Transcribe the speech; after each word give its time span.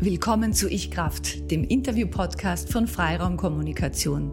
Willkommen 0.00 0.52
zu 0.52 0.70
Ich 0.70 0.92
Kraft, 0.92 1.50
dem 1.50 1.64
Interview-Podcast 1.64 2.72
von 2.72 2.86
Freiraum 2.86 3.36
Kommunikation. 3.36 4.30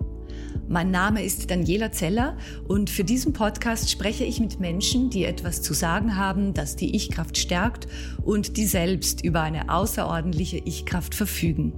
Mein 0.70 0.92
Name 0.92 1.24
ist 1.24 1.50
Daniela 1.50 1.92
Zeller 1.92 2.38
und 2.68 2.92
für 2.92 3.04
diesen 3.04 3.34
Podcast 3.34 3.90
spreche 3.90 4.26
ich 4.26 4.40
mit 4.40 4.60
Menschen, 4.60 5.10
die 5.10 5.26
etwas 5.26 5.64
zu 5.64 5.74
sagen 5.74 6.18
haben, 6.18 6.54
das 6.54 6.76
die 6.76 6.96
Ich-Kraft 6.96 7.40
stärkt 7.40 7.88
und 8.24 8.58
die 8.58 8.68
selbst 8.68 9.26
über 9.26 9.42
eine 9.42 9.70
außerordentliche 9.70 10.62
Ich-Kraft 10.64 11.16
verfügen. 11.16 11.74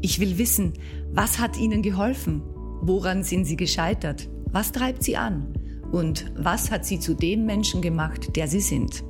Ich 0.00 0.18
will 0.18 0.38
wissen, 0.38 0.72
was 1.12 1.38
hat 1.38 1.58
ihnen 1.58 1.82
geholfen? 1.82 2.40
Woran 2.80 3.22
sind 3.22 3.44
sie 3.44 3.56
gescheitert? 3.56 4.30
Was 4.50 4.72
treibt 4.72 5.02
sie 5.02 5.18
an? 5.18 5.52
Und 5.92 6.32
was 6.38 6.70
hat 6.70 6.86
sie 6.86 6.98
zu 6.98 7.12
dem 7.12 7.44
Menschen 7.44 7.82
gemacht, 7.82 8.34
der 8.34 8.48
sie 8.48 8.60
sind? 8.60 9.04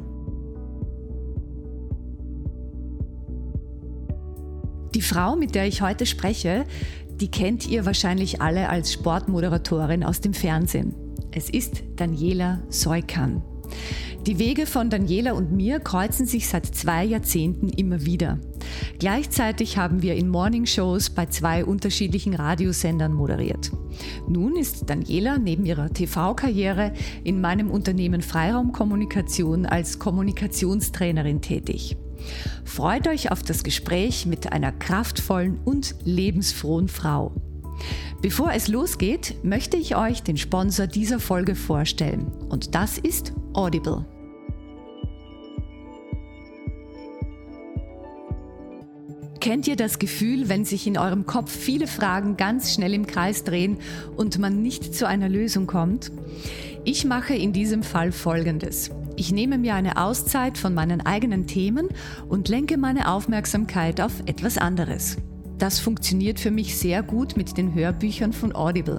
Die 5.01 5.07
Frau, 5.07 5.35
mit 5.35 5.55
der 5.55 5.67
ich 5.67 5.81
heute 5.81 6.05
spreche, 6.05 6.67
die 7.09 7.31
kennt 7.31 7.67
ihr 7.67 7.87
wahrscheinlich 7.87 8.43
alle 8.43 8.69
als 8.69 8.93
Sportmoderatorin 8.93 10.05
aus 10.05 10.21
dem 10.21 10.35
Fernsehen. 10.35 10.95
Es 11.33 11.49
ist 11.49 11.83
Daniela 11.97 12.61
Seukan. 12.69 13.43
Die 14.27 14.39
Wege 14.39 14.67
von 14.67 14.91
Daniela 14.91 15.33
und 15.33 15.53
mir 15.53 15.81
kreuzen 15.81 16.27
sich 16.27 16.49
seit 16.49 16.67
zwei 16.67 17.03
Jahrzehnten 17.03 17.71
immer 17.71 18.05
wieder. 18.05 18.41
Gleichzeitig 18.99 19.79
haben 19.79 20.03
wir 20.03 20.17
in 20.17 20.29
Morningshows 20.29 21.09
bei 21.09 21.25
zwei 21.25 21.65
unterschiedlichen 21.65 22.35
Radiosendern 22.35 23.15
moderiert. 23.15 23.71
Nun 24.29 24.55
ist 24.55 24.91
Daniela 24.91 25.39
neben 25.39 25.65
ihrer 25.65 25.89
TV-Karriere 25.89 26.93
in 27.25 27.41
meinem 27.41 27.71
Unternehmen 27.71 28.21
Freiraum 28.21 28.73
Kommunikation 28.73 29.65
als 29.65 29.99
Kommunikationstrainerin 29.99 31.41
tätig. 31.41 31.97
Freut 32.65 33.09
euch 33.09 33.31
auf 33.31 33.43
das 33.43 33.65
Gespräch 33.65 34.27
mit 34.27 34.53
einer 34.53 34.73
kraftvollen 34.73 35.59
und 35.65 35.95
lebensfrohen 36.05 36.89
Frau. 36.89 37.33
Bevor 38.23 38.53
es 38.53 38.69
losgeht, 38.69 39.37
möchte 39.43 39.77
ich 39.77 39.97
euch 39.97 40.23
den 40.23 40.37
Sponsor 40.37 40.87
dieser 40.87 41.21
Folge 41.21 41.55
vorstellen. 41.55 42.31
Und 42.49 42.75
das 42.75 42.99
ist 42.99 43.33
Audible. 43.55 44.05
Kennt 49.41 49.67
ihr 49.67 49.77
das 49.77 49.99
Gefühl, 49.99 50.51
wenn 50.51 50.67
sich 50.67 50.87
in 50.87 50.99
eurem 50.99 51.25
Kopf 51.25 51.51
viele 51.51 51.87
Fragen 51.87 52.37
ganz 52.37 52.75
schnell 52.75 52.93
im 52.93 53.07
Kreis 53.07 53.43
drehen 53.43 53.79
und 54.15 54.39
man 54.39 54.61
nicht 54.61 54.95
zu 54.95 55.09
einer 55.09 55.31
Lösung 55.31 55.67
kommt? 55.67 56.13
Ich 56.85 57.07
mache 57.07 57.35
in 57.35 57.55
diesem 57.55 57.83
Fall 57.83 58.13
Folgendes. 58.13 58.91
Ich 59.21 59.33
nehme 59.33 59.59
mir 59.59 59.75
eine 59.75 59.99
Auszeit 59.99 60.57
von 60.57 60.73
meinen 60.73 61.03
eigenen 61.03 61.47
Themen 61.47 61.89
und 62.31 62.49
lenke 62.49 62.79
meine 62.79 63.13
Aufmerksamkeit 63.13 64.01
auf 64.01 64.15
etwas 64.25 64.57
anderes. 64.57 65.19
Das 65.59 65.79
funktioniert 65.79 66.41
für 66.41 66.51
mich 66.51 66.79
sehr 66.79 67.03
gut 67.03 67.37
mit 67.37 67.59
den 67.59 67.75
Hörbüchern 67.75 68.33
von 68.33 68.55
Audible. 68.55 68.97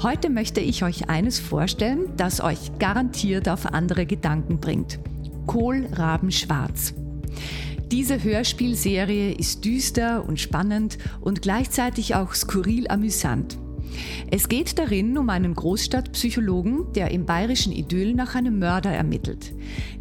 Heute 0.00 0.30
möchte 0.30 0.60
ich 0.60 0.84
euch 0.84 1.10
eines 1.10 1.40
vorstellen, 1.40 2.12
das 2.16 2.40
euch 2.40 2.78
garantiert 2.78 3.48
auf 3.48 3.66
andere 3.66 4.06
Gedanken 4.06 4.60
bringt. 4.60 5.00
Kohlraben 5.48 6.30
Schwarz. 6.30 6.94
Diese 7.90 8.22
Hörspielserie 8.22 9.32
ist 9.32 9.64
düster 9.64 10.24
und 10.24 10.38
spannend 10.38 10.98
und 11.20 11.42
gleichzeitig 11.42 12.14
auch 12.14 12.32
skurril 12.32 12.86
amüsant. 12.86 13.58
Es 14.30 14.48
geht 14.48 14.78
darin 14.78 15.16
um 15.18 15.30
einen 15.30 15.54
Großstadtpsychologen, 15.54 16.92
der 16.94 17.10
im 17.10 17.26
bayerischen 17.26 17.72
Idyll 17.72 18.14
nach 18.14 18.34
einem 18.34 18.58
Mörder 18.58 18.90
ermittelt. 18.90 19.52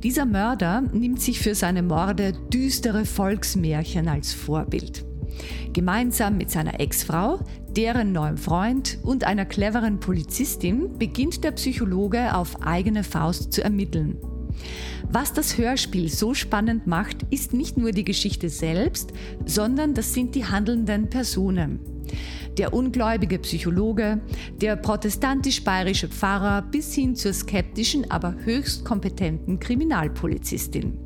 Dieser 0.04 0.26
Mörder 0.26 0.82
nimmt 0.82 1.22
sich 1.22 1.40
für 1.40 1.56
seine 1.56 1.84
Morde 1.84 2.34
düstere 2.52 3.06
Volksmärchen 3.06 4.08
als 4.08 4.34
Vorbild. 4.34 5.06
Gemeinsam 5.73 6.38
mit 6.38 6.50
seiner 6.50 6.80
Ex-Frau, 6.80 7.40
deren 7.76 8.14
neuem 8.14 8.38
Freund 8.38 9.00
und 9.04 9.26
einer 9.26 9.46
cleveren 9.46 10.00
Polizistin 10.00 10.98
beginnt 10.98 11.44
der 11.44 11.52
Psychologe 11.52 12.34
auf 12.36 12.61
eigene 12.66 13.04
Faust 13.04 13.52
zu 13.52 13.64
ermitteln. 13.64 14.17
Was 15.11 15.34
das 15.34 15.58
Hörspiel 15.58 16.10
so 16.10 16.34
spannend 16.34 16.88
macht, 16.88 17.23
ist 17.30 17.54
nicht 17.54 17.78
nur 17.78 17.92
die 17.92 18.05
Geschichte 18.05 18.50
selbst, 18.50 19.11
sondern 19.45 19.94
das 19.94 20.14
sind 20.14 20.34
die 20.36 20.45
handelnden 20.45 21.10
Personen 21.10 21.80
der 22.58 22.73
ungläubige 22.73 23.39
Psychologe, 23.39 24.21
der 24.61 24.76
protestantisch-bayerische 24.76 26.08
Pfarrer 26.08 26.61
bis 26.61 26.93
hin 26.93 27.15
zur 27.15 27.33
skeptischen, 27.33 28.09
aber 28.09 28.36
höchst 28.43 28.86
kompetenten 28.86 29.59
Kriminalpolizistin. 29.59 30.98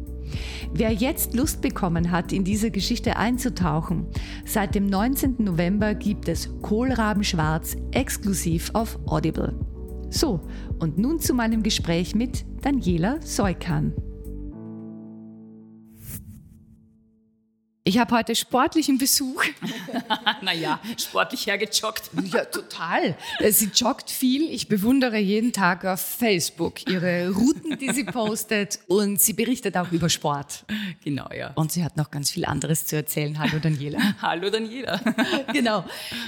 Wer 0.73 0.93
jetzt 0.93 1.33
Lust 1.33 1.61
bekommen 1.61 2.11
hat, 2.11 2.31
in 2.31 2.43
diese 2.43 2.71
Geschichte 2.71 3.17
einzutauchen, 3.17 4.05
seit 4.45 4.75
dem 4.75 4.85
19. 4.85 5.35
November 5.39 5.95
gibt 5.95 6.27
es 6.27 6.49
Kohlraben 6.61 7.23
Schwarz 7.23 7.75
exklusiv 7.91 8.69
auf 8.73 8.99
Audible. 9.07 9.53
So, 10.11 10.41
und 10.79 10.97
nun 10.97 11.19
zu 11.19 11.33
meinem 11.33 11.63
Gespräch 11.63 12.15
mit 12.15 12.45
Daniela 12.61 13.19
Seukan. 13.21 13.93
Ich 17.89 17.97
habe 17.97 18.15
heute 18.15 18.35
sportlichen 18.35 18.99
Besuch. 18.99 19.43
naja, 20.43 20.79
sportlich 20.95 21.47
hergejoggt. 21.47 22.11
ja, 22.31 22.45
total. 22.45 23.17
Sie 23.49 23.71
joggt 23.73 24.11
viel. 24.11 24.43
Ich 24.53 24.67
bewundere 24.67 25.17
jeden 25.17 25.53
Tag 25.53 25.85
auf 25.85 25.99
Facebook 25.99 26.87
ihre 26.87 27.31
Routen, 27.31 27.79
die 27.79 27.91
sie 27.91 28.03
postet. 28.03 28.77
Und 28.85 29.19
sie 29.19 29.33
berichtet 29.33 29.75
auch 29.75 29.91
über 29.91 30.07
Sport. 30.07 30.65
Genau, 31.03 31.31
ja. 31.35 31.51
Und 31.55 31.71
sie 31.71 31.83
hat 31.83 31.97
noch 31.97 32.11
ganz 32.11 32.29
viel 32.29 32.45
anderes 32.45 32.85
zu 32.85 32.95
erzählen. 32.95 33.39
Hallo 33.39 33.57
Daniela. 33.57 33.97
Hallo 34.21 34.51
Daniela. 34.51 35.01
genau. 35.51 35.83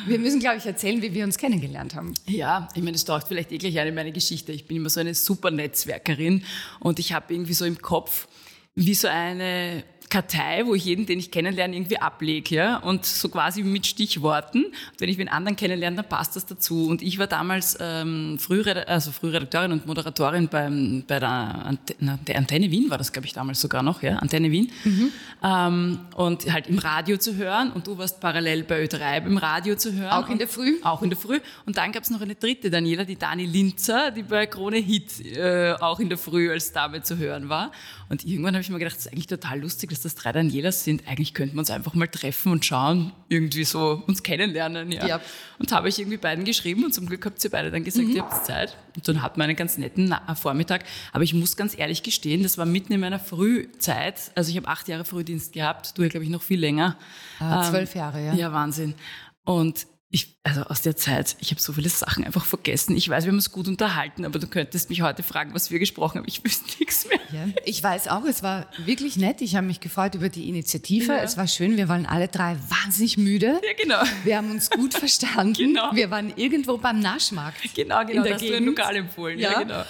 Wir 0.08 0.18
müssen, 0.18 0.40
glaube 0.40 0.58
ich, 0.58 0.66
erzählen, 0.66 1.00
wie 1.04 1.14
wir 1.14 1.24
uns 1.24 1.38
kennengelernt 1.38 1.94
haben. 1.94 2.16
Ja, 2.26 2.70
ich 2.74 2.82
meine, 2.82 2.96
es 2.96 3.06
taucht 3.06 3.28
vielleicht 3.28 3.50
gleich 3.50 3.78
eine 3.78 3.92
meine 3.92 4.12
Geschichte. 4.12 4.52
Ich 4.52 4.66
bin 4.66 4.78
immer 4.78 4.90
so 4.90 5.00
eine 5.00 5.14
super 5.14 5.52
Netzwerkerin 5.52 6.44
und 6.80 6.98
ich 6.98 7.14
habe 7.14 7.32
irgendwie 7.32 7.54
so 7.54 7.66
im 7.66 7.80
Kopf 7.80 8.28
wie 8.74 8.96
so 8.96 9.08
eine 9.08 9.84
Kartei, 10.12 10.66
wo 10.66 10.76
ich 10.76 10.84
jeden, 10.84 11.06
den 11.06 11.20
ich 11.20 11.32
kennenlerne, 11.32 11.74
irgendwie 11.74 11.98
ablege, 11.98 12.54
ja, 12.54 12.78
und 12.78 13.06
so 13.06 13.30
quasi 13.30 13.64
mit 13.64 13.88
Stichworten. 13.88 14.66
Und 14.66 15.00
wenn 15.00 15.08
ich 15.08 15.16
den 15.16 15.30
anderen 15.30 15.56
kennenlerne, 15.56 15.96
dann 15.96 16.10
passt 16.10 16.36
das 16.36 16.46
dazu. 16.46 16.88
Und 16.88 17.02
ich 17.02 17.18
war 17.18 17.28
damals 17.28 17.78
ähm, 17.80 18.38
Frühred 18.38 18.90
also 18.90 19.14
Frühredakteurin 19.14 19.72
und 19.72 19.86
Moderatorin 19.88 20.50
beim, 20.50 21.06
bei 21.08 21.20
der, 21.20 21.30
Antenne, 21.30 22.20
der 22.28 22.38
Antenne 22.38 22.70
Wien, 22.70 22.90
war 22.90 22.98
das, 22.98 23.14
glaube 23.14 23.26
ich, 23.26 23.32
damals 23.32 23.62
sogar 23.62 23.84
noch, 23.84 24.04
ja, 24.04 24.18
Antenne 24.18 24.52
Wien. 24.52 24.70
Mhm. 24.84 25.12
Ähm, 25.44 26.00
und 26.16 26.52
halt 26.52 26.68
im 26.68 26.78
Radio 26.78 27.16
zu 27.16 27.38
hören. 27.38 27.72
Und 27.72 27.88
du 27.88 27.98
warst 27.98 28.20
parallel 28.20 28.64
bei 28.64 28.84
Ö3 28.84 29.26
im 29.26 29.38
Radio 29.38 29.76
zu 29.76 29.94
hören. 29.94 30.12
Auch 30.12 30.28
in 30.28 30.40
der 30.40 30.50
Früh? 30.50 30.78
Auch 30.84 31.02
in 31.02 31.10
der 31.10 31.18
Früh. 31.18 31.40
Und 31.66 31.78
dann 31.78 31.94
gab 31.94 32.04
es 32.04 32.10
noch 32.10 32.20
eine 32.20 32.36
dritte 32.36 32.70
Daniela, 32.70 33.06
die 33.06 33.16
Dani 33.16 33.46
Linzer, 33.46 34.12
die 34.12 34.24
bei 34.24 34.46
Krone 34.46 34.78
Hit 34.78 35.26
äh, 35.26 35.72
auch 35.80 36.02
in 36.02 36.10
der 36.10 36.18
Früh 36.18 36.52
als 36.52 36.74
Dame 36.74 37.02
zu 37.02 37.18
hören 37.18 37.48
war. 37.48 37.72
Und 38.10 38.26
irgendwann 38.26 38.56
habe 38.56 38.62
ich 38.62 38.70
mir 38.70 38.78
gedacht, 38.78 38.98
das 38.98 39.06
ist 39.06 39.14
eigentlich 39.14 39.28
total 39.28 39.62
lustig, 39.62 39.90
dass 39.90 40.01
das 40.02 40.16
drei 40.16 40.32
Danielas 40.32 40.84
sind. 40.84 41.08
Eigentlich 41.08 41.34
könnten 41.34 41.56
wir 41.56 41.60
uns 41.60 41.70
einfach 41.70 41.94
mal 41.94 42.08
treffen 42.08 42.52
und 42.52 42.66
schauen, 42.66 43.12
irgendwie 43.30 43.64
so 43.64 44.04
uns 44.08 44.24
kennenlernen. 44.24 44.92
Ja. 44.92 45.08
ja. 45.08 45.22
Und 45.60 45.72
habe 45.72 45.90
ich 45.90 46.00
irgendwie 46.00 46.18
beiden 46.18 46.46
geschrieben 46.46 46.84
und 46.84 46.94
zum 46.94 47.06
Glück 47.06 47.26
habt 47.26 47.44
ihr 47.44 47.50
beide 47.50 47.72
dann 47.72 47.84
gesagt, 47.84 48.08
mhm. 48.08 48.16
ihr 48.16 48.22
habt 48.24 48.46
Zeit. 48.46 48.78
Und 48.96 49.08
dann 49.08 49.22
hatten 49.22 49.40
wir 49.40 49.44
einen 49.44 49.56
ganz 49.56 49.78
netten 49.78 50.12
äh, 50.12 50.36
Vormittag. 50.36 50.84
Aber 51.14 51.24
ich 51.24 51.34
muss 51.34 51.56
ganz 51.56 51.78
ehrlich 51.78 52.04
gestehen, 52.04 52.44
das 52.44 52.58
war 52.58 52.66
mitten 52.66 52.94
in 52.94 53.00
meiner 53.00 53.20
Frühzeit. 53.20 54.32
Also 54.36 54.52
ich 54.52 54.58
habe 54.58 54.68
acht 54.68 54.88
Jahre 54.88 55.06
Frühdienst 55.06 55.54
gehabt, 55.54 55.98
du 55.98 56.08
glaube 56.08 56.24
ich, 56.24 56.30
noch 56.30 56.42
viel 56.42 56.60
länger. 56.60 56.98
Ah, 57.40 57.70
zwölf 57.70 57.96
Jahre, 57.96 58.24
ja. 58.24 58.34
Ja, 58.34 58.54
Wahnsinn. 58.54 58.96
Und 59.44 59.88
ich, 60.14 60.36
also 60.44 60.64
aus 60.64 60.82
der 60.82 60.98
Zeit, 60.98 61.38
ich 61.40 61.52
habe 61.52 61.62
so 61.62 61.72
viele 61.72 61.88
Sachen 61.88 62.26
einfach 62.26 62.44
vergessen. 62.44 62.98
Ich 62.98 63.08
weiß, 63.08 63.24
wir 63.24 63.30
haben 63.30 63.38
uns 63.38 63.52
gut 63.52 63.70
unterhalten, 63.70 64.26
aber 64.26 64.40
du 64.40 64.48
könntest 64.48 64.90
mich 64.90 65.02
heute 65.02 65.24
fragen, 65.24 65.54
was 65.54 65.72
wir 65.72 65.80
gesprochen 65.80 66.18
haben. 66.18 66.28
Ich 66.28 66.44
wüsste 66.44 66.66
nichts 66.80 67.08
mehr. 67.08 67.20
Ja, 67.32 67.48
ich 67.64 67.82
weiß 67.82 68.10
auch, 68.10 68.26
es 68.26 68.44
war 68.44 68.68
wirklich 68.86 69.16
nett. 69.16 69.40
Ich 69.40 69.56
habe 69.56 69.66
mich 69.66 69.80
gefreut 69.80 70.14
über 70.16 70.28
die 70.28 70.50
Initiative. 70.50 71.14
Ja. 71.14 71.24
Es 71.24 71.38
war 71.38 71.48
schön. 71.48 71.78
Wir 71.78 71.88
waren 71.88 72.06
alle 72.06 72.28
drei 72.28 72.58
wahnsinnig 72.68 73.18
müde. 73.18 73.62
Ja, 73.64 73.74
genau. 73.82 74.04
Wir 74.26 74.36
haben 74.36 74.52
uns 74.52 74.70
gut 74.70 74.94
verstanden. 74.94 75.54
genau. 75.54 75.92
Wir 75.94 76.12
waren 76.12 76.34
irgendwo 76.36 76.78
beim 76.78 77.00
Naschmarkt. 77.00 77.74
Genau, 77.74 78.06
genau. 78.06 78.24
Das 78.24 78.34
hast 78.34 78.50
du 78.50 78.54
ein 78.54 78.66
Lokal 78.66 78.98
empfohlen. 78.98 79.40
Ja, 79.40 79.52
ja 79.52 79.60
genau. 79.62 79.84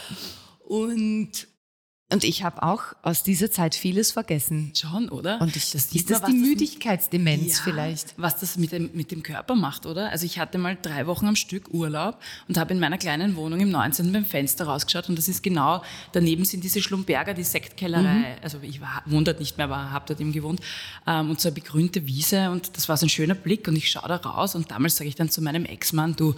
Und 0.66 1.48
und 2.12 2.24
ich 2.24 2.44
habe 2.44 2.62
auch 2.63 2.84
aus 3.02 3.24
dieser 3.24 3.52
Zeit 3.52 3.74
vieles 3.75 4.12
vergessen. 4.12 4.74
Schon, 4.75 5.10
oder? 5.10 5.40
Und 5.42 5.56
ich, 5.56 5.72
das 5.72 5.86
ist 5.86 6.10
das 6.10 6.24
die 6.24 6.34
Müdigkeitsdemenz 6.34 7.58
ja, 7.58 7.63
vielleicht? 7.63 8.13
Was 8.18 8.40
das 8.40 8.58
mit 8.58 8.72
dem, 8.72 8.90
mit 8.94 9.12
dem 9.12 9.24
Körper 9.24 9.56
macht, 9.56 9.86
oder? 9.86 10.10
Also 10.10 10.25
ich 10.25 10.38
hatte 10.40 10.58
mal 10.58 10.78
drei 10.81 11.08
Wochen 11.08 11.28
am 11.28 11.36
Stück 11.36 11.74
Urlaub 11.74 12.19
und 12.48 12.58
habe 12.58 12.74
in 12.74 12.80
meiner 12.80 12.98
kleinen 12.98 13.36
Wohnung 13.36 13.60
im 13.62 13.72
19. 13.72 14.12
beim 14.12 14.25
Fenster 14.25 14.66
rausgeschaut 14.66 15.10
und 15.10 15.18
das 15.18 15.28
ist 15.28 15.42
genau, 15.42 15.81
daneben 16.12 16.44
sind 16.44 16.63
diese 16.63 16.81
Schlumberger, 16.81 17.34
die 17.34 17.44
Sektkellerei. 17.44 18.04
Mhm. 18.04 18.25
Also 18.42 18.60
ich 18.62 18.81
war, 18.81 19.02
wohne 19.06 19.24
dort 19.24 19.40
nicht 19.40 19.57
mehr, 19.57 19.66
aber 19.66 19.92
habe 19.92 20.06
dort 20.07 20.19
eben 20.19 20.34
gewohnt. 20.34 20.60
Ähm, 21.07 21.30
und 21.30 21.40
so 21.40 21.50
eine 21.50 21.56
begrünte 21.56 22.06
Wiese 22.07 22.52
und 22.52 22.75
das 22.75 22.90
war 22.90 22.98
so 22.98 23.06
ein 23.06 23.10
schöner 23.10 23.36
Blick 23.36 23.68
und 23.68 23.75
ich 23.75 23.90
schaue 23.90 24.07
da 24.07 24.18
raus 24.18 24.56
und 24.56 24.72
damals 24.72 24.98
sage 24.98 25.07
ich 25.07 25.16
dann 25.16 25.30
zu 25.30 25.42
meinem 25.42 25.66
Ex-Mann, 25.66 26.16
du, 26.16 26.36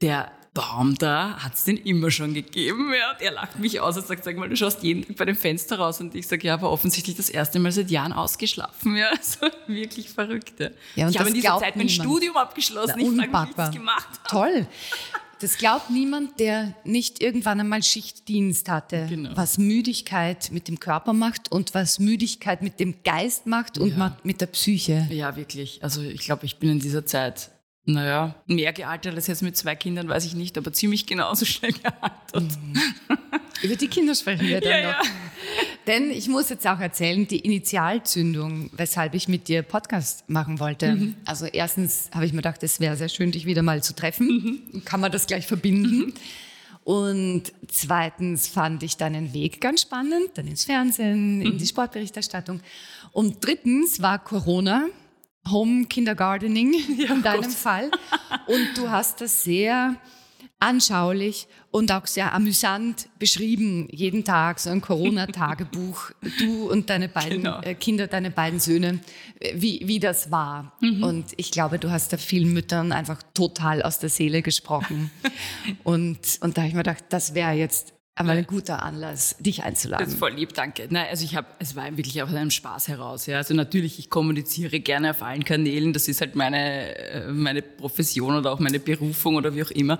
der 0.00 0.32
Baum 0.52 0.96
da 0.96 1.36
hat 1.38 1.54
es 1.54 1.64
den 1.64 1.76
immer 1.76 2.10
schon 2.10 2.34
gegeben. 2.34 2.92
Ja. 2.92 3.12
Und 3.12 3.20
er 3.22 3.32
lacht 3.32 3.58
mich 3.60 3.80
aus 3.80 3.96
und 3.96 4.06
sagt, 4.06 4.24
sag 4.24 4.36
mal, 4.36 4.48
du 4.48 4.56
schaust 4.56 4.82
jeden 4.82 5.06
Tag 5.06 5.16
bei 5.16 5.24
dem 5.24 5.36
Fenster 5.36 5.78
raus. 5.78 6.00
Und 6.00 6.14
ich 6.14 6.26
sage, 6.26 6.46
ja, 6.46 6.54
aber 6.54 6.70
offensichtlich 6.72 7.16
das 7.16 7.30
erste 7.30 7.60
Mal 7.60 7.70
seit 7.70 7.90
Jahren 7.90 8.12
ausgeschlafen. 8.12 8.96
Ja, 8.96 9.10
also 9.16 9.46
wirklich 9.68 10.10
verrückt. 10.10 10.58
Ja, 10.96 11.06
und 11.06 11.10
ich 11.12 11.18
habe 11.18 11.28
in 11.28 11.34
dieser 11.36 11.58
Zeit 11.58 11.76
mein 11.76 11.86
niemand. 11.86 12.08
Studium 12.08 12.36
abgeschlossen. 12.36 12.94
Na, 12.96 13.02
ich 13.02 13.08
unpackbar. 13.08 13.68
nichts 13.68 13.76
gemacht. 13.76 14.08
habe. 14.24 14.28
Toll. 14.28 14.66
Das 15.38 15.56
glaubt 15.56 15.88
niemand, 15.88 16.38
der 16.38 16.74
nicht 16.84 17.22
irgendwann 17.22 17.60
einmal 17.60 17.82
Schichtdienst 17.82 18.68
hatte. 18.68 19.06
Genau. 19.08 19.30
Was 19.36 19.56
Müdigkeit 19.56 20.50
mit 20.52 20.68
dem 20.68 20.78
Körper 20.80 21.14
macht 21.14 21.50
und 21.50 21.72
was 21.74 21.98
Müdigkeit 21.98 22.60
mit 22.60 22.78
dem 22.78 22.96
Geist 23.04 23.46
macht 23.46 23.78
und 23.78 23.96
Ja. 23.96 24.16
mit 24.22 24.42
der 24.42 24.46
Psyche. 24.48 25.06
Ja, 25.10 25.36
wirklich. 25.36 25.82
Also 25.82 26.02
ich 26.02 26.20
glaube, 26.20 26.44
ich 26.44 26.58
bin 26.58 26.68
in 26.70 26.78
dieser 26.80 27.06
Zeit, 27.06 27.50
naja, 27.84 28.34
mehr 28.46 28.72
gealtert 28.72 29.14
als 29.14 29.26
jetzt 29.26 29.42
mit 29.42 29.56
zwei 29.56 29.74
Kindern, 29.74 30.08
weiß 30.08 30.24
ich 30.26 30.34
nicht, 30.34 30.56
aber 30.58 30.72
ziemlich 30.72 31.06
genauso 31.06 31.44
schnell 31.46 31.72
gealtert. 31.72 32.58
Über 33.62 33.76
die 33.76 33.88
Kinder 33.88 34.14
sprechen 34.14 34.46
wir 34.46 34.60
dann 34.60 34.70
Ja, 34.70 34.92
noch. 34.98 35.04
ja. 35.04 35.10
Denn 35.86 36.10
ich 36.10 36.28
muss 36.28 36.50
jetzt 36.50 36.66
auch 36.66 36.78
erzählen, 36.78 37.26
die 37.26 37.38
Initialzündung, 37.40 38.70
weshalb 38.74 39.14
ich 39.14 39.28
mit 39.28 39.48
dir 39.48 39.62
Podcast 39.62 40.28
machen 40.28 40.60
wollte. 40.60 40.94
Mhm. 40.94 41.16
Also 41.24 41.46
erstens 41.46 42.10
habe 42.14 42.26
ich 42.26 42.32
mir 42.32 42.38
gedacht, 42.38 42.62
es 42.62 42.80
wäre 42.80 42.96
sehr 42.96 43.08
schön, 43.08 43.32
dich 43.32 43.46
wieder 43.46 43.62
mal 43.62 43.82
zu 43.82 43.94
treffen. 43.94 44.62
Mhm. 44.72 44.84
Kann 44.84 45.00
man 45.00 45.10
das 45.10 45.26
gleich 45.26 45.46
verbinden? 45.46 46.12
Und 46.84 47.44
zweitens 47.68 48.48
fand 48.48 48.82
ich 48.82 48.96
deinen 48.96 49.32
Weg 49.34 49.60
ganz 49.60 49.82
spannend, 49.82 50.28
dann 50.34 50.46
ins 50.46 50.64
Fernsehen, 50.64 51.42
in 51.42 51.58
die 51.58 51.66
Sportberichterstattung. 51.66 52.60
Und 53.12 53.44
drittens 53.44 54.00
war 54.00 54.18
Corona, 54.22 54.86
Home 55.48 55.86
Kindergartening 55.86 56.74
in 57.08 57.22
deinem 57.22 57.50
Fall. 57.50 57.90
Und 58.46 58.76
du 58.76 58.90
hast 58.90 59.20
das 59.20 59.44
sehr 59.44 59.96
anschaulich 60.62 61.48
und 61.70 61.90
auch 61.90 62.06
sehr 62.06 62.34
amüsant 62.34 63.08
beschrieben, 63.18 63.88
jeden 63.90 64.24
Tag 64.24 64.60
so 64.60 64.68
ein 64.68 64.82
Corona-Tagebuch, 64.82 66.10
du 66.38 66.70
und 66.70 66.90
deine 66.90 67.08
beiden 67.08 67.38
Genau. 67.42 67.60
äh, 67.62 67.74
Kinder, 67.74 68.06
deine 68.08 68.30
beiden 68.30 68.60
Söhne, 68.60 68.98
wie, 69.54 69.80
wie 69.86 69.98
das 69.98 70.30
war. 70.30 70.76
Und 70.82 71.26
ich 71.38 71.50
glaube, 71.50 71.78
du 71.78 71.90
hast 71.90 72.12
da 72.12 72.18
vielen 72.18 72.52
Müttern 72.52 72.92
einfach 72.92 73.22
total 73.34 73.82
aus 73.82 73.98
der 74.00 74.10
Seele 74.10 74.42
gesprochen. 74.42 75.10
und, 75.82 76.18
und 76.42 76.56
da 76.56 76.62
habe 76.62 76.68
ich 76.68 76.74
mir 76.74 76.82
gedacht, 76.82 77.04
das 77.08 77.34
wäre 77.34 77.52
jetzt 77.52 77.94
einmal 78.16 78.36
ein 78.36 78.46
guter 78.46 78.82
Anlass, 78.82 79.34
dich 79.38 79.56
Das 79.58 79.64
einzuladen. 79.66 80.06
ist 80.06 80.18
voll 80.18 80.32
lieb, 80.32 80.52
danke. 80.52 80.86
Nein, 80.90 81.06
also 81.08 81.24
ich 81.24 81.36
habe, 81.36 81.46
es 81.58 81.74
war 81.74 81.96
wirklich 81.96 82.22
aus 82.22 82.28
einem 82.34 82.50
Spaß 82.50 82.88
heraus. 82.88 83.24
Ja. 83.24 83.38
Also 83.38 83.54
natürlich, 83.54 83.98
ich 83.98 84.10
kommuniziere 84.10 84.80
gerne 84.80 85.10
auf 85.12 85.22
allen 85.22 85.42
Kanälen. 85.44 85.94
Das 85.94 86.06
ist 86.06 86.20
halt 86.20 86.34
meine, 86.36 86.96
äh, 86.98 87.28
meine 87.32 87.62
Profession 87.62 88.36
oder 88.36 88.52
auch 88.52 88.58
meine 88.58 88.78
Berufung 88.78 89.36
oder 89.36 89.54
wie 89.54 89.62
auch 89.62 89.70
immer. 89.70 89.98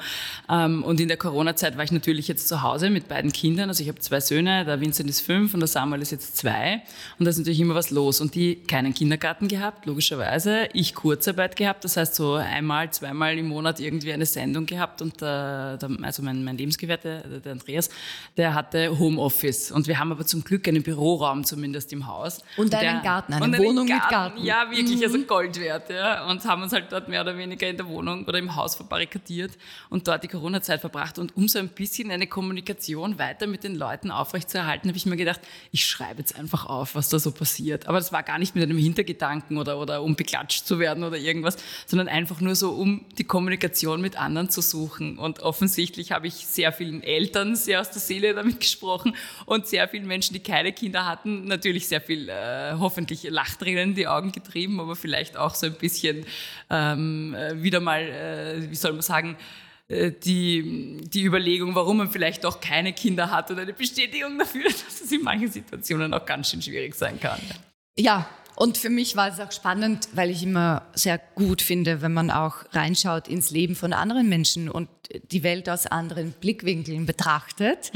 Ähm, 0.51 0.83
Und 0.83 1.01
in 1.01 1.09
der 1.09 1.17
Corona-Zeit 1.17 1.79
war 1.79 1.85
ich 1.85 1.93
natürlich 1.93 2.29
jetzt 2.29 2.47
zu 2.47 2.61
Hause 2.63 2.91
mit 2.91 3.09
beiden 3.09 3.33
Kindern. 3.33 3.71
Also 3.71 3.83
ich 3.83 3.89
habe 3.89 3.99
zwei 4.01 4.21
Söhne, 4.21 4.67
der 4.67 4.81
Vincent 4.83 5.09
ist 5.09 5.23
fünf 5.23 5.55
und 5.55 5.61
der 5.61 5.69
Samuel 5.69 6.03
ist 6.03 6.11
jetzt 6.11 6.37
zwei. 6.37 6.83
Und 7.19 7.25
da 7.25 7.31
ist 7.31 7.39
natürlich 7.39 7.61
immer 7.61 7.75
was 7.75 7.91
los. 7.91 8.21
Und 8.21 8.35
die 8.35 8.57
keinen 8.57 8.93
Kindergarten 8.93 9.49
gehabt, 9.49 9.87
logischerweise. 9.87 10.69
Ich 10.75 10.95
Kurzarbeit 10.95 11.57
gehabt, 11.57 11.85
das 11.85 11.97
heißt 11.97 12.15
so 12.17 12.35
einmal, 12.35 12.91
zweimal 12.93 13.39
im 13.39 13.49
Monat 13.49 13.81
irgendwie 13.81 14.13
eine 14.13 14.27
Sendung 14.27 14.67
gehabt. 14.67 15.01
Und 15.01 15.23
der, 15.23 15.79
der, 15.79 15.89
also 16.03 16.23
mein, 16.23 16.45
mein 16.45 16.59
Lebensgefährte, 16.59 17.25
der, 17.27 17.41
der 17.41 17.53
Andreas, 17.53 17.89
der 18.37 18.55
hatte 18.55 18.99
Homeoffice. 18.99 19.71
Und 19.71 19.87
wir 19.87 19.99
haben 19.99 20.13
aber 20.13 20.25
zum 20.25 20.45
Glück 20.45 20.67
einen 20.67 20.83
Büroraum 20.83 21.45
zumindest 21.45 21.93
im 21.93 22.07
Haus. 22.07 22.39
Und 22.57 22.75
einen 22.75 22.95
der, 22.95 23.03
Garten, 23.03 23.35
eine 23.35 23.45
und 23.45 23.55
einen 23.55 23.65
Wohnung 23.65 23.87
mit 23.87 24.09
Garten. 24.09 24.43
Ja, 24.43 24.71
wirklich, 24.71 25.03
also 25.03 25.19
Gold 25.25 25.61
wert. 25.61 25.91
Ja. 25.91 26.27
Und 26.27 26.45
haben 26.45 26.63
uns 26.63 26.73
halt 26.73 26.91
dort 26.91 27.09
mehr 27.09 27.21
oder 27.21 27.37
weniger 27.37 27.69
in 27.69 27.77
der 27.77 27.87
Wohnung 27.87 28.25
oder 28.25 28.39
im 28.39 28.57
Haus 28.57 28.75
verbarrikadiert 28.77 29.53
und 29.91 30.09
dort 30.09 30.23
die 30.23 30.29
Corona-Zeit 30.29 30.81
verbracht. 30.81 31.19
Und 31.19 31.37
um 31.37 31.49
so 31.49 31.59
ein 31.59 31.69
bisschen 31.69 32.11
eine 32.11 32.27
Kommunikation 32.27 33.19
weiter 33.19 33.47
mit 33.47 33.65
den 33.65 33.75
Leuten 33.75 34.11
aufrechtzuerhalten, 34.11 34.89
habe 34.89 34.97
ich 34.97 35.07
mir 35.07 35.17
gedacht, 35.17 35.41
ich 35.71 35.85
schreibe 35.87 36.21
jetzt 36.21 36.39
einfach 36.39 36.67
auf, 36.67 36.95
was 36.95 37.09
da 37.09 37.19
so 37.19 37.33
passiert. 37.33 37.89
Aber 37.89 37.99
das 37.99 38.13
war 38.13 38.23
gar 38.23 38.39
nicht 38.39 38.55
mit 38.55 38.65
einem 38.65 38.79
Hintergedanken 38.79 39.59
oder, 39.59 39.79
oder 39.79 40.03
um 40.03 40.17
beklatscht 40.17 40.67
zu 40.67 40.79
werden 40.79 41.05
oder 41.05 41.19
irgendwas, 41.19 41.57
sondern 41.87 42.09
einfach 42.09 42.41
nur 42.41 42.55
so, 42.55 42.71
um 42.71 43.05
die 43.19 43.25
Kommunikation 43.25 44.01
mit 44.01 44.17
anderen 44.17 44.49
zu 44.51 44.61
suchen. 44.61 45.19
Und 45.19 45.41
offensichtlich 45.41 46.13
habe 46.13 46.27
ich 46.27 46.47
sehr 46.47 46.73
vielen 46.73 47.03
Eltern 47.03 47.57
sehr 47.57 47.85
aus 47.91 47.95
der 47.95 48.03
Seele 48.03 48.35
damit 48.35 48.61
gesprochen 48.61 49.15
und 49.47 49.67
sehr 49.67 49.89
vielen 49.89 50.07
Menschen, 50.07 50.35
die 50.35 50.41
keine 50.41 50.73
Kinder 50.73 51.07
hatten, 51.07 51.45
natürlich 51.47 51.89
sehr 51.89 52.01
viel, 52.01 52.29
äh, 52.29 52.75
hoffentlich 52.79 53.25
Lachtränen 53.25 53.91
in 53.91 53.95
die 53.95 54.07
Augen 54.07 54.33
getrieben, 54.33 54.81
aber 54.81 54.97
vielleicht 54.97 55.37
auch 55.37 55.55
so 55.55 55.67
ein 55.67 55.75
bisschen 55.75 56.25
ähm, 56.71 57.35
äh, 57.35 57.63
wieder 57.63 57.81
mal, 57.81 58.03
äh, 58.03 58.71
wie 58.71 58.77
soll 58.77 58.93
man 58.93 59.03
sagen, 59.03 59.37
äh, 59.89 60.13
die, 60.13 61.01
die 61.03 61.25
Überlegung, 61.25 61.75
warum 61.75 61.99
man 61.99 62.11
vielleicht 62.11 62.47
auch 62.47 62.61
keine 62.61 62.93
Kinder 62.93 63.31
hat 63.31 63.51
und 63.51 63.59
eine 63.59 63.73
Bestätigung 63.73 64.39
dafür, 64.39 64.65
dass 64.65 65.01
es 65.03 65.11
in 65.11 65.23
manchen 65.23 65.51
Situationen 65.51 66.15
auch 66.15 66.25
ganz 66.25 66.51
schön 66.51 66.63
schwierig 66.63 66.95
sein 66.95 67.19
kann. 67.19 67.41
Ja, 67.99 68.29
und 68.61 68.77
für 68.77 68.91
mich 68.91 69.17
war 69.17 69.29
es 69.33 69.41
auch 69.41 69.53
spannend, 69.53 70.09
weil 70.13 70.29
ich 70.29 70.43
immer 70.43 70.83
sehr 70.95 71.19
gut 71.35 71.63
finde, 71.63 72.03
wenn 72.03 72.13
man 72.13 72.31
auch 72.31 72.57
reinschaut 72.73 73.27
ins 73.27 73.51
Leben 73.51 73.75
von 73.75 73.95
anderen 73.95 74.29
Menschen 74.29 74.69
und 74.69 74.89
die 75.33 75.43
Welt 75.43 75.71
aus 75.71 75.87
anderen 75.87 76.33
Blickwinkeln 76.33 77.07
betrachtet, 77.07 77.91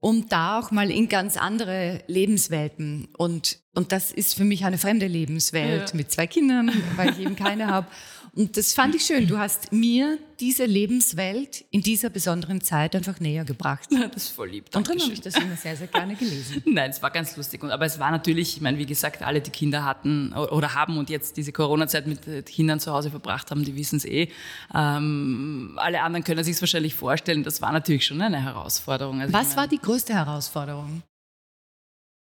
um 0.00 0.28
da 0.28 0.58
auch 0.58 0.70
mal 0.70 0.90
in 0.90 1.08
ganz 1.08 1.38
andere 1.38 2.02
Lebenswelten. 2.06 3.08
Und, 3.16 3.60
und 3.74 3.92
das 3.92 4.12
ist 4.12 4.34
für 4.34 4.44
mich 4.44 4.66
eine 4.66 4.76
fremde 4.76 5.06
Lebenswelt 5.06 5.90
Ja. 5.90 5.96
mit 5.96 6.12
zwei 6.12 6.26
Kindern, 6.26 6.70
weil 6.96 7.10
ich 7.10 7.20
eben 7.20 7.34
keine 7.34 7.66
habe. 7.74 7.86
Und 8.36 8.56
das 8.56 8.74
fand 8.74 8.94
ich 8.96 9.04
schön. 9.04 9.28
Du 9.28 9.38
hast 9.38 9.72
mir 9.72 10.18
diese 10.40 10.64
Lebenswelt 10.64 11.64
in 11.70 11.82
dieser 11.82 12.10
besonderen 12.10 12.60
Zeit 12.60 12.96
einfach 12.96 13.20
näher 13.20 13.44
gebracht. 13.44 13.88
Das 13.90 14.24
ist 14.24 14.28
voll 14.30 14.50
lieb. 14.50 14.64
Und 14.66 14.74
darum 14.74 14.84
Dankeschön. 14.84 15.04
habe 15.04 15.14
ich 15.14 15.20
das 15.20 15.36
immer 15.36 15.56
sehr, 15.56 15.76
sehr 15.76 15.86
gerne 15.86 16.16
gelesen. 16.16 16.62
Nein, 16.66 16.90
es 16.90 17.00
war 17.02 17.10
ganz 17.10 17.36
lustig. 17.36 17.62
Und, 17.62 17.70
aber 17.70 17.86
es 17.86 17.98
war 17.98 18.10
natürlich, 18.10 18.56
ich 18.56 18.60
meine, 18.60 18.78
wie 18.78 18.86
gesagt, 18.86 19.22
alle, 19.22 19.40
die 19.40 19.50
Kinder 19.50 19.84
hatten 19.84 20.32
oder 20.32 20.74
haben 20.74 20.98
und 20.98 21.10
jetzt 21.10 21.36
diese 21.36 21.52
Corona-Zeit 21.52 22.06
mit 22.06 22.26
äh, 22.26 22.42
Kindern 22.42 22.80
zu 22.80 22.92
Hause 22.92 23.10
verbracht 23.10 23.50
haben, 23.50 23.64
die 23.64 23.76
wissen 23.76 23.96
es 23.96 24.04
eh. 24.04 24.28
Ähm, 24.74 25.74
alle 25.76 26.02
anderen 26.02 26.24
können 26.24 26.42
sich 26.42 26.56
es 26.56 26.62
wahrscheinlich 26.62 26.94
vorstellen. 26.94 27.44
Das 27.44 27.62
war 27.62 27.72
natürlich 27.72 28.04
schon 28.04 28.20
eine 28.20 28.42
Herausforderung. 28.42 29.20
Also 29.20 29.32
Was 29.32 29.48
meine, 29.48 29.56
war 29.56 29.68
die 29.68 29.78
größte 29.78 30.12
Herausforderung? 30.12 31.02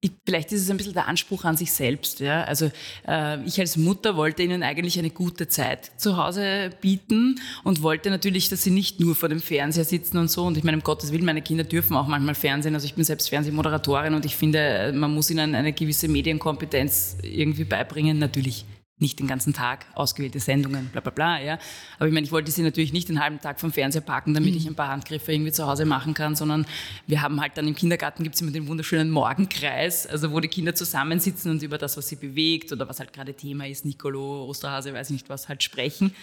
Ich, 0.04 0.12
vielleicht 0.26 0.52
ist 0.52 0.64
es 0.64 0.70
ein 0.70 0.76
bisschen 0.76 0.94
der 0.94 1.08
Anspruch 1.08 1.46
an 1.46 1.56
sich 1.56 1.72
selbst. 1.72 2.20
Ja? 2.20 2.44
Also 2.44 2.70
äh, 3.08 3.42
ich 3.46 3.58
als 3.58 3.78
Mutter 3.78 4.18
wollte 4.18 4.44
ihnen 4.44 4.62
eigentlich 4.62 5.00
eine 5.00 5.10
gute 5.10 5.48
Zeit 5.48 5.92
zu 5.96 6.18
Hause 6.18 6.72
bieten 6.82 7.40
und 7.64 7.82
wollte 7.82 8.10
natürlich, 8.10 8.50
dass 8.50 8.64
sie 8.64 8.72
nicht 8.72 9.00
nur 9.00 9.16
vor 9.16 9.30
dem 9.30 9.40
Fernseher 9.40 9.86
sitzen 9.86 10.18
und 10.18 10.30
so. 10.30 10.44
Und 10.44 10.58
ich 10.58 10.66
meine, 10.66 10.76
um 10.76 10.84
Gottes 10.84 11.14
Willen, 11.14 11.24
meine 11.24 11.42
Kinder 11.42 11.64
dürfen 11.64 11.96
auch 11.96 12.08
manchmal 12.08 12.36
Fernsehen. 12.36 12.76
Also 12.76 12.86
ich 12.86 12.96
bin 12.96 13.06
selbst 13.06 13.30
Fernsehmoderatorin 13.30 14.14
und 14.14 14.26
ich 14.26 14.36
finde, 14.36 14.92
man 14.94 15.14
muss 15.14 15.32
ihnen 15.32 15.56
eine 15.56 15.72
gewisse 15.72 16.10
Medienkompetenz 16.10 17.16
irgendwie 17.24 17.64
beibringen. 17.64 18.20
Natürlich 18.20 18.66
nicht 19.00 19.20
den 19.20 19.28
ganzen 19.28 19.54
Tag, 19.54 19.86
ausgewählte 19.96 20.40
Sendungen, 20.40 20.88
bla 20.88 21.02
bla 21.02 21.12
bla. 21.12 21.42
Ja. 21.42 21.58
Aber 21.98 22.08
ich 22.08 22.14
meine, 22.14 22.26
ich 22.26 22.32
wollte 22.32 22.52
sie 22.52 22.62
natürlich 22.62 22.94
nicht 22.94 23.10
den 23.10 23.22
halben 23.22 23.42
Tag 23.42 23.60
vom 23.60 23.72
Fernseher 23.72 24.02
packen, 24.02 24.34
damit 24.34 24.56
ich 24.56 24.68
ein 24.68 24.76
paar 24.76 24.88
Handgriffe 24.88 25.34
irgendwie 25.34 25.52
zu 25.52 25.68
Hause 25.68 25.86
machen 25.86 26.14
kann, 26.14 26.36
sondern 26.36 26.66
wir 27.08 27.22
haben 27.22 27.42
halt 27.42 27.58
dann 27.58 27.68
im 27.68 27.76
Kindergarten 27.76 28.24
gibt 28.24 28.36
es 28.36 28.42
immer 28.42 28.52
den 28.52 28.68
wunderschönen 28.68 29.10
Morgenkreis, 29.10 30.08
also 30.08 30.32
wo 30.32 30.40
die 30.40 30.48
Kinder 30.48 30.76
zusammensitzen 30.76 31.52
und 31.52 31.64
über 31.64 31.78
das, 31.78 31.98
was 31.98 32.08
sie 32.08 32.16
bewegt 32.16 32.72
oder 32.72 32.88
was 32.88 33.00
halt 33.00 33.14
gerade 33.14 33.34
Thema 33.34 33.68
ist, 33.68 33.84
Nicolo, 33.84 34.46
Osterhase, 34.46 34.94
weiß 34.94 35.10
ich 35.10 35.14
nicht 35.14 35.30
was, 35.30 35.50
halt 35.50 35.64
sprechen. 35.64 36.14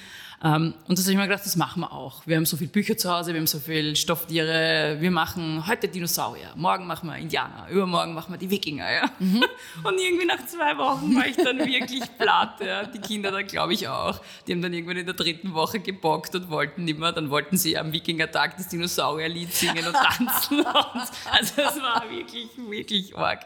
Ähm, 0.42 0.72
und 0.88 0.98
das 0.98 1.04
habe 1.04 1.12
ich 1.12 1.18
mir 1.18 1.28
gedacht, 1.28 1.44
das 1.44 1.56
machen 1.56 1.80
wir 1.80 1.92
auch. 1.92 2.26
Wir 2.26 2.36
haben 2.36 2.46
so 2.46 2.56
viele 2.56 2.70
Bücher 2.70 2.96
zu 2.96 3.12
Hause, 3.12 3.34
wir 3.34 3.40
haben 3.40 3.46
so 3.46 3.58
viele 3.58 3.94
Stofftiere, 3.94 4.96
wir 4.98 5.10
machen 5.10 5.66
heute 5.66 5.86
Dinosaurier, 5.86 6.52
morgen 6.56 6.86
machen 6.86 7.10
wir 7.10 7.16
Indianer, 7.16 7.68
übermorgen 7.70 8.14
machen 8.14 8.32
wir 8.32 8.38
die 8.38 8.50
Wikinger. 8.50 8.90
Ja? 8.90 9.10
Und 9.20 9.98
irgendwie 9.98 10.24
nach 10.24 10.44
zwei 10.46 10.78
Wochen 10.78 11.14
war 11.14 11.26
ich 11.26 11.36
dann 11.36 11.58
wirklich 11.58 12.04
platt. 12.16 12.60
Ja? 12.60 12.84
Die 12.84 13.00
Kinder 13.00 13.30
dann, 13.30 13.46
glaube 13.46 13.74
ich, 13.74 13.86
auch. 13.86 14.20
Die 14.46 14.52
haben 14.52 14.62
dann 14.62 14.72
irgendwann 14.72 14.96
in 14.96 15.06
der 15.06 15.14
dritten 15.14 15.52
Woche 15.52 15.78
gebockt 15.78 16.34
und 16.34 16.48
wollten 16.48 16.84
mehr. 16.84 17.12
Dann 17.12 17.28
wollten 17.28 17.58
sie 17.58 17.76
am 17.76 17.92
Wikingertag 17.92 18.56
das 18.56 18.68
Dinosaurierlied 18.68 19.52
singen 19.52 19.86
und 19.86 19.94
tanzen. 19.94 20.58
und, 20.60 20.66
also 20.66 21.54
das 21.56 21.82
war 21.82 22.04
wirklich, 22.10 22.48
wirklich 22.56 23.16
arg. 23.16 23.44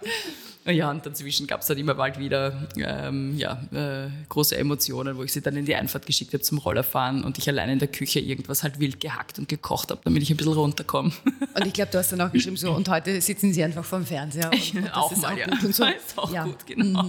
Ja, 0.66 0.90
und 0.90 1.04
dazwischen 1.04 1.47
gab 1.47 1.61
es 1.61 1.66
dann 1.66 1.76
immer 1.76 1.94
bald 1.94 2.18
wieder 2.18 2.66
ähm, 2.76 3.37
ja, 3.37 3.61
äh, 3.73 4.09
große 4.30 4.56
Emotionen, 4.56 5.16
wo 5.18 5.23
ich 5.23 5.33
sie 5.33 5.42
dann 5.42 5.56
in 5.56 5.66
die 5.66 5.75
Einfahrt 5.75 6.06
geschickt 6.06 6.33
habe 6.33 6.42
zum 6.42 6.56
Rollerfahren 6.59 7.23
und 7.23 7.37
ich 7.37 7.47
allein 7.49 7.68
in 7.68 7.78
der 7.78 7.88
Küche 7.88 8.18
irgendwas 8.21 8.62
halt 8.62 8.80
wild 8.80 8.99
gehackt 8.99 9.38
und 9.38 9.49
gekocht 9.49 9.90
habe, 9.90 10.00
damit 10.04 10.23
ich 10.23 10.30
ein 10.30 10.38
bisschen 10.38 10.54
runterkomme. 10.54 11.12
Und 11.54 11.66
ich 11.66 11.73
glaube, 11.75 11.90
du 11.92 11.99
hast 11.99 12.12
dann 12.12 12.21
auch 12.23 12.33
geschrieben, 12.33 12.56
so, 12.56 12.73
und 12.73 12.88
heute 12.88 13.21
sitzen 13.21 13.52
sie 13.52 13.62
einfach 13.62 13.85
vorm 13.85 14.06
Fernseher. 14.06 14.50
Und, 14.52 14.75
und 14.75 14.85
das 14.87 14.92
auch 14.94 15.12
ist 15.12 15.23
mal, 15.23 15.33
auch 15.35 15.37
ja. 15.38 15.47
gut 15.47 15.64
und 15.64 15.75
so. 15.75 15.85
Ist 16.06 16.18
auch 16.18 16.33
Ja. 16.33 16.44
gut, 16.44 16.66
genau. 16.66 17.04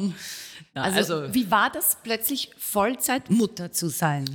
Ja, 0.75 0.81
Also, 0.83 1.15
also, 1.15 1.33
wie 1.33 1.49
war 1.49 1.69
das 1.71 1.97
plötzlich 2.03 2.51
Vollzeitmutter 2.57 3.71
zu 3.71 3.87
sein? 3.89 4.25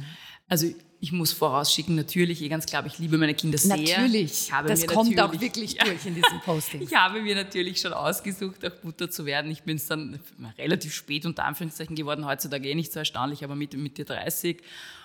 also 0.49 0.67
ich 1.03 1.13
muss 1.13 1.33
vorausschicken, 1.33 1.95
natürlich, 1.97 2.43
eh 2.43 2.49
ganz 2.49 2.67
klar, 2.67 2.85
ich 2.85 2.99
liebe 2.99 3.17
meine 3.17 3.33
Kinder 3.35 3.57
sehr. 3.57 3.77
Natürlich. 3.77 4.33
Ich 4.49 4.53
habe 4.53 4.69
das 4.69 4.83
mir 4.83 4.87
kommt 4.89 5.13
auch 5.19 5.33
natürlich- 5.33 5.41
wirklich 5.41 5.73
Ja. 5.75 5.85
durch 5.85 6.05
in 6.05 6.15
diesem 6.15 6.41
Posting. 6.45 6.83
Ich 6.83 6.95
habe 6.95 7.23
mir 7.23 7.35
natürlich 7.35 7.81
schon 7.81 7.93
ausgesucht, 7.95 8.65
auch 8.67 8.83
Mutter 8.83 9.11
zu 9.11 9.25
werden. 9.25 9.51
Ich 9.51 9.63
bin 9.63 9.77
es 9.77 9.87
dann 9.87 10.21
relativ 10.59 10.95
spät 10.95 11.25
unter 11.25 11.45
Anführungszeichen 11.45 11.97
geworden, 11.97 12.27
heutzutage 12.27 12.69
eh 12.69 12.75
nicht 12.75 12.93
so 12.93 12.99
erstaunlich, 12.99 13.43
aber 13.45 13.55
mit 13.57 13.73
Mitte 13.75 14.05
30. 14.05 14.59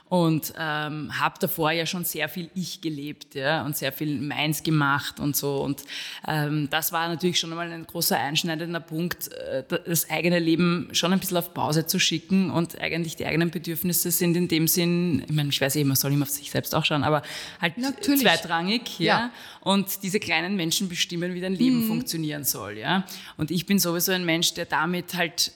und 0.07 0.53
ähm, 0.57 1.19
habe 1.19 1.35
davor 1.39 1.71
ja 1.71 1.88
schon 1.88 2.05
sehr 2.05 2.29
viel 2.29 2.51
ich 2.53 2.81
gelebt 2.81 3.33
ja, 3.33 3.65
und 3.65 3.75
sehr 3.75 3.91
viel 3.91 4.21
meins 4.21 4.62
gemacht 4.62 5.19
und 5.19 5.35
so. 5.35 5.63
Und 5.63 5.83
ähm, 6.27 6.69
das 6.69 6.91
war 6.91 7.07
natürlich 7.07 7.39
schon 7.39 7.51
einmal 7.51 7.71
ein 7.71 7.88
großer 7.88 8.17
einschneidender 8.17 8.79
Punkt, 8.79 9.31
äh, 9.31 9.63
das 9.85 10.09
eigene 10.09 10.38
Leben 10.38 10.89
schon 10.91 11.12
ein 11.12 11.19
bisschen 11.19 11.38
auf 11.38 11.55
Pause 11.55 11.88
zu 11.88 11.97
schicken 11.97 12.51
und 12.51 12.79
eigentlich 12.79 13.15
die 13.15 13.25
eigenen 13.25 13.50
Bedürfnisse 13.50 14.12
sind 14.12 14.38
in 14.38 14.47
dem 14.47 14.67
Sinn, 14.67 15.24
ich 15.27 15.33
meine, 15.33 15.50
ich 15.50 15.59
weiß 15.59 15.75
eh, 15.75 15.83
man 15.83 15.95
soll 15.95 16.13
immer 16.13 16.24
auf 16.24 16.29
sich 16.29 16.51
selbst 16.51 16.75
auch 16.75 16.85
schauen, 16.85 17.03
aber 17.03 17.24
halt 17.59 17.77
natürlich. 17.79 18.21
zweitrangig, 18.21 19.00
ja? 19.00 19.05
ja. 19.05 19.31
Und 19.62 20.03
diese 20.03 20.19
kleinen 20.19 20.55
Menschen 20.55 20.88
bestimmen, 20.88 21.33
wie 21.33 21.41
dein 21.41 21.55
Leben 21.55 21.83
mhm. 21.83 21.88
funktionieren 21.88 22.43
soll, 22.43 22.77
ja. 22.77 23.05
Und 23.38 23.50
ich 23.50 23.65
bin 23.65 23.79
sowieso 23.79 24.12
ein 24.12 24.24
Mensch, 24.25 24.53
der 24.53 24.65
damit 24.65 25.15
halt 25.15 25.53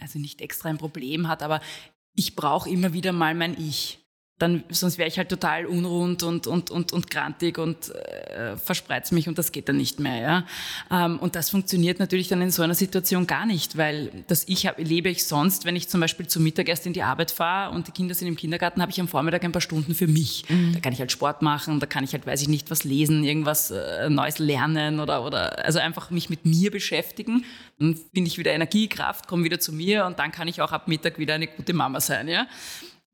also 0.00 0.18
nicht 0.18 0.40
extra 0.40 0.68
ein 0.68 0.78
Problem 0.78 1.28
hat, 1.28 1.42
aber 1.42 1.60
ich 2.16 2.34
brauche 2.34 2.68
immer 2.68 2.92
wieder 2.92 3.12
mal 3.12 3.34
mein 3.34 3.56
Ich. 3.60 4.05
Dann, 4.38 4.64
sonst 4.68 4.98
wäre 4.98 5.08
ich 5.08 5.16
halt 5.16 5.30
total 5.30 5.64
unrund 5.64 6.22
und, 6.22 6.46
und, 6.46 6.70
und, 6.70 6.92
und 6.92 7.10
grantig 7.10 7.56
und 7.56 7.94
äh, 7.94 8.56
verspreiz 8.58 9.10
mich 9.10 9.28
und 9.28 9.38
das 9.38 9.50
geht 9.50 9.68
dann 9.68 9.78
nicht 9.78 9.98
mehr. 9.98 10.20
Ja? 10.20 11.06
Ähm, 11.06 11.18
und 11.18 11.36
das 11.36 11.48
funktioniert 11.48 11.98
natürlich 11.98 12.28
dann 12.28 12.42
in 12.42 12.50
so 12.50 12.62
einer 12.62 12.74
Situation 12.74 13.26
gar 13.26 13.46
nicht, 13.46 13.78
weil 13.78 14.24
das 14.26 14.46
Ich 14.46 14.66
hab, 14.66 14.78
lebe 14.78 15.08
ich 15.08 15.24
sonst, 15.24 15.64
wenn 15.64 15.74
ich 15.74 15.88
zum 15.88 16.00
Beispiel 16.00 16.26
zum 16.26 16.42
Mittag 16.42 16.68
erst 16.68 16.86
in 16.86 16.92
die 16.92 17.02
Arbeit 17.02 17.30
fahre 17.30 17.74
und 17.74 17.86
die 17.86 17.92
Kinder 17.92 18.14
sind 18.14 18.28
im 18.28 18.36
Kindergarten, 18.36 18.82
habe 18.82 18.92
ich 18.92 19.00
am 19.00 19.08
Vormittag 19.08 19.42
ein 19.42 19.52
paar 19.52 19.62
Stunden 19.62 19.94
für 19.94 20.06
mich. 20.06 20.44
Mhm. 20.48 20.74
Da 20.74 20.80
kann 20.80 20.92
ich 20.92 21.00
halt 21.00 21.12
Sport 21.12 21.40
machen, 21.40 21.80
da 21.80 21.86
kann 21.86 22.04
ich 22.04 22.12
halt, 22.12 22.26
weiß 22.26 22.42
ich 22.42 22.48
nicht, 22.48 22.70
was 22.70 22.84
lesen, 22.84 23.24
irgendwas 23.24 23.70
äh, 23.70 24.10
Neues 24.10 24.38
lernen 24.38 25.00
oder, 25.00 25.24
oder 25.24 25.64
also 25.64 25.78
einfach 25.78 26.10
mich 26.10 26.28
mit 26.28 26.44
mir 26.44 26.70
beschäftigen. 26.70 27.44
Dann 27.78 27.98
finde 28.12 28.28
ich 28.28 28.36
wieder 28.36 28.52
Energiekraft, 28.52 29.28
komme 29.28 29.44
wieder 29.44 29.60
zu 29.60 29.72
mir 29.72 30.04
und 30.04 30.18
dann 30.18 30.30
kann 30.30 30.46
ich 30.46 30.60
auch 30.60 30.72
ab 30.72 30.88
Mittag 30.88 31.18
wieder 31.18 31.34
eine 31.34 31.46
gute 31.46 31.72
Mama 31.72 32.00
sein. 32.00 32.28
Ja? 32.28 32.46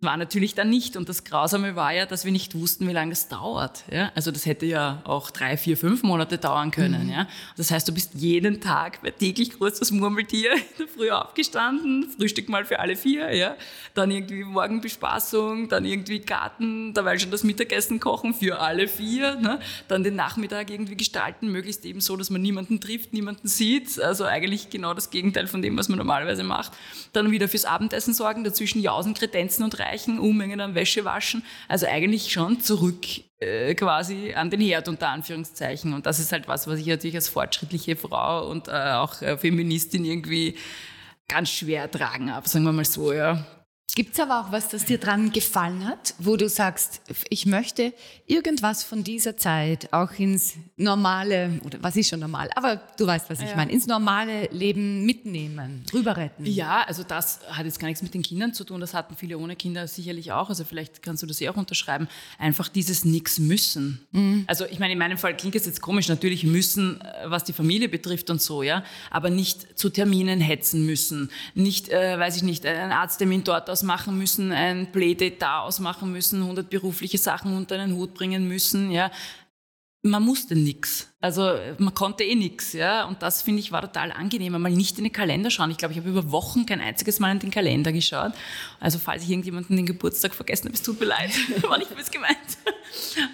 War 0.02 0.16
natürlich 0.16 0.54
dann 0.54 0.68
nicht. 0.68 0.96
Und 0.96 1.08
das 1.08 1.24
Grausame 1.24 1.76
war 1.76 1.92
ja, 1.92 2.06
dass 2.06 2.24
wir 2.24 2.32
nicht 2.32 2.54
wussten, 2.54 2.88
wie 2.88 2.92
lange 2.92 3.12
es 3.12 3.28
dauert. 3.28 3.84
Ja? 3.90 4.10
Also 4.14 4.30
das 4.30 4.46
hätte 4.46 4.66
ja 4.66 5.00
auch 5.04 5.30
drei, 5.30 5.56
vier, 5.56 5.76
fünf 5.76 6.02
Monate 6.02 6.38
dauern 6.38 6.70
können. 6.70 7.04
Mhm. 7.04 7.12
Ja? 7.12 7.28
Das 7.56 7.70
heißt, 7.70 7.88
du 7.88 7.92
bist 7.92 8.14
jeden 8.14 8.60
Tag 8.60 8.98
täglich 9.18 9.58
großes 9.58 9.92
Murmeltier 9.92 10.54
in 10.54 10.60
der 10.78 10.88
Früh 10.88 11.10
aufgestanden, 11.10 12.08
Frühstück 12.10 12.48
mal 12.48 12.64
für 12.64 12.80
alle 12.80 12.96
vier, 12.96 13.34
ja? 13.34 13.56
dann 13.94 14.10
irgendwie 14.10 14.44
Morgenbespaßung, 14.44 15.68
dann 15.68 15.84
irgendwie 15.84 16.20
Garten, 16.20 16.94
dabei 16.94 17.18
schon 17.18 17.30
das 17.30 17.44
Mittagessen 17.44 18.00
kochen 18.00 18.34
für 18.34 18.58
alle 18.58 18.88
vier, 18.88 19.36
ne? 19.36 19.60
dann 19.88 20.02
den 20.02 20.16
Nachmittag 20.16 20.70
irgendwie 20.70 20.96
gestalten, 20.96 21.52
möglichst 21.52 21.84
eben 21.84 22.00
so, 22.00 22.16
dass 22.16 22.30
man 22.30 22.42
niemanden 22.42 22.80
trifft, 22.80 23.12
niemanden 23.12 23.46
sieht. 23.46 24.00
Also 24.00 24.24
eigentlich 24.24 24.70
genau 24.70 24.94
das 24.94 25.10
Gegenteil 25.10 25.46
von 25.46 25.62
dem, 25.62 25.76
was 25.76 25.88
man 25.88 25.98
normalerweise 25.98 26.42
macht. 26.42 26.72
Dann 27.12 27.30
wieder 27.30 27.48
fürs 27.48 27.64
Abendessen 27.64 28.14
sorgen, 28.14 28.42
dazwischen 28.42 28.80
Jausen, 28.80 29.14
Kredenzen 29.14 29.62
und 29.62 29.78
Reis 29.78 29.91
gleichen 29.92 30.18
Unmengen 30.18 30.60
an 30.60 30.74
Wäsche 30.74 31.04
waschen. 31.04 31.44
Also 31.68 31.86
eigentlich 31.86 32.32
schon 32.32 32.60
zurück 32.60 33.04
äh, 33.40 33.74
quasi 33.74 34.32
an 34.34 34.50
den 34.50 34.60
Herd 34.60 34.88
unter 34.88 35.08
Anführungszeichen. 35.08 35.92
Und 35.92 36.06
das 36.06 36.18
ist 36.18 36.32
halt 36.32 36.48
was, 36.48 36.66
was 36.66 36.78
ich 36.78 36.86
natürlich 36.86 37.16
als 37.16 37.28
fortschrittliche 37.28 37.96
Frau 37.96 38.48
und 38.48 38.68
äh, 38.68 38.92
auch 38.92 39.20
äh, 39.20 39.36
Feministin 39.36 40.04
irgendwie 40.04 40.56
ganz 41.28 41.50
schwer 41.50 41.90
tragen 41.90 42.34
habe, 42.34 42.48
sagen 42.48 42.64
wir 42.64 42.72
mal 42.72 42.84
so, 42.84 43.12
ja. 43.12 43.44
Gibt 43.94 44.14
es 44.14 44.20
aber 44.20 44.40
auch 44.40 44.52
was, 44.52 44.70
das 44.70 44.86
dir 44.86 44.96
dran 44.96 45.32
gefallen 45.32 45.86
hat, 45.86 46.14
wo 46.18 46.36
du 46.36 46.48
sagst, 46.48 47.02
ich 47.28 47.44
möchte 47.44 47.92
irgendwas 48.26 48.84
von 48.84 49.04
dieser 49.04 49.36
Zeit 49.36 49.92
auch 49.92 50.12
ins 50.18 50.54
normale, 50.78 51.60
oder 51.62 51.78
was 51.82 51.96
ist 51.96 52.08
schon 52.08 52.20
normal, 52.20 52.48
aber 52.54 52.80
du 52.96 53.06
weißt, 53.06 53.28
was 53.28 53.40
ich 53.40 53.50
ja. 53.50 53.56
meine, 53.56 53.70
ins 53.70 53.86
normale 53.86 54.48
Leben 54.50 55.04
mitnehmen, 55.04 55.84
drüber 55.90 56.16
retten? 56.16 56.46
Ja, 56.46 56.84
also 56.84 57.02
das 57.02 57.40
hat 57.50 57.66
jetzt 57.66 57.78
gar 57.78 57.88
nichts 57.88 58.02
mit 58.02 58.14
den 58.14 58.22
Kindern 58.22 58.54
zu 58.54 58.64
tun, 58.64 58.80
das 58.80 58.94
hatten 58.94 59.14
viele 59.14 59.36
ohne 59.36 59.56
Kinder 59.56 59.86
sicherlich 59.86 60.32
auch, 60.32 60.48
also 60.48 60.64
vielleicht 60.64 61.02
kannst 61.02 61.22
du 61.22 61.26
das 61.26 61.38
ja 61.38 61.52
auch 61.52 61.56
unterschreiben, 61.58 62.08
einfach 62.38 62.68
dieses 62.68 63.04
Nix 63.04 63.38
müssen. 63.38 64.06
Mhm. 64.12 64.44
Also 64.46 64.64
ich 64.64 64.78
meine, 64.78 64.94
in 64.94 64.98
meinem 64.98 65.18
Fall 65.18 65.36
klingt 65.36 65.54
es 65.54 65.66
jetzt 65.66 65.82
komisch, 65.82 66.08
natürlich 66.08 66.44
müssen, 66.44 66.98
äh, 67.02 67.24
was 67.26 67.44
die 67.44 67.52
Familie 67.52 67.90
betrifft 67.90 68.30
und 68.30 68.40
so, 68.40 68.62
ja, 68.62 68.84
aber 69.10 69.28
nicht 69.28 69.78
zu 69.78 69.90
Terminen 69.90 70.40
hetzen 70.40 70.86
müssen, 70.86 71.30
nicht, 71.54 71.90
äh, 71.90 72.18
weiß 72.18 72.36
ich 72.36 72.42
nicht, 72.42 72.64
einen 72.64 72.92
Arzttermin 72.92 73.44
dort 73.44 73.68
aus 73.68 73.81
ausmachen 73.82 74.16
müssen, 74.16 74.52
ein 74.52 74.92
Playdate 74.92 75.36
da 75.38 75.60
ausmachen 75.62 76.12
müssen, 76.12 76.40
100 76.40 76.70
berufliche 76.70 77.18
Sachen 77.18 77.56
unter 77.56 77.74
einen 77.80 77.96
Hut 77.96 78.14
bringen 78.14 78.46
müssen, 78.46 78.92
ja. 78.92 79.10
Man 80.02 80.22
musste 80.22 80.54
nichts. 80.54 81.11
Also 81.22 81.54
man 81.78 81.94
konnte 81.94 82.24
eh 82.24 82.34
nichts, 82.34 82.72
ja. 82.72 83.04
Und 83.04 83.22
das 83.22 83.42
finde 83.42 83.60
ich 83.60 83.70
war 83.70 83.80
total 83.80 84.10
angenehm, 84.10 84.60
mal 84.60 84.72
nicht 84.72 84.98
in 84.98 85.04
den 85.04 85.12
Kalender 85.12 85.50
schauen. 85.50 85.70
Ich 85.70 85.78
glaube, 85.78 85.92
ich 85.92 86.00
habe 86.00 86.08
über 86.08 86.32
Wochen 86.32 86.66
kein 86.66 86.80
einziges 86.80 87.20
Mal 87.20 87.30
in 87.30 87.38
den 87.38 87.52
Kalender 87.52 87.92
geschaut. 87.92 88.32
Also 88.80 88.98
falls 88.98 89.22
ich 89.22 89.30
irgendjemanden 89.30 89.76
den 89.76 89.86
Geburtstag 89.86 90.34
vergessen 90.34 90.66
habe, 90.66 90.74
es 90.74 90.82
tut 90.82 90.98
mir 90.98 91.06
leid, 91.06 91.30
war 91.62 91.78
nicht 91.78 91.94
böse 91.94 92.10
gemeint. 92.10 92.36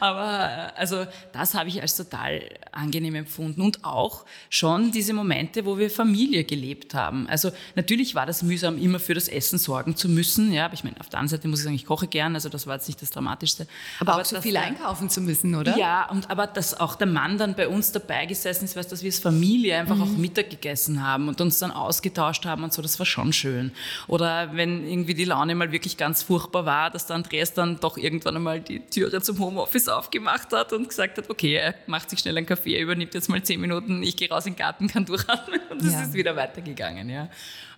Aber 0.00 0.72
äh, 0.76 0.78
also 0.78 1.06
das 1.32 1.54
habe 1.54 1.70
ich 1.70 1.80
als 1.80 1.96
total 1.96 2.42
angenehm 2.72 3.14
empfunden 3.14 3.62
und 3.62 3.84
auch 3.84 4.26
schon 4.50 4.92
diese 4.92 5.14
Momente, 5.14 5.64
wo 5.64 5.78
wir 5.78 5.90
Familie 5.90 6.44
gelebt 6.44 6.92
haben. 6.92 7.26
Also 7.28 7.50
natürlich 7.74 8.14
war 8.14 8.26
das 8.26 8.42
mühsam, 8.42 8.76
immer 8.76 9.00
für 9.00 9.14
das 9.14 9.28
Essen 9.28 9.58
sorgen 9.58 9.96
zu 9.96 10.10
müssen, 10.10 10.52
ja. 10.52 10.66
Aber 10.66 10.74
ich 10.74 10.84
meine, 10.84 11.00
auf 11.00 11.08
der 11.08 11.20
anderen 11.20 11.38
Seite 11.38 11.48
muss 11.48 11.60
ich 11.60 11.64
sagen, 11.64 11.76
ich 11.76 11.86
koche 11.86 12.06
gern, 12.06 12.34
also 12.34 12.50
das 12.50 12.66
war 12.66 12.74
jetzt 12.74 12.86
nicht 12.86 13.00
das 13.00 13.10
Dramatischste. 13.10 13.66
Aber, 14.00 14.12
aber 14.12 14.20
auch 14.20 14.26
so 14.26 14.40
viel 14.42 14.58
einkaufen 14.58 15.08
zu 15.08 15.22
müssen, 15.22 15.54
oder? 15.54 15.76
Ja, 15.78 16.08
und 16.10 16.28
aber 16.30 16.46
dass 16.46 16.78
auch 16.78 16.94
der 16.94 17.06
Mann 17.06 17.38
dann 17.38 17.54
bei 17.54 17.66
uns 17.66 17.77
uns 17.78 17.92
dabei 17.92 18.26
gesessen 18.26 18.64
ist, 18.64 18.76
weißt, 18.76 18.90
dass 18.90 19.02
wir 19.02 19.08
als 19.08 19.18
Familie 19.18 19.78
einfach 19.78 19.96
mhm. 19.96 20.02
auch 20.02 20.10
Mittag 20.16 20.50
gegessen 20.50 21.04
haben 21.04 21.28
und 21.28 21.40
uns 21.40 21.58
dann 21.58 21.70
ausgetauscht 21.70 22.44
haben 22.44 22.64
und 22.64 22.72
so, 22.72 22.82
das 22.82 22.98
war 22.98 23.06
schon 23.06 23.32
schön. 23.32 23.72
Oder 24.06 24.54
wenn 24.54 24.86
irgendwie 24.86 25.14
die 25.14 25.24
Laune 25.24 25.54
mal 25.54 25.72
wirklich 25.72 25.96
ganz 25.96 26.22
furchtbar 26.22 26.66
war, 26.66 26.90
dass 26.90 27.06
der 27.06 27.16
Andreas 27.16 27.54
dann 27.54 27.80
doch 27.80 27.96
irgendwann 27.96 28.36
einmal 28.36 28.60
die 28.60 28.80
Türe 28.80 29.20
zum 29.22 29.38
Homeoffice 29.38 29.88
aufgemacht 29.88 30.52
hat 30.52 30.72
und 30.72 30.88
gesagt 30.88 31.18
hat, 31.18 31.30
okay, 31.30 31.54
er 31.54 31.74
macht 31.86 32.10
sich 32.10 32.18
schnell 32.18 32.36
einen 32.36 32.46
Kaffee, 32.46 32.80
übernimmt 32.80 33.14
jetzt 33.14 33.28
mal 33.28 33.42
zehn 33.42 33.60
Minuten, 33.60 34.02
ich 34.02 34.16
gehe 34.16 34.28
raus 34.28 34.46
in 34.46 34.54
den 34.54 34.58
Garten, 34.58 34.88
kann 34.88 35.04
durchatmen 35.04 35.60
und 35.70 35.82
es 35.82 35.92
ja. 35.92 36.02
ist 36.02 36.12
wieder 36.12 36.36
weitergegangen. 36.36 37.08
Ja. 37.08 37.28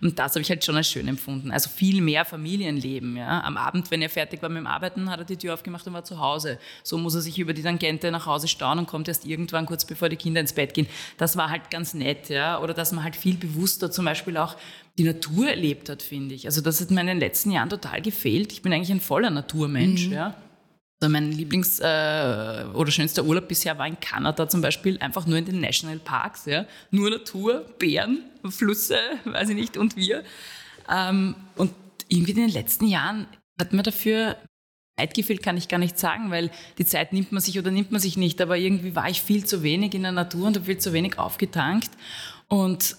Und 0.01 0.17
das 0.17 0.31
habe 0.31 0.41
ich 0.41 0.49
halt 0.49 0.65
schon 0.65 0.75
als 0.75 0.89
schön 0.89 1.07
empfunden. 1.07 1.51
Also 1.51 1.69
viel 1.69 2.01
mehr 2.01 2.25
Familienleben. 2.25 3.17
Ja. 3.17 3.41
Am 3.43 3.55
Abend, 3.55 3.91
wenn 3.91 4.01
er 4.01 4.09
fertig 4.09 4.41
war 4.41 4.49
mit 4.49 4.57
dem 4.57 4.67
Arbeiten, 4.67 5.09
hat 5.11 5.19
er 5.19 5.25
die 5.25 5.37
Tür 5.37 5.53
aufgemacht 5.53 5.85
und 5.85 5.93
war 5.93 6.03
zu 6.03 6.19
Hause. 6.19 6.57
So 6.83 6.97
muss 6.97 7.13
er 7.13 7.21
sich 7.21 7.37
über 7.37 7.53
die 7.53 7.61
Tangente 7.61 8.09
nach 8.11 8.25
Hause 8.25 8.47
stauen 8.47 8.79
und 8.79 8.87
kommt 8.87 9.07
erst 9.07 9.25
irgendwann 9.25 9.67
kurz 9.67 9.85
bevor 9.91 10.09
die 10.09 10.15
Kinder 10.15 10.41
ins 10.41 10.53
Bett 10.53 10.73
gehen. 10.73 10.87
Das 11.17 11.35
war 11.37 11.49
halt 11.49 11.69
ganz 11.69 11.93
nett. 11.93 12.29
Ja. 12.29 12.59
Oder 12.61 12.73
dass 12.73 12.91
man 12.93 13.03
halt 13.03 13.15
viel 13.15 13.35
bewusster 13.35 13.91
zum 13.91 14.05
Beispiel 14.05 14.37
auch 14.37 14.55
die 14.97 15.03
Natur 15.03 15.49
erlebt 15.49 15.89
hat, 15.89 16.01
finde 16.01 16.33
ich. 16.33 16.45
Also 16.45 16.61
das 16.61 16.81
hat 16.81 16.89
mir 16.91 17.01
in 17.01 17.07
den 17.07 17.19
letzten 17.19 17.51
Jahren 17.51 17.69
total 17.69 18.01
gefehlt. 18.01 18.51
Ich 18.51 18.61
bin 18.61 18.73
eigentlich 18.73 18.91
ein 18.91 19.01
voller 19.01 19.29
Naturmensch. 19.29 20.07
Mhm. 20.07 20.13
Ja. 20.13 20.35
Also 21.01 21.11
mein 21.11 21.31
Lieblings- 21.31 21.79
äh, 21.81 22.65
oder 22.73 22.91
schönster 22.91 23.25
Urlaub 23.25 23.47
bisher 23.47 23.77
war 23.77 23.87
in 23.87 23.99
Kanada 23.99 24.47
zum 24.47 24.61
Beispiel, 24.61 24.97
einfach 24.99 25.25
nur 25.25 25.37
in 25.37 25.45
den 25.45 25.59
Nationalparks. 25.59 26.45
Ja? 26.45 26.65
Nur 26.91 27.09
Natur, 27.09 27.65
Bären, 27.79 28.23
Flüsse, 28.49 28.97
weiß 29.25 29.49
ich 29.49 29.55
nicht, 29.55 29.77
und 29.77 29.95
wir. 29.97 30.23
Ähm, 30.89 31.35
und 31.55 31.73
irgendwie 32.07 32.31
in 32.31 32.37
den 32.37 32.49
letzten 32.49 32.87
Jahren 32.87 33.25
hat 33.59 33.73
mir 33.73 33.83
dafür 33.83 34.37
Zeit 34.97 35.13
gefehlt, 35.13 35.41
kann 35.41 35.57
ich 35.57 35.67
gar 35.67 35.77
nicht 35.77 35.97
sagen, 35.97 36.31
weil 36.31 36.51
die 36.77 36.85
Zeit 36.85 37.13
nimmt 37.13 37.31
man 37.31 37.41
sich 37.41 37.57
oder 37.57 37.71
nimmt 37.71 37.91
man 37.91 38.01
sich 38.01 38.17
nicht. 38.17 38.41
Aber 38.41 38.57
irgendwie 38.57 38.95
war 38.95 39.09
ich 39.09 39.21
viel 39.21 39.45
zu 39.45 39.63
wenig 39.63 39.93
in 39.93 40.03
der 40.03 40.11
Natur 40.11 40.47
und 40.47 40.55
habe 40.55 40.65
viel 40.65 40.77
zu 40.77 40.93
wenig 40.93 41.17
aufgetankt. 41.17 41.89
Und 42.47 42.97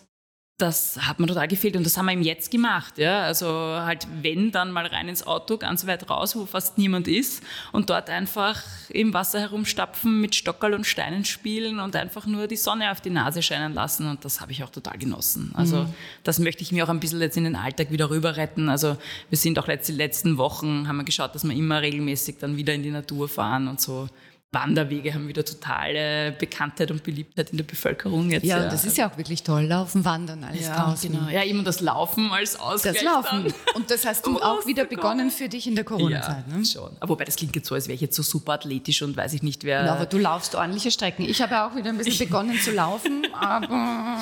das 0.63 0.97
hat 1.01 1.19
mir 1.19 1.27
total 1.27 1.49
gefehlt 1.49 1.77
und 1.77 1.85
das 1.85 1.97
haben 1.97 2.07
wir 2.07 2.13
ihm 2.13 2.23
jetzt 2.23 2.51
gemacht. 2.51 2.97
Ja? 2.97 3.23
Also 3.25 3.49
halt, 3.49 4.07
wenn, 4.23 4.53
dann 4.53 4.71
mal 4.71 4.87
rein 4.87 5.09
ins 5.09 5.27
Auto, 5.27 5.59
ganz 5.59 5.87
weit 5.89 6.09
raus, 6.09 6.37
wo 6.37 6.47
fast 6.47 6.79
niemand 6.79 7.09
ist 7.09 7.43
und 7.73 7.91
dort 7.91 8.09
einfach 8.09 8.63
im 8.89 9.13
Wasser 9.13 9.41
herumstapfen, 9.41 10.21
mit 10.21 10.37
Stockerl 10.37 10.75
und 10.75 10.87
Steinen 10.87 11.25
spielen 11.25 11.81
und 11.81 11.97
einfach 11.97 12.27
nur 12.27 12.47
die 12.47 12.57
Sonne 12.57 12.93
auf 12.93 13.01
die 13.01 13.11
Nase 13.11 13.43
scheinen 13.43 13.75
lassen 13.75 14.09
und 14.09 14.25
das 14.25 14.41
habe 14.41 14.53
ich 14.53 14.63
auch 14.63 14.71
total 14.71 14.99
genossen. 14.99 15.51
Also 15.55 15.79
mhm. 15.79 15.95
das 16.23 16.39
möchte 16.39 16.63
ich 16.63 16.71
mir 16.71 16.85
auch 16.85 16.91
ein 16.91 17.01
bisschen 17.01 17.21
jetzt 17.21 17.37
in 17.37 17.45
den 17.45 17.57
Alltag 17.57 17.91
wieder 17.91 18.09
rüber 18.11 18.37
retten. 18.37 18.69
Also 18.69 18.97
wir 19.31 19.39
sind 19.39 19.59
auch 19.59 19.67
letzte, 19.67 19.93
letzten 19.93 20.39
Wochen, 20.39 20.87
haben 20.87 20.97
wir 20.97 21.05
geschaut, 21.05 21.35
dass 21.35 21.43
wir 21.43 21.55
immer 21.55 21.83
regelmäßig 21.83 22.37
dann 22.39 22.57
wieder 22.57 22.73
in 22.73 22.85
die 22.85 22.91
Natur 22.91 23.29
fahren 23.29 23.67
und 23.67 23.81
so 23.81 24.09
Wanderwege 24.53 25.15
haben 25.15 25.29
wieder 25.29 25.47
totale 25.47 26.33
Bekanntheit 26.33 26.91
und 26.91 27.03
Beliebtheit 27.03 27.51
in 27.51 27.57
der 27.57 27.65
Bevölkerung 27.65 28.31
jetzt. 28.31 28.45
Ja, 28.45 28.59
ja. 28.59 28.69
das 28.69 28.85
ist 28.85 28.99
ja 28.99 29.11
auch 29.11 29.17
wirklich 29.17 29.43
toll, 29.43 29.63
Laufen, 29.65 30.05
Wandern, 30.05 30.45
alles 30.45 30.67
ja, 30.67 30.77
draußen. 30.77 31.11
Genau. 31.11 31.31
Ja, 31.31 31.41
immer 31.41 31.63
das 31.63 31.81
Laufen 31.81 32.31
als 32.31 32.61
Ausgleich. 32.61 32.97
Das 32.97 33.03
Laufen. 33.03 33.45
Dann. 33.45 33.55
Und 33.75 33.91
das 33.91 34.05
hast 34.05 34.27
du 34.27 34.39
auch 34.43 34.67
wieder 34.67 34.85
begonnen 34.85 35.31
für 35.31 35.49
dich 35.49 35.67
in 35.67 35.75
der 35.75 35.85
Corona-Zeit, 35.85 36.45
ja, 36.51 36.57
ne? 36.59 36.67
schon. 36.67 36.91
Aber 37.01 37.15
wobei, 37.15 37.25
das 37.25 37.37
klingt 37.37 37.57
jetzt 37.57 37.67
so, 37.67 37.75
als 37.75 37.89
wäre 37.89 37.95
ich 37.95 38.03
jetzt 38.03 38.15
so 38.15 38.23
super 38.23 38.53
athletisch 38.53 39.01
und 39.01 39.17
weiß 39.17 39.33
ich 39.33 39.43
nicht, 39.43 39.65
wer... 39.65 39.87
Ja, 39.87 39.95
aber 39.95 40.05
du 40.05 40.19
laufst 40.19 40.55
ordentliche 40.55 40.91
Strecken. 40.91 41.23
Ich 41.23 41.41
habe 41.41 41.55
ja 41.55 41.67
auch 41.67 41.75
wieder 41.75 41.89
ein 41.89 41.97
bisschen 41.97 42.19
begonnen 42.29 42.59
zu 42.61 42.73
laufen, 42.73 43.27
aber... 43.33 44.19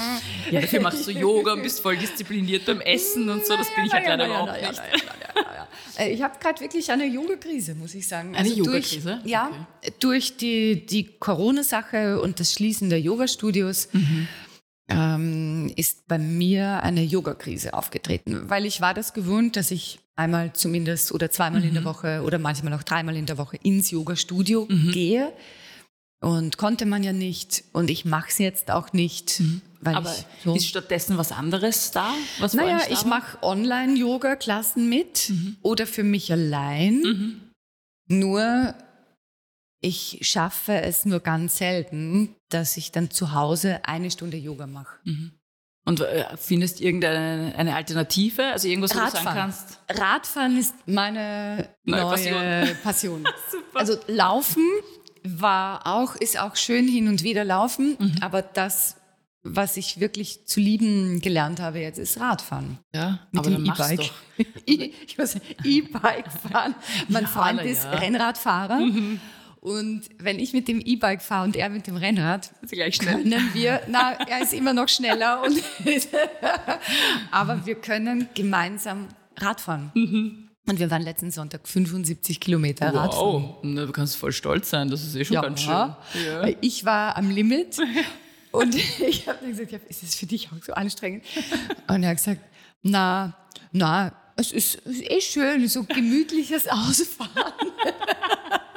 Ja, 0.52 0.60
dafür 0.60 0.80
machst 0.80 1.08
du 1.08 1.10
Yoga 1.10 1.54
und 1.54 1.62
bist 1.62 1.80
voll 1.80 1.96
diszipliniert 1.96 2.66
beim 2.66 2.80
Essen 2.80 3.28
und 3.28 3.44
so, 3.44 3.56
das 3.56 3.66
bin 3.75 3.84
ich 3.84 3.92
halt 3.92 4.06
leider 4.06 4.26
überhaupt 4.26 4.52
nicht. 4.52 4.80
Äh, 6.00 6.12
ich 6.12 6.23
habe 6.23 6.38
gerade 6.40 6.61
wirklich 6.61 6.90
eine 6.90 7.04
Yoga-Krise, 7.04 7.75
muss 7.75 7.95
ich 7.95 8.09
sagen. 8.09 8.35
Eine 8.35 8.49
also 8.49 8.64
Yoga-Krise? 8.64 9.21
Ja, 9.25 9.50
okay. 9.50 9.92
durch 10.00 10.37
die, 10.37 10.87
die 10.87 11.04
Corona-Sache 11.19 12.21
und 12.21 12.40
das 12.40 12.52
Schließen 12.54 12.90
der 12.90 13.00
Yoga-Studios 13.00 13.88
mhm. 13.92 14.28
ähm, 14.88 15.73
ist 15.76 16.09
bei 16.09 16.19
mir 16.19 16.83
eine 16.83 17.02
Yoga-Krise 17.02 17.75
aufgetreten, 17.75 18.49
weil 18.49 18.64
ich 18.64 18.80
war 18.80 18.95
das 18.95 19.12
gewohnt, 19.12 19.57
dass 19.57 19.71
ich 19.71 19.99
einmal 20.16 20.52
zumindest 20.52 21.12
oder 21.12 21.30
zweimal 21.30 21.64
in 21.64 21.75
der 21.75 21.85
Woche 21.85 22.23
oder 22.25 22.38
manchmal 22.38 22.75
auch 22.75 22.83
dreimal 22.83 23.16
in 23.16 23.26
der 23.26 23.38
Woche 23.38 23.59
ins 23.62 23.90
Yoga-Studio 23.90 24.66
gehe. 24.92 25.33
Und 26.21 26.59
konnte 26.59 26.85
man 26.85 27.03
ja 27.03 27.12
nicht. 27.12 27.65
Und 27.73 27.89
ich 27.89 28.05
mache 28.05 28.29
es 28.29 28.39
jetzt 28.39 28.71
auch 28.71 28.93
nicht. 28.93 29.43
Weil 29.81 29.95
Aber 29.95 30.12
ich 30.12 30.27
so 30.45 30.55
ist 30.55 30.67
stattdessen 30.67 31.17
was 31.17 31.33
anderes 31.33 31.91
da? 31.93 32.12
Was 32.39 32.53
naja, 32.53 32.81
ich 32.91 33.05
mache 33.07 33.43
Online-Yoga-Klassen 33.43 34.89
mit 34.89 35.33
oder 35.62 35.87
für 35.87 36.03
mich 36.03 36.31
allein. 36.31 37.41
Nur 38.07 38.75
ich 39.81 40.19
schaffe 40.21 40.83
es 40.83 41.07
nur 41.07 41.21
ganz 41.21 41.57
selten, 41.57 42.37
dass 42.50 42.77
ich 42.77 42.93
dann 42.93 43.11
zu 43.11 43.33
Hause 43.33 43.81
eine 43.85 44.11
Stunde 44.11 44.37
Yoga 44.37 44.67
mache. 44.67 44.99
Und 45.87 46.00
äh, 46.00 46.27
findest 46.37 46.83
irgendeine 46.83 47.55
eine 47.57 47.75
Alternative? 47.75 48.45
Also 48.53 48.69
irgendwas, 48.69 48.95
wo 48.95 49.00
du 49.00 49.11
sagen 49.11 49.25
kannst? 49.25 49.81
Radfahren 49.89 50.59
ist 50.59 50.75
meine 50.87 51.71
Neue 51.85 52.03
neue, 52.03 52.75
Passion. 52.83 53.25
Super. 53.50 53.79
Also 53.79 53.97
Laufen 54.07 54.67
war 55.25 55.87
auch, 55.87 56.17
ist 56.17 56.39
auch 56.39 56.57
schön 56.57 56.87
hin 56.89 57.09
und 57.09 57.23
wieder 57.23 57.45
laufen, 57.45 57.97
Mhm. 57.99 58.17
aber 58.21 58.43
das, 58.43 58.97
was 59.43 59.77
ich 59.77 60.00
wirklich 60.00 60.47
zu 60.47 60.61
lieben 60.61 61.21
gelernt 61.21 61.61
habe 61.61 61.79
jetzt, 61.79 61.99
ist 61.99 62.21
Radfahren. 62.21 62.79
Ja, 62.95 63.21
Mit 63.33 63.41
aber 63.47 63.50
dem 63.50 63.65
E-Bike. 63.65 64.11
ich 64.67 65.19
weiß 65.19 65.37
E-Bike 65.65 66.31
fahren. 66.50 66.75
Mein 67.09 67.27
Freund 67.27 67.62
ist 67.62 67.85
ja. 67.85 67.91
Mhm. 67.93 67.97
Rennradfahrer. 67.99 68.81
Und 69.62 70.03
wenn 70.19 70.39
ich 70.39 70.53
mit 70.55 70.69
dem 70.69 70.81
E-Bike 70.81 71.21
fahre 71.23 71.45
und 71.45 71.55
er 71.57 71.69
mit 71.69 71.87
dem 71.87 71.97
Rennrad, 71.97 72.50
gleich 72.71 72.97
schnell. 72.97 73.23
können 73.23 73.50
wir, 73.53 73.81
na, 73.89 74.12
er 74.12 74.43
ist 74.43 74.55
immer 74.55 74.73
noch 74.73 74.89
schneller. 74.89 75.43
Und 75.43 75.62
aber 77.31 77.65
wir 77.67 77.75
können 77.77 78.29
gemeinsam 78.35 79.09
Radfahren. 79.39 79.91
Mhm. 79.95 80.50
Und 80.67 80.79
wir 80.79 80.90
waren 80.90 81.02
letzten 81.02 81.31
Sonntag 81.31 81.67
75 81.67 82.38
Kilometer 82.38 82.95
Radfahren. 82.95 83.43
Wow, 83.45 83.59
na, 83.62 83.87
du 83.87 83.93
kannst 83.93 84.17
voll 84.17 84.33
stolz 84.33 84.71
sein, 84.71 84.88
das 84.88 85.02
ist 85.02 85.17
eh 85.17 85.25
schon 85.25 85.35
Ja, 85.35 85.43
ganz 85.43 85.61
schön. 85.61 85.71
Ja. 85.71 86.49
ich 86.61 86.85
war 86.85 87.17
am 87.17 87.31
Limit 87.31 87.79
und 88.52 88.75
ich 89.00 89.26
habe 89.26 89.38
dann 89.40 89.50
gesagt, 89.57 89.73
ist 89.88 90.02
es 90.02 90.14
für 90.14 90.26
dich 90.26 90.49
auch 90.52 90.62
so 90.62 90.73
anstrengend? 90.75 91.25
Und 91.88 92.02
er 92.02 92.11
hat 92.11 92.19
gesagt, 92.19 92.40
na, 92.83 93.35
na, 93.73 94.12
es 94.37 94.52
ist, 94.52 94.81
es 94.85 94.97
ist 95.00 95.11
eh 95.11 95.21
schön, 95.21 95.69
so 95.69 95.85
gemütliches 95.85 96.69
Ausfahren. 96.69 97.52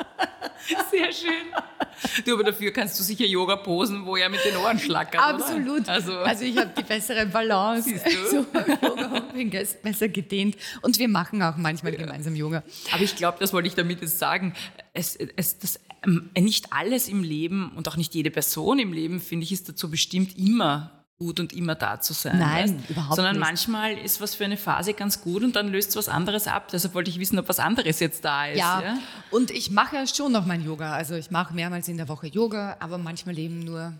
Sehr 0.92 1.12
schön. 1.12 2.24
Du, 2.26 2.34
aber 2.34 2.44
dafür 2.44 2.72
kannst 2.72 3.00
du 3.00 3.04
sicher 3.04 3.26
Yoga 3.26 3.56
posen, 3.58 4.06
wo 4.06 4.16
er 4.16 4.30
mit 4.30 4.44
den 4.46 4.56
Ohren 4.58 4.80
schlackert, 4.80 5.22
Absolut. 5.22 5.82
Oder? 5.82 5.92
Also, 5.94 6.18
Also, 6.20 6.46
ich 6.46 6.58
habe 6.58 6.72
die 6.78 6.84
bessere 6.84 7.26
Balance. 7.26 7.90
Siehst 7.90 8.06
du? 8.06 8.30
So 8.30 8.46
Yoga 8.82 9.20
bin 9.34 9.52
ich 9.52 9.68
besser 9.82 10.10
gedehnt. 10.10 10.56
Und 10.82 11.00
wir 11.00 11.08
machen 11.08 11.42
auch 11.42 11.58
manchmal 11.58 11.94
gemeinsam 11.94 12.36
Yoga. 12.36 12.64
aber 12.92 13.04
ich 13.04 13.16
glaube, 13.16 13.38
das 13.40 13.54
wollte 13.54 13.68
ich 13.68 13.76
damit 13.76 14.02
jetzt 14.02 14.20
sagen. 14.20 14.54
Es, 14.94 15.16
es, 15.16 15.58
das, 15.60 15.80
ähm, 16.06 16.30
nicht 16.38 16.72
alles 16.72 17.08
im 17.08 17.24
Leben 17.24 17.72
und 17.76 17.88
auch 17.88 17.98
nicht 17.98 18.14
jede 18.14 18.32
Person 18.32 18.80
im 18.80 18.94
Leben, 18.94 19.20
finde 19.20 19.44
ich, 19.46 19.52
ist 19.52 19.70
dazu 19.70 19.90
bestimmt, 19.90 20.38
immer 20.38 21.03
gut 21.18 21.40
und 21.40 21.54
immer 21.54 21.76
da 21.76 22.00
zu 22.02 22.14
sein. 22.14 22.40
Nein, 22.40 22.78
weißt? 22.78 22.90
überhaupt 22.90 23.16
Sondern 23.16 23.36
nicht. 23.36 23.46
manchmal 23.46 23.98
ist 23.98 24.20
was 24.20 24.36
für 24.36 24.46
eine 24.46 24.58
Phase 24.58 24.94
ganz 24.94 25.22
gut 25.22 25.44
und 25.44 25.56
dann 25.56 25.70
löst 25.70 25.92
es 25.92 25.96
was 25.96 26.10
anderes 26.10 26.48
ab. 26.48 26.70
Deshalb 26.72 26.94
wollte 26.94 27.10
ich 27.10 27.20
wissen, 27.20 27.40
ob 27.40 27.48
was 27.50 27.60
anderes 27.60 28.00
jetzt 28.00 28.26
da 28.26 28.48
ist. 28.48 28.58
Ja, 28.58 28.82
ja? 28.82 28.98
und 29.32 29.52
ich 29.52 29.72
mache 29.72 29.96
ja 29.96 30.08
schon 30.08 30.32
noch 30.32 30.46
mein 30.46 30.64
Yoga. 30.64 30.94
Also 30.94 31.16
ich 31.16 31.32
mache 31.32 31.54
mehrmals 31.54 31.88
in 31.88 31.98
der 31.98 32.10
Woche 32.10 32.28
Yoga, 32.28 32.78
aber 32.80 32.98
manchmal 32.98 33.38
eben 33.38 33.60
nur, 33.60 33.94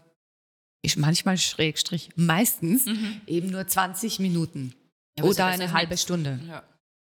ich 0.82 0.98
manchmal 0.98 1.38
Schrägstrich, 1.38 2.10
meistens 2.16 2.86
eben 3.28 3.50
nur 3.50 3.68
20 3.68 4.20
Minuten 4.20 4.74
Ja, 5.18 5.26
oder 5.26 5.46
eine 5.46 5.72
halbe 5.72 5.98
Stunde. 5.98 6.40
Ja. 6.48 6.64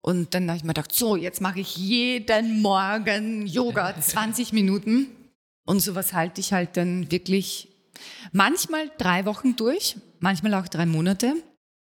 Und 0.02 0.34
dann 0.34 0.48
habe 0.48 0.56
ich 0.56 0.64
mir 0.64 0.72
gedacht, 0.72 0.92
so, 0.92 1.14
jetzt 1.14 1.40
mache 1.42 1.60
ich 1.60 1.76
jeden 1.76 2.62
Morgen 2.62 3.46
Yoga, 3.46 3.94
20 4.00 4.52
Minuten. 4.52 5.08
Und 5.66 5.80
sowas 5.80 6.14
halte 6.14 6.40
ich 6.40 6.52
halt 6.52 6.76
dann 6.76 7.10
wirklich 7.12 7.68
manchmal 8.32 8.90
drei 8.98 9.24
Wochen 9.24 9.56
durch, 9.56 9.96
manchmal 10.18 10.54
auch 10.54 10.68
drei 10.68 10.86
Monate, 10.86 11.34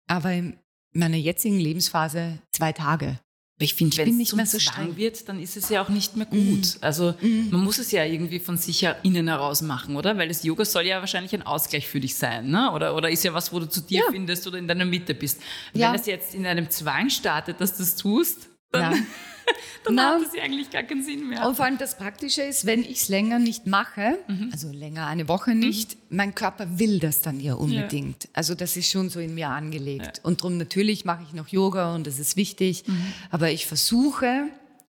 aber 0.08 0.32
in 0.32 0.58
meiner 0.92 1.16
jetzigen 1.16 1.58
Lebensphase 1.58 2.38
zwei 2.52 2.72
Tage. 2.72 3.18
Ich 3.58 3.74
finde, 3.74 3.96
wenn 3.98 4.20
es 4.20 4.32
mehr 4.34 4.46
so 4.46 4.58
streng. 4.58 4.96
wird, 4.96 5.28
dann 5.28 5.38
ist 5.40 5.56
es 5.56 5.68
ja 5.68 5.84
auch 5.84 5.88
nicht 5.88 6.16
mehr 6.16 6.26
gut. 6.26 6.78
Also 6.80 7.14
man 7.20 7.62
muss 7.62 7.78
es 7.78 7.92
ja 7.92 8.04
irgendwie 8.04 8.40
von 8.40 8.56
sich 8.56 8.82
her 8.82 8.96
innen 9.04 9.28
heraus 9.28 9.62
machen, 9.62 9.94
oder? 9.94 10.18
Weil 10.18 10.26
das 10.28 10.42
Yoga 10.42 10.64
soll 10.64 10.84
ja 10.86 10.98
wahrscheinlich 10.98 11.32
ein 11.32 11.42
Ausgleich 11.42 11.86
für 11.86 12.00
dich 12.00 12.16
sein, 12.16 12.50
ne? 12.50 12.72
Oder, 12.72 12.96
oder 12.96 13.08
ist 13.08 13.22
ja 13.22 13.32
was, 13.34 13.52
wo 13.52 13.60
du 13.60 13.68
zu 13.68 13.80
dir 13.82 14.00
Ja. 14.00 14.04
findest 14.10 14.46
oder 14.48 14.58
in 14.58 14.66
deiner 14.66 14.84
Mitte 14.84 15.14
bist. 15.14 15.40
Ja. 15.74 15.92
Wenn 15.92 16.00
es 16.00 16.06
jetzt 16.06 16.34
in 16.34 16.44
einem 16.44 16.70
Zwang 16.70 17.08
startet, 17.08 17.60
dass 17.60 17.76
du 17.76 17.84
es 17.84 17.94
tust, 17.94 18.48
dann, 18.72 18.92
Ja. 18.94 18.98
dann 19.84 19.94
Na. 19.94 20.14
hat 20.14 20.22
das 20.22 20.34
ja 20.34 20.42
eigentlich 20.42 20.70
gar 20.70 20.82
keinen 20.82 21.02
Sinn 21.02 21.28
mehr. 21.28 21.46
Und 21.46 21.56
vor 21.56 21.64
allem 21.64 21.78
das 21.78 21.96
Praktische 21.96 22.42
ist, 22.42 22.64
wenn 22.66 22.82
ich 22.82 23.02
es 23.02 23.08
länger 23.08 23.38
nicht 23.38 23.66
mache, 23.66 24.18
also 24.52 24.70
länger 24.70 25.06
eine 25.06 25.28
Woche 25.28 25.54
nicht, 25.54 25.96
mein 26.10 26.34
Körper 26.34 26.78
will 26.78 26.98
das 26.98 27.20
dann 27.20 27.40
ja 27.40 27.54
unbedingt. 27.54 28.28
Also 28.32 28.54
das 28.54 28.76
ist 28.76 28.90
schon 28.90 29.10
so 29.10 29.20
in 29.20 29.34
mir 29.34 29.48
angelegt. 29.48 30.20
Und 30.24 30.40
darum 30.40 30.56
natürlich 30.58 31.04
mache 31.04 31.22
ich 31.24 31.32
noch 31.32 31.48
Yoga 31.48 31.94
und 31.94 32.06
das 32.06 32.18
ist 32.18 32.36
wichtig. 32.36 32.84
Aber 33.30 33.50
ich 33.50 33.66
versuche, 33.66 34.48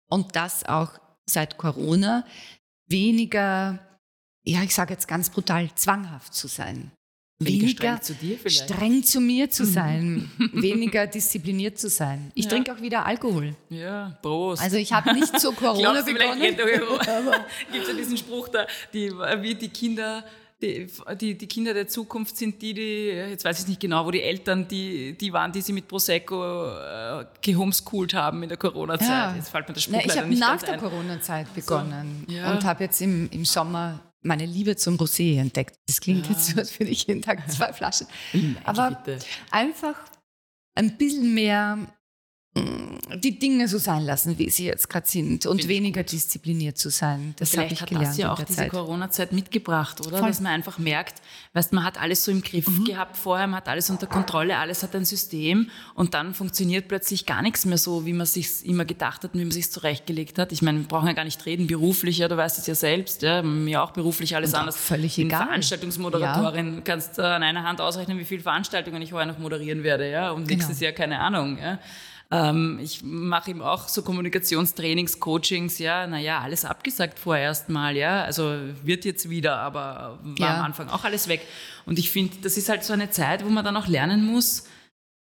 und 0.09 0.35
das 0.35 0.65
auch 0.65 0.91
seit 1.25 1.57
Corona, 1.57 2.25
weniger, 2.87 3.79
ja, 4.43 4.61
ich 4.63 4.75
sage 4.75 4.93
jetzt 4.93 5.07
ganz 5.07 5.29
brutal, 5.29 5.69
zwanghaft 5.75 6.33
zu 6.33 6.47
sein. 6.47 6.91
Weniger 7.39 7.99
streng 8.01 8.01
zu 8.01 8.49
streng 8.49 9.03
zu 9.03 9.19
mir 9.19 9.49
zu 9.49 9.65
sein, 9.65 10.31
weniger 10.53 11.07
diszipliniert 11.07 11.77
zu 11.77 11.89
sein. 11.89 12.31
Ich 12.35 12.47
trinke 12.47 12.73
auch 12.73 12.81
wieder 12.81 13.05
Alkohol. 13.05 13.55
Ja, 13.69 14.17
Prost. 14.21 14.61
Also 14.61 14.77
ich 14.77 14.93
habe 14.93 15.13
nicht 15.13 15.39
zu 15.39 15.51
Corona 15.53 16.01
Glaubst 16.01 16.05
begonnen. 16.05 16.41
gibt 17.71 17.83
es 17.83 17.87
ja 17.87 17.93
diesen 17.97 18.17
Spruch 18.17 18.49
da, 18.49 18.65
die, 18.93 19.11
wie 19.11 19.55
die 19.55 19.69
Kinder, 19.69 20.23
die, 20.61 20.87
die, 21.19 21.37
die 21.37 21.47
Kinder 21.47 21.73
der 21.73 21.87
Zukunft 21.87 22.37
sind 22.37 22.61
die, 22.61 22.73
die, 22.73 23.07
jetzt 23.07 23.43
weiß 23.43 23.61
ich 23.61 23.67
nicht 23.67 23.79
genau, 23.81 24.05
wo 24.05 24.11
die 24.11 24.21
Eltern 24.21 24.67
die, 24.67 25.17
die 25.17 25.33
waren, 25.33 25.51
die 25.51 25.61
sie 25.61 25.73
mit 25.73 25.87
Prosecco 25.87 26.67
äh, 26.67 27.25
gehomeschooled 27.41 28.13
haben 28.13 28.43
in 28.43 28.49
der 28.49 28.57
Corona-Zeit. 28.57 29.09
Ja. 29.09 29.35
Jetzt 29.35 29.49
fällt 29.49 29.67
mir 29.67 29.73
der 29.73 29.81
Spruch 29.81 30.01
Na, 30.05 30.05
ich 30.05 30.17
habe 30.17 30.35
nach 30.35 30.61
der. 30.61 30.77
Corona-Zeit 30.77 31.53
begonnen 31.53 32.25
ja. 32.29 32.51
und 32.51 32.63
habe 32.63 32.83
jetzt 32.83 33.01
im, 33.01 33.29
im 33.31 33.43
Sommer 33.43 33.99
meine 34.23 34.45
Liebe 34.45 34.75
zum 34.75 34.95
Rosé 34.97 35.39
entdeckt. 35.39 35.77
Das 35.87 36.01
klingt 36.01 36.27
jetzt 36.29 36.47
so, 36.47 36.59
als 36.59 36.79
würde 36.79 36.91
ich 36.91 37.05
jeden 37.05 37.21
Tag 37.21 37.49
zwei 37.51 37.71
Flaschen. 37.73 38.07
Aber 38.63 38.91
bitte. 38.91 39.19
einfach 39.51 39.95
ein 40.75 40.97
bisschen 40.97 41.33
mehr 41.33 41.77
die 42.55 43.39
Dinge 43.39 43.67
so 43.67 43.79
sein 43.79 44.03
lassen, 44.03 44.37
wie 44.37 44.47
sie 44.51 44.65
jetzt 44.65 44.87
gerade 44.87 45.07
sind 45.07 45.47
und 45.47 45.57
Find 45.57 45.63
ich 45.63 45.67
weniger 45.69 46.03
diszipliniert 46.03 46.77
zu 46.77 46.89
sein. 46.89 47.33
Das 47.39 47.57
habe 47.57 47.67
ich 47.73 47.81
hat 47.81 47.89
gelernt 47.89 48.09
das 48.09 48.17
ja 48.17 48.31
auch 48.31 48.39
diese 48.43 48.57
Zeit. 48.57 48.69
Corona-Zeit 48.69 49.31
mitgebracht, 49.31 50.01
oder? 50.05 50.19
Voll. 50.19 50.27
Dass 50.27 50.39
man 50.39 50.51
einfach 50.51 50.77
merkt, 50.77 51.21
weißt, 51.53 51.73
man 51.73 51.83
hat 51.83 51.99
alles 51.99 52.23
so 52.23 52.31
im 52.31 52.43
Griff 52.43 52.67
Mhm. 52.67 52.85
gehabt 52.85 53.17
vorher, 53.17 53.47
man 53.47 53.57
hat 53.57 53.67
alles 53.69 53.89
unter 53.89 54.05
Kontrolle, 54.05 54.57
alles 54.57 54.83
hat 54.83 54.95
ein 54.95 55.03
System 55.05 55.69
und 55.95 56.13
dann 56.13 56.35
funktioniert 56.35 56.87
plötzlich 56.87 57.25
gar 57.25 57.41
nichts 57.41 57.65
mehr 57.65 57.79
so, 57.79 58.05
wie 58.05 58.13
man 58.13 58.27
sich 58.27 58.63
immer 58.65 58.85
gedacht 58.85 59.23
hat 59.23 59.33
und 59.33 59.39
wie 59.39 59.45
man 59.45 59.51
sich 59.51 59.71
zurechtgelegt 59.71 60.37
hat. 60.37 60.51
Ich 60.51 60.61
meine, 60.61 60.77
wir 60.79 60.87
brauchen 60.87 61.07
ja 61.07 61.13
gar 61.13 61.25
nicht 61.25 61.43
reden, 61.47 61.65
beruflich, 61.65 62.19
ja, 62.19 62.27
du 62.27 62.37
weißt 62.37 62.59
es 62.59 62.67
ja 62.67 62.75
selbst, 62.75 63.23
ja, 63.23 63.41
mir 63.41 63.81
auch 63.81 63.91
beruflich 63.91 64.35
alles 64.35 64.53
Und 64.53 64.59
anders. 64.59 64.77
völlig 64.77 65.15
Bin 65.15 65.27
egal. 65.27 65.47
Veranstaltungsmoderatorin, 65.47 66.83
kannst 66.83 67.17
äh, 67.17 67.23
an 67.23 67.41
einer 67.41 67.63
Hand 67.63 67.81
ausrechnen, 67.81 68.19
wie 68.19 68.25
viele 68.25 68.43
Veranstaltungen 68.43 69.01
ich 69.01 69.11
heuer 69.11 69.25
noch 69.25 69.39
moderieren 69.39 69.81
werde, 69.83 70.09
ja, 70.11 70.29
und 70.31 70.45
nächstes 70.47 70.79
Jahr 70.79 70.91
keine 70.91 71.19
Ahnung, 71.19 71.57
ja. 71.59 71.79
Ähm, 72.33 72.79
ich 72.81 73.03
mache 73.03 73.51
ihm 73.51 73.61
auch 73.61 73.87
so 73.87 74.01
Kommunikationstrainings, 74.01 75.19
Coachings, 75.19 75.77
ja, 75.77 76.07
naja, 76.07 76.39
alles 76.39 76.65
abgesagt 76.65 77.19
vorerst 77.19 77.69
mal, 77.69 77.95
ja. 77.95 78.23
Also 78.23 78.55
wird 78.83 79.05
jetzt 79.05 79.29
wieder, 79.29 79.57
aber 79.59 80.19
war 80.23 80.35
Ja. 80.49 80.55
am 80.57 80.65
Anfang 80.65 80.89
auch 80.89 81.03
alles 81.03 81.27
weg. 81.27 81.41
Und 81.85 81.99
ich 81.99 82.09
finde, 82.09 82.35
das 82.41 82.57
ist 82.57 82.69
halt 82.69 82.83
so 82.83 82.93
eine 82.93 83.11
Zeit, 83.11 83.45
wo 83.45 83.49
man 83.49 83.63
dann 83.63 83.77
auch 83.77 83.87
lernen 83.87 84.25
muss, 84.25 84.63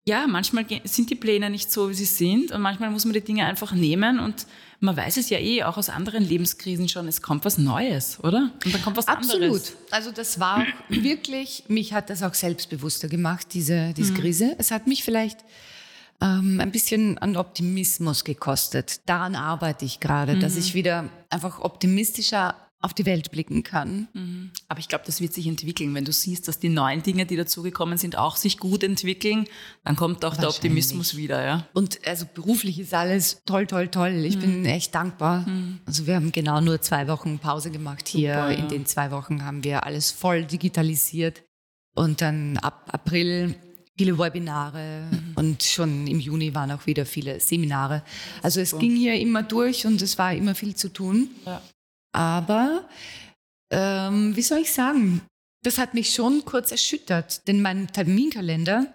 ja, 0.06 0.28
manchmal 0.28 0.66
sind 0.84 1.10
die 1.10 1.16
Pläne 1.16 1.50
nicht 1.50 1.72
so, 1.72 1.90
wie 1.90 1.94
sie 1.94 2.06
sind 2.06 2.52
und 2.52 2.62
manchmal 2.62 2.92
muss 2.92 3.06
man 3.06 3.14
die 3.14 3.22
Dinge 3.22 3.46
einfach 3.46 3.72
nehmen 3.72 4.20
und 4.20 4.46
man 4.82 4.98
weiß 4.98 5.16
es 5.16 5.30
ja 5.30 5.40
eh, 5.40 5.64
auch 5.64 5.78
aus 5.78 5.88
anderen 5.88 6.26
Lebenskrisen 6.28 6.90
schon, 6.90 7.08
es 7.08 7.22
kommt 7.22 7.46
was 7.46 7.58
Neues, 7.58 8.20
oder? 8.22 8.52
Und 8.66 8.74
dann 8.74 8.82
kommt 8.84 8.98
was 8.98 9.08
Absolut. 9.08 9.44
anderes. 9.44 9.78
Also 9.92 10.12
das 10.12 10.42
war 10.42 10.66
wirklich, 10.90 11.64
mich 11.70 11.94
hat 11.94 12.10
das 12.10 12.22
auch 12.22 12.34
selbstbewusster 12.34 13.08
gemacht, 13.08 13.48
diese, 13.54 13.94
diese 13.94 14.14
Krise. 14.14 14.56
Es 14.60 14.72
hat 14.72 14.88
mich 14.88 15.06
vielleicht 15.06 15.40
ähm, 16.24 16.60
ein 16.60 16.72
bisschen 16.72 17.18
an 17.18 17.36
Optimismus 17.36 18.24
gekostet. 18.24 19.02
Daran 19.08 19.36
arbeite 19.36 19.86
ich 19.86 20.00
gerade, 20.00 20.40
dass 20.40 20.56
ich 20.56 20.74
wieder 20.74 21.10
einfach 21.30 21.60
optimistischer 21.60 22.56
auf 22.80 22.94
die 22.94 23.06
Welt 23.06 23.32
blicken 23.32 23.64
kann. 23.64 24.10
Aber 24.68 24.80
ich 24.80 24.90
glaube, 24.90 25.06
das 25.06 25.22
wird 25.22 25.34
sich 25.34 25.48
entwickeln. 25.48 25.96
Wenn 25.96 26.04
du 26.04 26.12
siehst, 26.12 26.50
dass 26.50 26.60
die 26.60 26.68
neuen 26.68 27.02
Dinge, 27.02 27.26
die 27.26 27.38
dazugekommen 27.38 27.98
sind, 27.98 28.18
auch 28.18 28.36
sich 28.36 28.58
gut 28.58 28.84
entwickeln, 28.84 29.48
dann 29.86 29.96
kommt 29.96 30.26
auch 30.26 30.36
der. 30.36 30.50
Optimismus 30.50 31.16
wieder, 31.16 31.46
ja. 31.46 31.66
Und 31.74 32.06
also 32.06 32.26
beruflich 32.34 32.80
ist 32.80 32.94
alles 32.94 33.42
toll, 33.46 33.68
toll, 33.68 33.88
toll. 33.88 34.12
Ich 34.26 34.38
bin 34.38 34.66
echt 34.66 34.94
dankbar. 34.94 35.48
Also 35.86 36.08
wir 36.08 36.16
haben 36.16 36.34
genau 36.34 36.60
nur 36.60 36.82
zwei 36.82 37.08
Wochen 37.08 37.40
Pause 37.40 37.72
gemacht 37.72 38.10
hier. 38.10 38.34
Super, 38.34 38.52
ja. 38.52 38.58
In 38.58 38.68
den 38.68 38.86
zwei 38.86 39.12
Wochen 39.12 39.46
haben 39.46 39.64
wir 39.64 39.86
alles 39.86 40.12
voll 40.12 40.44
digitalisiert. 40.44 41.42
Und 41.96 42.22
dann 42.22 42.58
ab 42.58 42.90
April 42.92 43.56
viele 43.98 44.18
Webinare 44.18 45.08
und 45.44 45.64
schon 45.64 46.08
im 46.08 46.20
Juni 46.20 46.56
waren 46.56 46.72
auch 46.72 46.86
wieder 46.86 47.06
viele 47.06 47.40
Seminare. 47.40 48.04
Also 48.42 48.62
es 48.62 48.78
ging 48.78 48.96
hier 48.96 49.16
immer 49.16 49.44
durch 49.44 49.86
und 49.86 50.02
es 50.02 50.18
war 50.18 50.34
immer 50.34 50.56
viel 50.56 50.76
zu 50.76 50.90
tun. 50.90 51.30
Ja. 51.46 51.62
Aber 52.14 52.88
ähm, 53.72 54.36
wie 54.36 54.42
soll 54.42 54.60
ich 54.60 54.72
sagen, 54.72 55.22
das 55.64 55.78
hat 55.78 55.94
mich 55.94 56.14
schon 56.14 56.46
kurz 56.46 56.72
erschüttert, 56.72 57.48
denn 57.48 57.62
mein 57.62 57.88
Terminkalender 57.88 58.88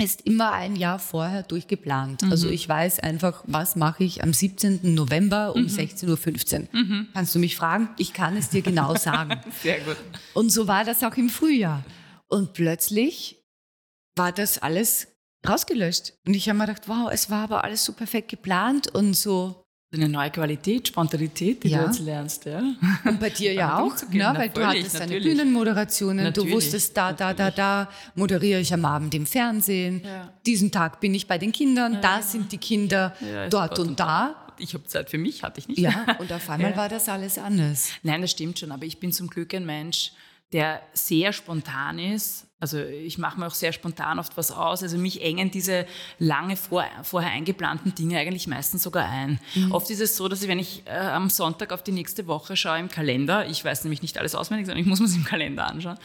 ist 0.00 0.22
immer 0.22 0.52
ein 0.52 0.76
Jahr 0.76 0.98
vorher 0.98 1.42
durchgeplant. 1.42 2.22
Mhm. 2.22 2.30
Also 2.30 2.48
ich 2.48 2.68
weiß 2.68 3.00
einfach, 3.00 3.42
was 3.46 3.76
mache 3.76 4.04
ich 4.04 4.22
am 4.22 4.32
17. 4.32 4.94
November 4.94 5.54
um 5.54 5.62
mhm. 5.62 5.68
16.15 5.68 6.60
Uhr. 6.60 6.68
Mhm. 6.72 7.08
Kannst 7.12 7.34
du 7.34 7.38
mich 7.38 7.56
fragen? 7.56 7.90
Ich 7.98 8.12
kann 8.12 8.36
es 8.36 8.48
dir 8.50 8.62
genau 8.62 8.94
sagen. 8.96 9.40
Sehr 9.62 9.80
gut. 9.80 9.96
Und 10.34 10.50
so 10.50 10.66
war 10.66 10.84
das 10.84 11.02
auch 11.02 11.16
im 11.16 11.28
Frühjahr. 11.28 11.84
Und 12.28 12.52
plötzlich 12.52 13.42
war 14.16 14.32
das 14.32 14.58
alles 14.58 15.08
rausgelöscht. 15.46 16.14
Und 16.26 16.34
ich 16.34 16.48
habe 16.48 16.58
mir 16.58 16.66
gedacht, 16.66 16.88
wow, 16.88 17.10
es 17.12 17.30
war 17.30 17.44
aber 17.44 17.64
alles 17.64 17.84
so 17.84 17.92
perfekt 17.92 18.28
geplant 18.28 18.94
und 18.94 19.14
so 19.14 19.64
eine 19.90 20.08
neue 20.08 20.30
Qualität, 20.30 20.88
Spontanität, 20.88 21.64
die 21.64 21.70
ja. 21.70 21.80
du 21.80 21.86
jetzt 21.86 22.00
lernst. 22.00 22.44
Ja. 22.44 22.62
Und 23.04 23.20
bei 23.20 23.30
dir 23.30 23.52
ja 23.54 23.78
auch, 23.78 23.94
ne? 24.10 24.32
weil 24.36 24.50
du 24.50 24.66
hattest 24.66 25.00
deine 25.00 25.18
Bühnenmoderationen, 25.18 26.24
natürlich. 26.24 26.50
du 26.50 26.56
wusstest, 26.56 26.96
da, 26.96 27.12
da, 27.12 27.32
da, 27.32 27.50
da 27.50 27.88
moderiere 28.14 28.60
ich 28.60 28.72
am 28.74 28.84
Abend 28.84 29.14
im 29.14 29.24
Fernsehen, 29.24 30.02
ja. 30.04 30.30
diesen 30.44 30.70
Tag 30.70 31.00
bin 31.00 31.14
ich 31.14 31.26
bei 31.26 31.38
den 31.38 31.52
Kindern, 31.52 31.94
ja. 31.94 32.00
da 32.00 32.22
sind 32.22 32.52
die 32.52 32.58
Kinder, 32.58 33.14
dort 33.48 33.78
und 33.78 33.98
da. 33.98 34.44
Ich 34.58 34.74
habe 34.74 34.84
Zeit 34.84 35.08
für 35.08 35.18
mich, 35.18 35.42
hatte 35.42 35.60
ich 35.60 35.68
nicht. 35.68 35.78
Ja, 35.78 36.04
und 36.18 36.32
auf 36.32 36.50
einmal 36.50 36.76
war 36.76 36.88
das 36.88 37.08
alles 37.08 37.38
anders. 37.38 37.90
Nein, 38.02 38.20
das 38.20 38.32
stimmt 38.32 38.58
schon, 38.58 38.72
aber 38.72 38.84
ich 38.84 38.98
bin 38.98 39.12
zum 39.12 39.28
Glück 39.28 39.54
ein 39.54 39.64
Mensch, 39.64 40.12
der 40.52 40.80
sehr 40.94 41.32
spontan 41.32 41.98
ist. 41.98 42.46
Also 42.60 42.78
ich 42.78 43.18
mache 43.18 43.38
mir 43.38 43.46
auch 43.46 43.54
sehr 43.54 43.72
spontan 43.72 44.18
oft 44.18 44.36
was 44.36 44.50
aus. 44.50 44.82
Also 44.82 44.98
mich 44.98 45.22
engen 45.22 45.50
diese 45.50 45.86
lange 46.18 46.56
vor, 46.56 46.84
vorher 47.02 47.30
eingeplanten 47.30 47.94
Dinge 47.94 48.18
eigentlich 48.18 48.46
meistens 48.48 48.82
sogar 48.82 49.08
ein. 49.08 49.38
Mhm. 49.54 49.72
Oft 49.72 49.90
ist 49.90 50.00
es 50.00 50.16
so, 50.16 50.26
dass 50.28 50.42
ich, 50.42 50.48
wenn 50.48 50.58
ich 50.58 50.82
äh, 50.86 50.96
am 50.96 51.30
Sonntag 51.30 51.72
auf 51.72 51.84
die 51.84 51.92
nächste 51.92 52.26
Woche 52.26 52.56
schaue 52.56 52.78
im 52.78 52.88
Kalender, 52.88 53.46
ich 53.48 53.64
weiß 53.64 53.84
nämlich 53.84 54.02
nicht 54.02 54.18
alles 54.18 54.34
auswendig, 54.34 54.66
sondern 54.66 54.82
ich 54.82 54.88
muss 54.88 54.98
mir 54.98 55.06
es 55.06 55.14
im 55.14 55.24
Kalender 55.24 55.66
anschauen, 55.66 55.98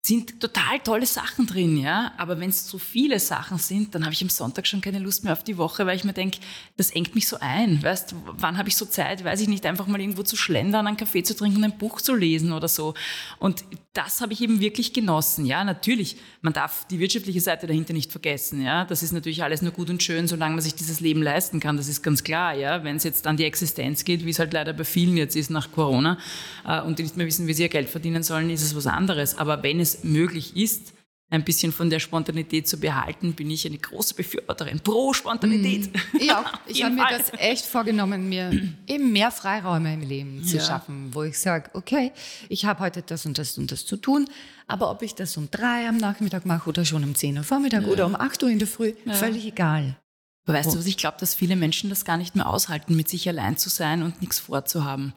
sind 0.00 0.40
total 0.40 0.78
tolle 0.78 1.06
Sachen 1.06 1.46
drin, 1.46 1.76
ja. 1.76 2.12
Aber 2.16 2.38
wenn 2.40 2.50
es 2.50 2.66
zu 2.66 2.78
viele 2.78 3.18
Sachen 3.20 3.58
sind, 3.58 3.94
dann 3.94 4.04
habe 4.04 4.14
ich 4.14 4.22
am 4.22 4.28
Sonntag 4.28 4.66
schon 4.66 4.80
keine 4.80 5.00
Lust 5.00 5.24
mehr 5.24 5.32
auf 5.32 5.44
die 5.44 5.58
Woche, 5.58 5.86
weil 5.86 5.96
ich 5.96 6.04
mir 6.04 6.12
denke, 6.12 6.38
das 6.76 6.90
engt 6.90 7.14
mich 7.14 7.28
so 7.28 7.38
ein. 7.40 7.82
Weißt, 7.82 8.14
wann 8.24 8.56
habe 8.56 8.68
ich 8.68 8.76
so 8.76 8.86
Zeit, 8.86 9.24
weiß 9.24 9.40
ich 9.40 9.48
nicht, 9.48 9.66
einfach 9.66 9.86
mal 9.86 10.00
irgendwo 10.00 10.22
zu 10.22 10.36
schlendern, 10.36 10.86
einen 10.86 10.96
Kaffee 10.96 11.22
zu 11.22 11.36
trinken, 11.36 11.64
ein 11.64 11.76
Buch 11.76 12.00
zu 12.00 12.14
lesen 12.14 12.52
oder 12.52 12.68
so. 12.68 12.94
Und 13.38 13.64
das 13.98 14.20
habe 14.20 14.32
ich 14.32 14.40
eben 14.40 14.60
wirklich 14.60 14.92
genossen. 14.92 15.44
Ja, 15.44 15.64
natürlich, 15.64 16.18
man 16.40 16.52
darf 16.52 16.86
die 16.86 17.00
wirtschaftliche 17.00 17.40
Seite 17.40 17.66
dahinter 17.66 17.92
nicht 17.92 18.12
vergessen. 18.12 18.62
Ja, 18.62 18.84
das 18.84 19.02
ist 19.02 19.10
natürlich 19.10 19.42
alles 19.42 19.60
nur 19.60 19.72
gut 19.72 19.90
und 19.90 20.00
schön, 20.04 20.28
solange 20.28 20.54
man 20.54 20.62
sich 20.62 20.76
dieses 20.76 21.00
Leben 21.00 21.20
leisten 21.20 21.58
kann. 21.58 21.76
Das 21.76 21.88
ist 21.88 22.00
ganz 22.00 22.22
klar. 22.22 22.54
Ja, 22.54 22.84
wenn 22.84 22.94
es 22.94 23.02
jetzt 23.02 23.26
an 23.26 23.36
die 23.36 23.44
Existenz 23.44 24.04
geht, 24.04 24.24
wie 24.24 24.30
es 24.30 24.38
halt 24.38 24.52
leider 24.52 24.72
bei 24.72 24.84
vielen 24.84 25.16
jetzt 25.16 25.34
ist 25.34 25.50
nach 25.50 25.72
Corona 25.72 26.16
äh, 26.64 26.80
und 26.80 27.00
die 27.00 27.02
nicht 27.02 27.16
mehr 27.16 27.26
wissen, 27.26 27.48
wie 27.48 27.54
sie 27.54 27.64
ihr 27.64 27.68
Geld 27.68 27.88
verdienen 27.88 28.22
sollen, 28.22 28.50
ist 28.50 28.62
es 28.62 28.76
was 28.76 28.86
anderes. 28.86 29.36
Aber 29.36 29.64
wenn 29.64 29.80
es 29.80 30.04
möglich 30.04 30.56
ist, 30.56 30.92
ein 31.30 31.44
bisschen 31.44 31.72
von 31.72 31.90
der 31.90 32.00
Spontanität 32.00 32.66
zu 32.66 32.80
behalten, 32.80 33.34
bin 33.34 33.50
ich 33.50 33.66
eine 33.66 33.76
große 33.76 34.14
Befürworterin 34.14 34.80
pro 34.80 35.12
Spontanität. 35.12 35.90
Mm, 35.94 36.24
ja, 36.24 36.44
ich 36.66 36.82
habe 36.82 36.94
mir 36.94 37.06
das 37.10 37.32
echt 37.38 37.66
vorgenommen, 37.66 38.28
mir 38.28 38.50
eben 38.86 39.12
mehr 39.12 39.30
Freiräume 39.30 39.92
im 39.92 40.00
Leben 40.00 40.42
zu 40.42 40.56
ja. 40.56 40.62
schaffen, 40.62 41.10
wo 41.12 41.22
ich 41.24 41.38
sage, 41.38 41.70
okay, 41.74 42.12
ich 42.48 42.64
habe 42.64 42.80
heute 42.80 43.02
das 43.02 43.26
und 43.26 43.36
das 43.36 43.58
und 43.58 43.70
das 43.70 43.84
zu 43.84 43.96
tun, 43.96 44.26
aber 44.66 44.90
ob 44.90 45.02
ich 45.02 45.14
das 45.14 45.36
um 45.36 45.50
drei 45.50 45.86
am 45.86 45.98
Nachmittag 45.98 46.46
mache 46.46 46.68
oder 46.68 46.84
schon 46.84 47.04
um 47.04 47.14
zehn 47.14 47.36
Uhr 47.36 47.44
Vormittag 47.44 47.82
ja. 47.82 47.88
oder 47.88 48.06
um 48.06 48.16
acht 48.16 48.42
Uhr 48.42 48.48
in 48.48 48.58
der 48.58 48.68
Früh, 48.68 48.94
ja. 49.04 49.12
völlig 49.12 49.44
egal. 49.44 49.98
Aber 50.46 50.56
weißt 50.56 50.72
du 50.72 50.78
was, 50.78 50.86
ich 50.86 50.96
glaube, 50.96 51.18
dass 51.20 51.34
viele 51.34 51.56
Menschen 51.56 51.90
das 51.90 52.06
gar 52.06 52.16
nicht 52.16 52.34
mehr 52.34 52.48
aushalten, 52.48 52.96
mit 52.96 53.06
sich 53.10 53.28
allein 53.28 53.58
zu 53.58 53.68
sein 53.68 54.02
und 54.02 54.22
nichts 54.22 54.38
vorzuhaben. 54.38 55.12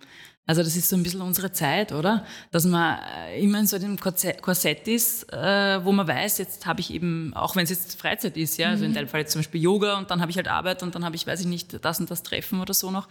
Also 0.47 0.63
das 0.63 0.75
ist 0.75 0.89
so 0.89 0.95
ein 0.95 1.03
bisschen 1.03 1.21
unsere 1.21 1.51
Zeit, 1.51 1.91
oder? 1.91 2.25
Dass 2.49 2.65
man 2.65 2.99
äh, 2.99 3.41
immer 3.41 3.59
in 3.59 3.67
so 3.67 3.75
einem 3.75 3.97
Korsett 3.97 4.87
ist, 4.87 5.31
äh, 5.31 5.85
wo 5.85 5.91
man 5.91 6.07
weiß, 6.07 6.39
jetzt 6.39 6.65
habe 6.65 6.81
ich 6.81 6.91
eben, 6.91 7.31
auch 7.35 7.55
wenn 7.55 7.63
es 7.63 7.69
jetzt 7.69 7.99
Freizeit 7.99 8.35
ist, 8.37 8.57
ja, 8.57 8.69
also 8.69 8.83
in 8.83 8.91
mhm. 8.91 8.95
deinem 8.95 9.07
Fall 9.07 9.21
jetzt 9.21 9.33
zum 9.33 9.39
Beispiel 9.39 9.61
Yoga 9.61 9.97
und 9.99 10.09
dann 10.09 10.19
habe 10.19 10.31
ich 10.31 10.37
halt 10.37 10.47
Arbeit 10.47 10.81
und 10.81 10.95
dann 10.95 11.05
habe 11.05 11.15
ich, 11.15 11.27
weiß 11.27 11.41
ich 11.41 11.45
nicht, 11.45 11.85
das 11.85 11.99
und 11.99 12.09
das 12.09 12.23
Treffen 12.23 12.59
oder 12.59 12.73
so 12.73 12.89
noch. 12.89 13.07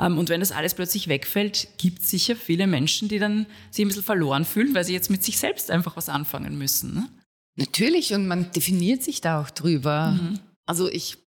Ähm, 0.00 0.18
und 0.18 0.30
wenn 0.30 0.40
das 0.40 0.52
alles 0.52 0.74
plötzlich 0.74 1.08
wegfällt, 1.08 1.68
gibt 1.76 2.00
es 2.00 2.10
sicher 2.10 2.34
viele 2.34 2.66
Menschen, 2.66 3.08
die 3.08 3.18
dann 3.18 3.46
sich 3.70 3.84
ein 3.84 3.88
bisschen 3.88 4.02
verloren 4.02 4.46
fühlen, 4.46 4.74
weil 4.74 4.84
sie 4.84 4.94
jetzt 4.94 5.10
mit 5.10 5.22
sich 5.22 5.38
selbst 5.38 5.70
einfach 5.70 5.96
was 5.96 6.08
anfangen 6.08 6.56
müssen. 6.56 6.94
Ne? 6.94 7.08
Natürlich 7.56 8.14
und 8.14 8.26
man 8.26 8.50
definiert 8.52 9.02
sich 9.02 9.20
da 9.20 9.42
auch 9.42 9.50
drüber. 9.50 10.12
Mhm. 10.12 10.40
Also 10.66 10.88
ich 10.88 11.18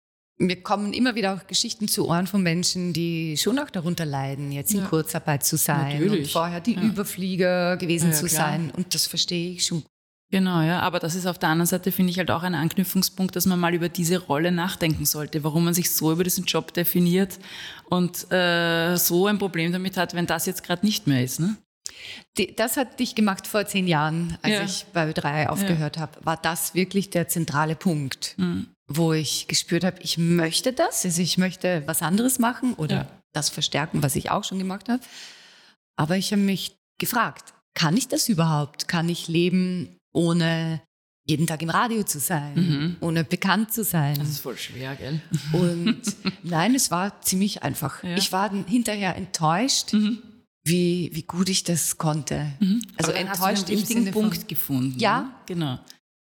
mir 0.42 0.62
kommen 0.62 0.92
immer 0.92 1.14
wieder 1.14 1.34
auch 1.34 1.46
Geschichten 1.46 1.88
zu 1.88 2.08
Ohren 2.08 2.26
von 2.26 2.42
Menschen, 2.42 2.92
die 2.92 3.36
schon 3.36 3.58
auch 3.58 3.70
darunter 3.70 4.04
leiden, 4.04 4.52
jetzt 4.52 4.72
in 4.72 4.80
ja. 4.80 4.86
Kurzarbeit 4.86 5.44
zu 5.44 5.56
sein 5.56 5.98
Natürlich. 6.00 6.20
und 6.20 6.30
vorher 6.30 6.60
die 6.60 6.74
ja. 6.74 6.82
Überflieger 6.82 7.76
gewesen 7.76 8.10
ja, 8.10 8.16
zu 8.16 8.26
klar. 8.26 8.50
sein. 8.50 8.72
Und 8.76 8.94
das 8.94 9.06
verstehe 9.06 9.52
ich 9.52 9.66
schon. 9.66 9.84
Genau, 10.30 10.62
ja. 10.62 10.80
Aber 10.80 10.98
das 10.98 11.14
ist 11.14 11.26
auf 11.26 11.38
der 11.38 11.50
anderen 11.50 11.66
Seite, 11.66 11.92
finde 11.92 12.10
ich, 12.10 12.18
halt 12.18 12.30
auch 12.30 12.42
ein 12.42 12.54
Anknüpfungspunkt, 12.54 13.36
dass 13.36 13.46
man 13.46 13.60
mal 13.60 13.74
über 13.74 13.88
diese 13.88 14.18
Rolle 14.18 14.50
nachdenken 14.50 15.04
sollte, 15.04 15.44
warum 15.44 15.64
man 15.64 15.74
sich 15.74 15.90
so 15.90 16.10
über 16.10 16.24
diesen 16.24 16.44
Job 16.44 16.72
definiert 16.72 17.38
und 17.88 18.30
äh, 18.32 18.96
so 18.96 19.26
ein 19.26 19.38
Problem 19.38 19.72
damit 19.72 19.96
hat, 19.96 20.14
wenn 20.14 20.26
das 20.26 20.46
jetzt 20.46 20.64
gerade 20.64 20.84
nicht 20.84 21.06
mehr 21.06 21.22
ist. 21.22 21.38
Ne? 21.38 21.56
Das 22.56 22.78
hat 22.78 22.98
dich 22.98 23.14
gemacht 23.14 23.46
vor 23.46 23.66
zehn 23.66 23.86
Jahren, 23.86 24.38
als 24.40 24.54
ja. 24.54 24.64
ich 24.64 24.86
bei 24.92 25.08
Ö3 25.10 25.48
aufgehört 25.48 25.96
ja. 25.96 26.02
habe. 26.02 26.24
War 26.24 26.38
das 26.38 26.74
wirklich 26.74 27.10
der 27.10 27.28
zentrale 27.28 27.76
Punkt? 27.76 28.34
Mhm 28.38 28.71
wo 28.88 29.12
ich 29.12 29.48
gespürt 29.48 29.84
habe, 29.84 30.00
ich 30.02 30.18
möchte 30.18 30.72
das, 30.72 31.04
also 31.04 31.22
ich 31.22 31.38
möchte 31.38 31.82
was 31.86 32.02
anderes 32.02 32.38
machen 32.38 32.74
oder 32.74 32.96
ja. 32.96 33.22
das 33.32 33.48
verstärken, 33.48 34.02
was 34.02 34.16
ich 34.16 34.30
auch 34.30 34.44
schon 34.44 34.58
gemacht 34.58 34.88
habe. 34.88 35.02
Aber 35.96 36.16
ich 36.16 36.32
habe 36.32 36.42
mich 36.42 36.76
gefragt, 36.98 37.54
kann 37.74 37.96
ich 37.96 38.08
das 38.08 38.28
überhaupt? 38.28 38.88
Kann 38.88 39.08
ich 39.08 39.28
leben, 39.28 39.96
ohne 40.12 40.82
jeden 41.24 41.46
Tag 41.46 41.62
im 41.62 41.70
Radio 41.70 42.02
zu 42.02 42.18
sein, 42.18 42.54
mhm. 42.54 42.96
ohne 43.00 43.24
bekannt 43.24 43.72
zu 43.72 43.84
sein? 43.84 44.18
Das 44.18 44.28
ist 44.28 44.40
voll 44.40 44.58
schwer, 44.58 44.96
gell? 44.96 45.20
Und 45.52 46.02
nein, 46.42 46.74
es 46.74 46.90
war 46.90 47.20
ziemlich 47.22 47.62
einfach. 47.62 48.02
Ja. 48.02 48.16
Ich 48.16 48.32
war 48.32 48.50
hinterher 48.66 49.16
enttäuscht. 49.16 49.92
Mhm. 49.92 50.22
Wie, 50.64 51.10
wie 51.12 51.22
gut 51.22 51.48
ich 51.48 51.64
das 51.64 51.98
konnte. 51.98 52.52
Mhm. 52.60 52.82
Also 52.96 53.10
Aber 53.10 53.18
enttäuscht 53.18 53.42
hast 53.42 53.62
du 53.62 53.72
den 53.72 53.78
richtigen 53.80 54.10
Punkt 54.12 54.46
gefunden. 54.46 54.96
Ja, 54.96 55.34
ne? 55.52 55.80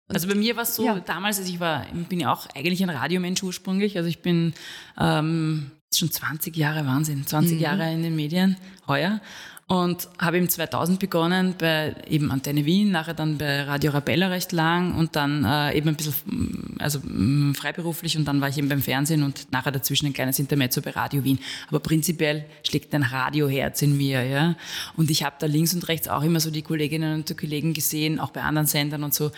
Also 0.07 0.27
bei 0.27 0.35
mir 0.35 0.55
war 0.55 0.63
es 0.63 0.75
so, 0.75 0.85
ja. 0.85 0.99
damals, 0.99 1.37
also 1.37 1.51
ich 1.51 1.59
war, 1.59 1.85
bin 2.07 2.19
ja 2.19 2.31
auch 2.31 2.47
eigentlich 2.55 2.81
ein 2.81 2.89
Radiomensch 2.89 3.43
ursprünglich. 3.43 3.97
Also 3.97 4.07
ich 4.07 4.21
bin 4.21 4.53
ähm, 4.97 5.71
schon 5.93 6.11
20 6.11 6.55
Jahre, 6.55 6.85
Wahnsinn, 6.85 7.25
20 7.27 7.55
mhm. 7.55 7.59
Jahre 7.59 7.91
in 7.91 8.03
den 8.03 8.15
Medien, 8.15 8.57
heuer 8.87 9.19
und 9.69 10.07
habe 10.17 10.37
im 10.37 10.47
2000 10.47 10.97
begonnen 10.97 11.55
bei 11.57 11.93
eben 12.07 12.31
Antenne 12.31 12.65
Wien, 12.65 12.89
nachher 12.89 13.13
dann 13.13 13.37
bei 13.37 13.63
Radio 13.63 13.91
Rabella 13.91 14.29
recht 14.29 14.53
lang 14.53 14.95
und 14.95 15.17
dann 15.17 15.43
äh, 15.43 15.77
eben 15.77 15.89
ein 15.89 15.95
bisschen 15.95 16.13
mm, 16.25 16.77
also 16.79 16.99
mm, 16.99 17.53
freiberuflich 17.53 18.17
und 18.17 18.23
dann 18.25 18.39
war 18.39 18.47
ich 18.47 18.57
eben 18.57 18.69
beim 18.69 18.81
Fernsehen 18.81 19.23
und 19.23 19.51
nachher 19.51 19.73
dazwischen 19.73 20.05
ein 20.05 20.13
kleines 20.13 20.39
Intermezzo 20.39 20.81
bei 20.81 20.91
Radio 20.91 21.25
Wien. 21.25 21.39
Aber 21.67 21.81
prinzipiell 21.81 22.45
schlägt 22.63 22.95
ein 22.95 23.03
Radioherz 23.03 23.81
in 23.81 23.97
mir, 23.97 24.23
ja. 24.23 24.55
Und 24.95 25.11
ich 25.11 25.23
habe 25.23 25.35
da 25.37 25.47
links 25.47 25.73
und 25.73 25.85
rechts 25.89 26.07
auch 26.07 26.23
immer 26.23 26.39
so 26.39 26.49
die 26.49 26.61
Kolleginnen 26.61 27.15
und 27.15 27.37
Kollegen 27.37 27.73
gesehen, 27.73 28.21
auch 28.21 28.29
bei 28.29 28.43
anderen 28.43 28.67
Sendern 28.67 29.03
und 29.03 29.13
so, 29.13 29.31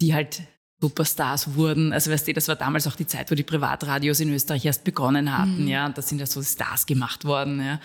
die 0.00 0.14
halt 0.14 0.42
Superstars 0.80 1.54
wurden. 1.54 1.92
Also 1.92 2.10
weißt 2.10 2.26
du, 2.26 2.32
das 2.32 2.48
war 2.48 2.56
damals 2.56 2.88
auch 2.88 2.96
die 2.96 3.06
Zeit, 3.06 3.30
wo 3.30 3.36
die 3.36 3.44
Privatradios 3.44 4.18
in 4.18 4.34
Österreich 4.34 4.64
erst 4.64 4.82
begonnen 4.82 5.36
hatten, 5.38 5.62
mhm. 5.62 5.68
ja. 5.68 5.86
Und 5.86 5.96
da 5.96 6.02
sind 6.02 6.18
ja 6.18 6.26
so 6.26 6.42
Stars 6.42 6.86
gemacht 6.86 7.24
worden, 7.24 7.64
ja 7.64 7.78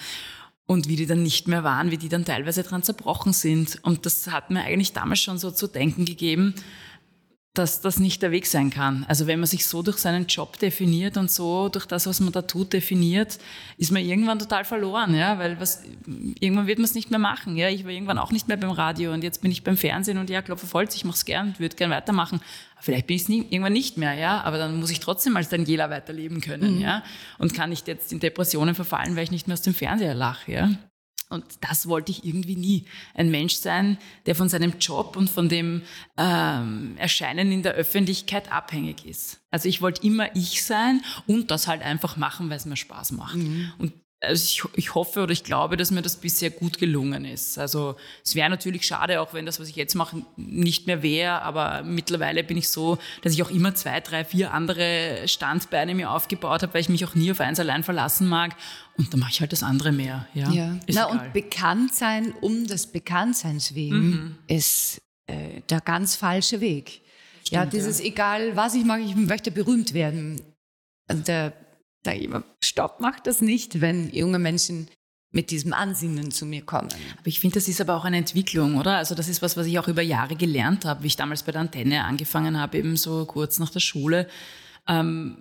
und 0.72 0.88
wie 0.88 0.96
die 0.96 1.06
dann 1.06 1.22
nicht 1.22 1.50
mehr 1.50 1.66
waren, 1.66 1.92
wie 1.92 1.98
die 1.98 2.08
dann 2.08 2.24
teilweise 2.24 2.64
dran 2.64 2.82
zerbrochen 2.82 3.34
sind. 3.34 3.80
Und 3.84 4.06
das 4.06 4.28
hat 4.28 4.52
mir 4.52 4.62
eigentlich 4.62 4.94
damals 4.94 5.20
schon 5.20 5.38
so 5.38 5.52
zu 5.52 5.68
denken 5.68 6.06
gegeben, 6.06 6.56
dass 7.54 7.82
das 7.82 8.00
nicht 8.00 8.22
der 8.22 8.32
Weg 8.32 8.48
sein 8.48 8.70
kann. 8.70 9.06
Also 9.10 9.28
wenn 9.28 9.40
man 9.40 9.48
sich 9.48 9.66
so 9.68 9.82
durch 9.82 9.98
seinen 9.98 10.28
Job 10.28 10.58
definiert 10.60 11.18
und 11.18 11.30
so 11.30 11.68
durch 11.68 11.86
das, 11.86 12.08
was 12.08 12.22
man 12.22 12.32
da 12.32 12.44
tut, 12.44 12.72
definiert, 12.72 13.40
ist 13.78 13.92
man 13.92 14.02
irgendwann 14.06 14.40
total 14.40 14.64
verloren, 14.64 15.14
ja, 15.14 15.38
weil 15.38 15.60
was, 15.60 15.84
irgendwann 16.40 16.68
wird 16.68 16.80
man 16.80 16.86
es 16.86 16.96
nicht 16.96 17.12
mehr 17.12 17.20
machen, 17.20 17.58
ja. 17.58 17.68
Ich 17.68 17.84
war 17.84 17.92
irgendwann 17.92 18.20
auch 18.20 18.32
nicht 18.32 18.48
mehr 18.48 18.56
beim 18.56 18.72
Radio 18.72 19.12
und 19.12 19.22
jetzt 19.22 19.42
bin 19.42 19.52
ich 19.52 19.66
beim 19.66 19.76
Fernsehen 19.76 20.18
und 20.18 20.30
ja, 20.30 20.42
Klopfer 20.42 20.66
voll, 20.66 20.88
ich 20.94 21.04
mache 21.04 21.18
es 21.18 21.26
gern, 21.26 21.54
würde 21.58 21.76
gern 21.76 21.92
weitermachen. 21.92 22.40
Vielleicht 22.80 23.08
bin 23.08 23.18
ich 23.18 23.24
es 23.24 23.30
irgendwann 23.30 23.74
nicht 23.74 23.98
mehr, 23.98 24.14
ja, 24.14 24.42
aber 24.44 24.58
dann 24.58 24.80
muss 24.80 24.90
ich 24.90 25.02
trotzdem 25.02 25.36
als 25.36 25.50
Daniela 25.50 25.90
weiterleben 25.90 26.40
können, 26.40 26.76
mhm. 26.76 26.82
ja, 26.82 27.04
und 27.38 27.54
kann 27.54 27.70
nicht 27.70 27.86
jetzt 27.88 28.14
in 28.14 28.22
Depressionen 28.22 28.76
verfallen, 28.76 29.18
weil 29.18 29.26
ich 29.26 29.32
nicht 29.32 29.48
mehr 29.48 29.56
aus 29.56 29.62
dem 29.62 29.74
Fernseher 29.74 30.14
lache, 30.14 30.54
ja. 30.54 30.70
Und 31.32 31.46
das 31.62 31.88
wollte 31.88 32.12
ich 32.12 32.26
irgendwie 32.26 32.56
nie. 32.56 32.86
Ein 33.14 33.32
Mensch 33.32 33.56
sein, 33.56 33.98
der 34.26 34.36
von 34.36 34.50
seinem 34.50 34.74
Job 34.80 35.16
und 35.16 35.30
von 35.30 35.50
dem 35.50 35.82
ähm, 36.18 36.96
Erscheinen 36.98 37.52
in 37.52 37.64
der 37.64 37.74
Öffentlichkeit 37.74 38.52
abhängig 38.52 39.06
ist. 39.06 39.42
Also 39.50 39.68
ich 39.68 39.82
wollte 39.82 40.06
immer 40.06 40.36
ich 40.36 40.64
sein 40.64 41.02
und 41.28 41.52
das 41.52 41.68
halt 41.68 41.82
einfach 41.82 42.18
machen, 42.18 42.50
weil 42.50 42.58
es 42.58 42.66
mir 42.66 42.78
Spaß 42.78 43.14
macht. 43.14 43.36
Mhm. 43.36 43.72
Und 43.78 43.94
also 44.22 44.44
ich, 44.44 44.78
ich 44.78 44.96
hoffe 44.96 45.24
oder 45.24 45.32
ich 45.32 45.44
glaube, 45.44 45.78
dass 45.78 45.90
mir 45.90 46.04
das 46.04 46.16
bisher 46.18 46.52
gut 46.52 46.78
gelungen 46.78 47.26
ist. 47.26 47.58
Also 47.58 47.96
es 48.24 48.36
wäre 48.36 48.50
natürlich 48.50 48.86
schade, 48.86 49.20
auch 49.20 49.34
wenn 49.34 49.48
das, 49.48 49.60
was 49.60 49.68
ich 49.68 49.76
jetzt 49.76 49.96
mache, 49.96 50.22
nicht 50.38 50.86
mehr 50.86 51.02
wäre, 51.02 51.42
aber 51.42 51.82
mittlerweile 51.84 52.44
bin 52.44 52.56
ich 52.58 52.70
so, 52.70 53.00
dass 53.24 53.34
ich 53.34 53.42
auch 53.42 53.50
immer 53.50 53.74
zwei, 53.74 54.00
drei, 54.00 54.24
vier 54.24 54.54
andere 54.54 55.28
Standbeine 55.28 55.96
mir 55.96 56.12
aufgebaut 56.12 56.62
habe, 56.62 56.74
weil 56.76 56.82
ich 56.82 56.90
mich 56.90 57.04
auch 57.04 57.16
nie 57.16 57.32
auf 57.32 57.40
eins 57.40 57.60
allein 57.60 57.84
verlassen 57.84 58.28
mag. 58.28 58.56
Und 58.96 59.12
dann 59.12 59.20
mache 59.20 59.32
ich 59.32 59.42
halt 59.42 59.54
das 59.54 59.64
andere 59.64 59.92
mehr. 59.92 60.28
Ja, 60.36 60.52
ja. 60.52 60.80
Na, 60.88 61.06
und 61.06 61.34
bekannt 61.34 61.96
sein 61.96 62.34
um 62.42 62.68
des 62.68 62.88
Bekanntseins 62.88 63.74
wegen 63.74 63.98
mhm. 63.98 64.38
ist 64.48 65.02
äh, 65.26 65.62
der 65.70 65.82
ganz 65.82 66.16
falsche 66.16 66.62
Weg. 66.62 67.02
Stimmt, 67.44 67.52
ja, 67.52 67.66
dieses 67.66 68.00
ja. 68.00 68.06
egal, 68.06 68.56
was 68.56 68.76
ich 68.76 68.86
mache, 68.86 69.00
ich 69.00 69.16
möchte 69.16 69.50
berühmt 69.50 69.96
werden. 69.96 70.40
Der 71.10 71.54
sage 72.04 72.18
ich 72.18 72.26
immer, 72.26 72.44
stopp, 72.64 72.98
mach 73.00 73.20
das 73.20 73.42
nicht, 73.42 73.82
wenn 73.82 74.10
junge 74.12 74.40
Menschen 74.40 74.88
mit 75.32 75.50
diesem 75.50 75.74
Ansinnen 75.74 76.32
zu 76.32 76.46
mir 76.46 76.62
kommen. 76.62 76.90
Aber 77.18 77.28
ich 77.28 77.40
finde, 77.40 77.56
das 77.56 77.68
ist 77.68 77.80
aber 77.80 77.96
auch 77.96 78.04
eine 78.04 78.18
Entwicklung, 78.18 78.78
oder? 78.78 78.98
Also 78.98 79.16
das 79.16 79.30
ist 79.30 79.42
was, 79.42 79.56
was 79.56 79.66
ich 79.66 79.80
auch 79.80 79.88
über 79.88 80.02
Jahre 80.02 80.36
gelernt 80.36 80.84
habe, 80.84 81.04
wie 81.04 81.08
ich 81.08 81.16
damals 81.16 81.44
bei 81.44 81.54
der 81.54 81.62
Antenne 81.62 82.04
angefangen 82.04 82.60
habe, 82.60 82.78
eben 82.78 82.98
so 82.98 83.26
kurz 83.26 83.58
nach 83.58 83.70
der 83.70 83.80
Schule. 83.80 84.28
Ähm, 84.88 85.38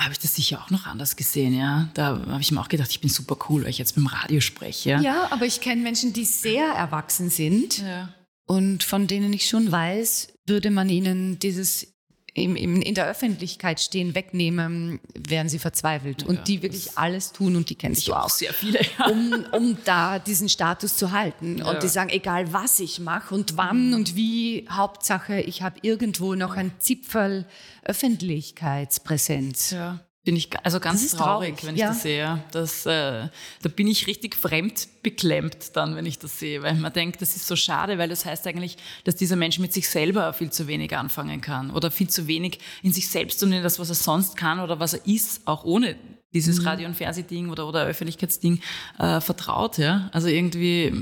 habe 0.00 0.12
ich 0.12 0.18
das 0.18 0.34
sicher 0.34 0.60
auch 0.60 0.70
noch 0.70 0.86
anders 0.86 1.16
gesehen, 1.16 1.54
ja. 1.54 1.88
Da 1.94 2.20
habe 2.28 2.40
ich 2.40 2.50
mir 2.50 2.60
auch 2.60 2.68
gedacht, 2.68 2.90
ich 2.90 3.00
bin 3.00 3.10
super 3.10 3.36
cool, 3.48 3.62
weil 3.62 3.70
ich 3.70 3.78
jetzt 3.78 3.94
beim 3.94 4.06
Radio 4.06 4.40
spreche. 4.40 4.90
Ja, 4.90 5.00
ja 5.00 5.28
aber 5.30 5.46
ich 5.46 5.60
kenne 5.60 5.82
Menschen, 5.82 6.12
die 6.12 6.24
sehr 6.24 6.66
erwachsen 6.66 7.30
sind 7.30 7.78
ja. 7.78 8.12
und 8.46 8.82
von 8.82 9.06
denen 9.06 9.32
ich 9.32 9.48
schon 9.48 9.70
weiß, 9.70 10.32
würde 10.46 10.70
man 10.70 10.88
ihnen 10.88 11.38
dieses 11.38 11.91
im, 12.34 12.56
im, 12.56 12.80
in 12.80 12.94
der 12.94 13.06
Öffentlichkeit 13.06 13.78
stehen, 13.78 14.14
wegnehmen, 14.14 15.00
wären 15.14 15.50
sie 15.50 15.58
verzweifelt. 15.58 16.22
Und 16.22 16.48
die 16.48 16.62
wirklich 16.62 16.96
alles 16.96 17.32
tun, 17.32 17.56
und 17.56 17.68
die 17.68 17.74
kennst 17.74 18.08
du 18.08 18.14
auch, 18.14 18.30
sehr 18.30 18.54
viele, 18.54 18.80
ja. 18.98 19.06
um, 19.06 19.44
um 19.52 19.76
da 19.84 20.18
diesen 20.18 20.48
Status 20.48 20.96
zu 20.96 21.12
halten. 21.12 21.58
Ja. 21.58 21.70
Und 21.70 21.82
die 21.82 21.88
sagen, 21.88 22.08
egal 22.08 22.52
was 22.52 22.80
ich 22.80 23.00
mache 23.00 23.34
und 23.34 23.58
wann 23.58 23.88
mhm. 23.88 23.94
und 23.94 24.16
wie, 24.16 24.66
Hauptsache, 24.70 25.40
ich 25.40 25.60
habe 25.60 25.78
irgendwo 25.82 26.34
noch 26.34 26.56
ein 26.56 26.72
Zipfel 26.78 27.46
Öffentlichkeitspräsenz. 27.84 29.72
Ja. 29.72 30.00
Bin 30.24 30.36
ich 30.36 30.50
also 30.64 30.78
ganz 30.78 31.10
traurig, 31.10 31.56
traurig, 31.56 31.66
wenn 31.66 31.74
ich 31.74 31.80
ja. 31.80 31.88
das 31.88 32.02
sehe. 32.02 32.44
Das, 32.52 32.86
äh, 32.86 33.28
da 33.62 33.68
bin 33.74 33.88
ich 33.88 34.06
richtig 34.06 34.36
fremdbeklemmt 34.36 35.74
dann, 35.74 35.96
wenn 35.96 36.06
ich 36.06 36.20
das 36.20 36.38
sehe, 36.38 36.62
weil 36.62 36.74
man 36.74 36.92
denkt, 36.92 37.20
das 37.20 37.34
ist 37.34 37.48
so 37.48 37.56
schade, 37.56 37.98
weil 37.98 38.08
das 38.08 38.24
heißt 38.24 38.46
eigentlich, 38.46 38.76
dass 39.02 39.16
dieser 39.16 39.34
Mensch 39.34 39.58
mit 39.58 39.72
sich 39.72 39.88
selber 39.88 40.32
viel 40.32 40.50
zu 40.50 40.68
wenig 40.68 40.96
anfangen 40.96 41.40
kann 41.40 41.72
oder 41.72 41.90
viel 41.90 42.08
zu 42.08 42.28
wenig 42.28 42.60
in 42.82 42.92
sich 42.92 43.08
selbst 43.08 43.42
und 43.42 43.52
in 43.52 43.64
das, 43.64 43.80
was 43.80 43.88
er 43.88 43.96
sonst 43.96 44.36
kann 44.36 44.60
oder 44.60 44.78
was 44.78 44.94
er 44.94 45.04
ist, 45.06 45.44
auch 45.48 45.64
ohne 45.64 45.96
dieses 46.32 46.60
mhm. 46.60 46.66
Radio- 46.66 46.86
und 46.86 46.94
Fernsehding 46.94 47.50
oder, 47.50 47.66
oder 47.66 47.84
Öffentlichkeitsding 47.84 48.60
äh, 49.00 49.20
vertraut. 49.20 49.78
Ja? 49.78 50.08
Also 50.12 50.28
irgendwie, 50.28 50.92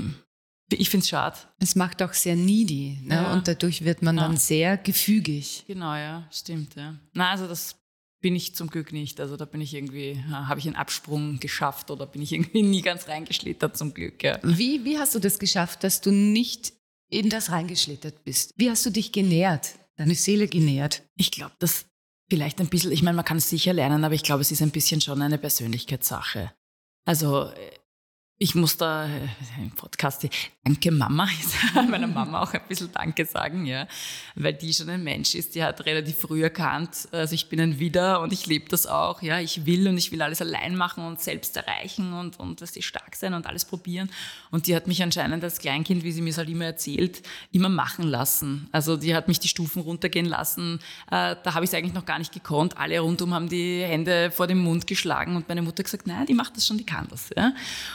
ich 0.71 0.89
finde 0.89 1.03
es 1.03 1.09
schade. 1.09 1.37
Es 1.59 1.75
macht 1.75 2.01
auch 2.01 2.13
sehr 2.13 2.35
needy 2.35 2.97
ne? 3.03 3.15
ja. 3.15 3.33
und 3.33 3.47
dadurch 3.47 3.85
wird 3.85 4.01
man 4.01 4.17
ja. 4.17 4.23
dann 4.23 4.37
sehr 4.37 4.77
gefügig. 4.77 5.63
Genau, 5.67 5.93
ja, 5.93 6.27
stimmt. 6.31 6.75
Ja. 6.75 6.95
Na, 7.13 7.29
also 7.29 7.47
das 7.47 7.75
bin 8.21 8.35
ich 8.35 8.55
zum 8.55 8.69
Glück 8.69 8.93
nicht. 8.93 9.19
Also 9.19 9.35
da 9.35 9.45
bin 9.45 9.61
ich 9.61 9.73
irgendwie, 9.73 10.23
habe 10.29 10.59
ich 10.59 10.67
einen 10.67 10.75
Absprung 10.75 11.39
geschafft 11.39 11.91
oder 11.91 12.05
bin 12.05 12.21
ich 12.21 12.31
irgendwie 12.31 12.61
nie 12.63 12.81
ganz 12.81 13.07
reingeschlittert 13.07 13.75
zum 13.77 13.93
Glück. 13.93 14.23
Ja. 14.23 14.39
Wie, 14.43 14.85
wie 14.85 14.97
hast 14.97 15.15
du 15.15 15.19
das 15.19 15.39
geschafft, 15.39 15.83
dass 15.83 16.01
du 16.01 16.11
nicht 16.11 16.73
in 17.09 17.29
das 17.29 17.51
reingeschlittert 17.51 18.23
bist? 18.23 18.53
Wie 18.57 18.69
hast 18.69 18.85
du 18.85 18.89
dich 18.91 19.11
genährt, 19.11 19.75
deine 19.97 20.15
Seele 20.15 20.47
genährt? 20.47 21.03
Ich 21.17 21.31
glaube, 21.31 21.53
das 21.59 21.85
vielleicht 22.29 22.61
ein 22.61 22.67
bisschen, 22.67 22.93
ich 22.93 23.03
meine, 23.03 23.17
man 23.17 23.25
kann 23.25 23.37
es 23.37 23.49
sicher 23.49 23.73
lernen, 23.73 24.05
aber 24.05 24.15
ich 24.15 24.23
glaube, 24.23 24.41
es 24.41 24.51
ist 24.51 24.61
ein 24.61 24.71
bisschen 24.71 25.01
schon 25.01 25.21
eine 25.21 25.37
Persönlichkeitssache. 25.37 26.53
Also 27.03 27.47
äh, 27.49 27.71
ich 28.41 28.55
muss 28.55 28.75
da 28.75 29.05
äh, 29.05 29.29
im 29.59 29.69
Podcast 29.69 30.27
Danke 30.63 30.91
Mama, 30.91 31.27
meiner 31.89 32.07
Mama 32.07 32.41
auch 32.41 32.53
ein 32.53 32.61
bisschen 32.67 32.91
Danke 32.91 33.23
sagen, 33.25 33.65
ja, 33.67 33.87
weil 34.35 34.53
die 34.53 34.73
schon 34.73 34.89
ein 34.89 35.03
Mensch 35.03 35.35
ist, 35.35 35.53
die 35.53 35.63
hat 35.63 35.85
relativ 35.85 36.17
früh 36.17 36.41
erkannt, 36.41 37.07
also 37.11 37.35
ich 37.35 37.49
bin 37.49 37.61
ein 37.61 37.77
Widder 37.77 38.19
und 38.19 38.33
ich 38.33 38.47
lebe 38.47 38.67
das 38.67 38.87
auch, 38.87 39.21
ja, 39.21 39.39
ich 39.39 39.67
will 39.67 39.87
und 39.87 39.97
ich 39.97 40.11
will 40.11 40.23
alles 40.23 40.41
allein 40.41 40.75
machen 40.75 41.05
und 41.05 41.21
selbst 41.21 41.55
erreichen 41.55 42.13
und, 42.13 42.39
und 42.39 42.61
dass 42.61 42.71
die 42.71 42.81
stark 42.81 43.15
sein 43.15 43.35
und 43.35 43.45
alles 43.45 43.63
probieren. 43.63 44.09
Und 44.49 44.65
die 44.65 44.75
hat 44.75 44.87
mich 44.87 45.03
anscheinend 45.03 45.43
als 45.43 45.59
Kleinkind, 45.59 46.03
wie 46.03 46.11
sie 46.11 46.21
mir 46.21 46.31
es 46.31 46.39
halt 46.39 46.49
immer 46.49 46.65
erzählt, 46.65 47.21
immer 47.51 47.69
machen 47.69 48.05
lassen. 48.05 48.69
Also 48.71 48.97
die 48.97 49.13
hat 49.13 49.27
mich 49.27 49.39
die 49.39 49.49
Stufen 49.49 49.83
runtergehen 49.83 50.25
lassen, 50.25 50.79
äh, 51.11 51.35
da 51.43 51.53
habe 51.53 51.63
ich 51.63 51.69
es 51.69 51.75
eigentlich 51.75 51.93
noch 51.93 52.05
gar 52.05 52.17
nicht 52.17 52.33
gekonnt, 52.33 52.77
alle 52.77 52.99
rundum 52.99 53.35
haben 53.35 53.49
die 53.49 53.83
Hände 53.83 54.31
vor 54.31 54.47
den 54.47 54.57
Mund 54.57 54.87
geschlagen 54.87 55.35
und 55.35 55.47
meine 55.47 55.61
Mutter 55.61 55.83
gesagt, 55.83 56.07
nein, 56.07 56.25
die 56.25 56.33
macht 56.33 56.57
das 56.57 56.65
schon, 56.65 56.79
die 56.79 56.85
kann 56.85 57.07
das, 57.07 57.29
ja, 57.35 57.53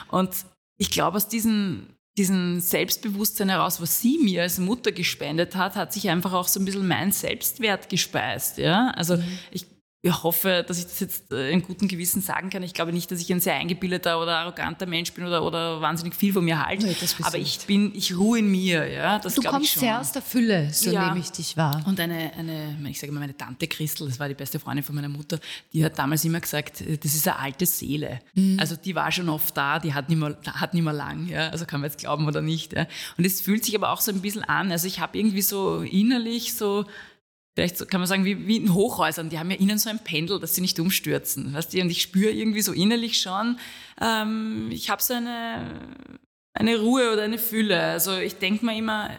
und 0.09 0.36
ich 0.76 0.90
glaube, 0.90 1.16
aus 1.16 1.28
diesem, 1.28 1.96
diesem 2.16 2.60
Selbstbewusstsein 2.60 3.48
heraus, 3.48 3.80
was 3.80 4.00
sie 4.00 4.18
mir 4.18 4.42
als 4.42 4.58
Mutter 4.58 4.92
gespendet 4.92 5.56
hat, 5.56 5.76
hat 5.76 5.92
sich 5.92 6.08
einfach 6.08 6.32
auch 6.32 6.48
so 6.48 6.60
ein 6.60 6.64
bisschen 6.64 6.86
mein 6.86 7.12
Selbstwert 7.12 7.88
gespeist. 7.88 8.58
Ja? 8.58 8.90
Also 8.90 9.16
mhm. 9.16 9.38
ich 9.50 9.66
ich 10.07 10.23
hoffe, 10.23 10.64
dass 10.66 10.79
ich 10.79 10.85
das 10.85 11.01
jetzt 11.01 11.33
äh, 11.33 11.51
in 11.51 11.62
gutem 11.62 11.88
Gewissen 11.88 12.23
sagen 12.23 12.51
kann. 12.51 12.62
Ich 12.62 12.75
glaube 12.75 12.92
nicht, 12.92 13.11
dass 13.11 13.21
ich 13.21 13.33
ein 13.33 13.40
sehr 13.40 13.55
eingebildeter 13.55 14.21
oder 14.21 14.38
arroganter 14.38 14.87
Mensch 14.87 15.12
bin 15.12 15.25
oder, 15.25 15.42
oder 15.42 15.81
wahnsinnig 15.81 16.14
viel 16.14 16.33
von 16.33 16.45
mir 16.45 16.64
halte. 16.64 16.87
Nee, 16.87 16.97
aber 17.23 17.38
ich 17.38 17.61
bin, 17.66 17.92
ich 17.95 18.16
ruhe 18.16 18.38
in 18.38 18.51
mir. 18.51 18.87
Ja, 18.87 19.19
das 19.19 19.35
du 19.35 19.42
kommst 19.42 19.79
sehr 19.79 20.01
aus 20.01 20.12
der 20.12 20.23
Fülle, 20.23 20.73
so 20.73 20.90
ja. 20.90 21.09
nehme 21.09 21.21
ich 21.21 21.31
dich 21.31 21.57
wahr. 21.57 21.83
Und 21.87 21.99
eine, 21.99 22.33
eine, 22.35 22.77
ich 22.88 23.01
sage 23.01 23.12
mal, 23.12 23.21
meine 23.21 23.37
Tante 23.37 23.66
Christel, 23.66 24.09
das 24.09 24.19
war 24.19 24.29
die 24.29 24.35
beste 24.35 24.59
Freundin 24.59 24.85
von 24.85 24.95
meiner 24.95 25.09
Mutter, 25.09 25.38
die 25.73 25.85
hat 25.85 25.99
damals 25.99 26.25
immer 26.25 26.40
gesagt, 26.40 26.81
äh, 26.81 26.97
das 26.99 27.14
ist 27.14 27.27
eine 27.27 27.38
alte 27.38 27.66
Seele. 27.66 28.21
Mhm. 28.35 28.59
Also 28.61 28.77
die 28.77 28.95
war 28.95 29.11
schon 29.11 29.29
oft 29.29 29.57
da, 29.57 29.79
die 29.79 29.95
hat 29.95 30.09
nicht 30.09 30.19
mehr, 30.19 30.37
hat 30.47 30.75
nicht 30.75 30.85
mehr 30.85 30.92
lang. 30.92 31.29
Ja? 31.29 31.49
Also 31.49 31.66
kann 31.66 31.81
man 31.81 31.90
jetzt 31.90 31.99
glauben 31.99 32.27
oder 32.27 32.42
nicht. 32.42 32.73
Ja? 32.73 32.87
Und 33.19 33.25
es 33.25 33.40
fühlt 33.40 33.64
sich 33.64 33.75
aber 33.75 33.90
auch 33.90 34.01
so 34.01 34.12
ein 34.12 34.21
bisschen 34.21 34.45
an. 34.45 34.71
Also 34.71 34.87
ich 34.87 35.01
habe 35.01 35.19
irgendwie 35.19 35.42
so 35.42 35.81
innerlich 35.81 36.55
so 36.55 36.85
vielleicht 37.57 37.88
kann 37.88 38.01
man 38.01 38.07
sagen, 38.07 38.27
wie, 38.27 38.47
wie 38.47 38.59
in 38.59 38.75
Hochhäusern, 38.75 39.31
die 39.31 39.38
haben 39.38 39.51
ja 39.51 39.57
innen 39.57 39.79
so 39.79 39.88
ein 39.88 39.99
Pendel, 39.99 40.38
dass 40.38 40.55
sie 40.55 40.61
nicht 40.61 40.79
umstürzen. 40.79 41.55
Weißt 41.55 41.73
du? 41.73 41.81
Und 41.81 41.90
ich 41.90 42.03
spüre 42.03 42.31
irgendwie 42.31 42.61
so 42.61 42.73
innerlich 42.73 43.21
schon, 43.21 43.59
ähm, 44.01 44.69
ich 44.71 44.90
habe 44.90 45.03
so 45.03 45.14
eine, 45.14 45.64
eine 46.53 46.79
Ruhe 46.79 47.12
oder 47.12 47.23
eine 47.23 47.38
Fülle. 47.38 47.83
Also 47.83 48.19
ich 48.19 48.37
denke 48.37 48.64
mir 48.64 48.77
immer, 48.77 49.11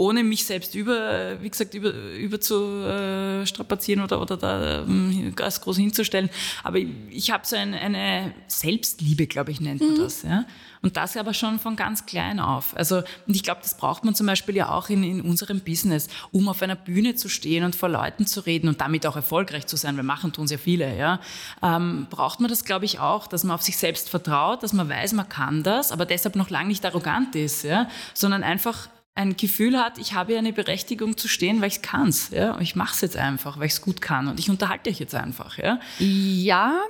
ohne 0.00 0.24
mich 0.24 0.46
selbst 0.46 0.74
über, 0.74 1.42
wie 1.42 1.50
gesagt, 1.50 1.74
über, 1.74 1.92
über 1.92 2.40
zu 2.40 2.54
äh, 2.54 3.44
strapazieren 3.44 4.02
oder, 4.02 4.22
oder 4.22 4.38
da 4.38 4.80
ähm, 4.80 5.34
ganz 5.36 5.60
groß 5.60 5.76
hinzustellen. 5.76 6.30
Aber 6.62 6.78
ich, 6.78 6.88
ich 7.10 7.30
habe 7.30 7.46
so 7.46 7.54
ein, 7.54 7.74
eine 7.74 8.32
Selbstliebe, 8.46 9.26
glaube 9.26 9.50
ich, 9.50 9.60
nennt 9.60 9.82
man 9.82 9.92
mhm. 9.92 9.98
das. 9.98 10.22
Ja? 10.22 10.46
Und 10.80 10.96
das 10.96 11.18
aber 11.18 11.34
schon 11.34 11.58
von 11.58 11.76
ganz 11.76 12.06
klein 12.06 12.40
auf. 12.40 12.74
Also, 12.74 13.02
und 13.26 13.36
ich 13.36 13.42
glaube, 13.42 13.60
das 13.62 13.76
braucht 13.76 14.02
man 14.06 14.14
zum 14.14 14.26
Beispiel 14.26 14.56
ja 14.56 14.70
auch 14.70 14.88
in, 14.88 15.02
in 15.02 15.20
unserem 15.20 15.60
Business, 15.60 16.08
um 16.32 16.48
auf 16.48 16.62
einer 16.62 16.76
Bühne 16.76 17.14
zu 17.14 17.28
stehen 17.28 17.62
und 17.64 17.76
vor 17.76 17.90
Leuten 17.90 18.26
zu 18.26 18.40
reden 18.40 18.68
und 18.68 18.80
damit 18.80 19.06
auch 19.06 19.16
erfolgreich 19.16 19.66
zu 19.66 19.76
sein. 19.76 19.96
Wir 19.96 20.02
machen 20.02 20.32
tun 20.32 20.46
sehr 20.46 20.58
viele, 20.58 20.96
ja. 20.96 21.20
Ähm, 21.62 22.06
braucht 22.08 22.40
man 22.40 22.48
das, 22.48 22.64
glaube 22.64 22.86
ich, 22.86 23.00
auch, 23.00 23.26
dass 23.26 23.44
man 23.44 23.54
auf 23.54 23.60
sich 23.60 23.76
selbst 23.76 24.08
vertraut, 24.08 24.62
dass 24.62 24.72
man 24.72 24.88
weiß, 24.88 25.12
man 25.12 25.28
kann 25.28 25.62
das, 25.62 25.92
aber 25.92 26.06
deshalb 26.06 26.36
noch 26.36 26.48
lange 26.48 26.68
nicht 26.68 26.86
arrogant 26.86 27.36
ist, 27.36 27.64
ja, 27.64 27.86
sondern 28.14 28.42
einfach 28.42 28.88
ein 29.14 29.36
Gefühl 29.36 29.78
hat, 29.78 29.98
ich 29.98 30.14
habe 30.14 30.32
ja 30.32 30.38
eine 30.38 30.52
Berechtigung 30.52 31.16
zu 31.16 31.28
stehen, 31.28 31.60
weil 31.60 31.68
ich 31.68 31.76
es 31.76 31.82
kann. 31.82 32.14
Ja? 32.30 32.58
Ich 32.60 32.76
mache 32.76 32.94
es 32.94 33.00
jetzt 33.00 33.16
einfach, 33.16 33.58
weil 33.58 33.66
ich 33.66 33.72
es 33.72 33.82
gut 33.82 34.00
kann 34.00 34.28
und 34.28 34.38
ich 34.38 34.48
unterhalte 34.48 34.90
euch 34.90 34.98
jetzt 34.98 35.14
einfach. 35.14 35.58
Ja, 35.58 35.80
ja, 35.98 36.80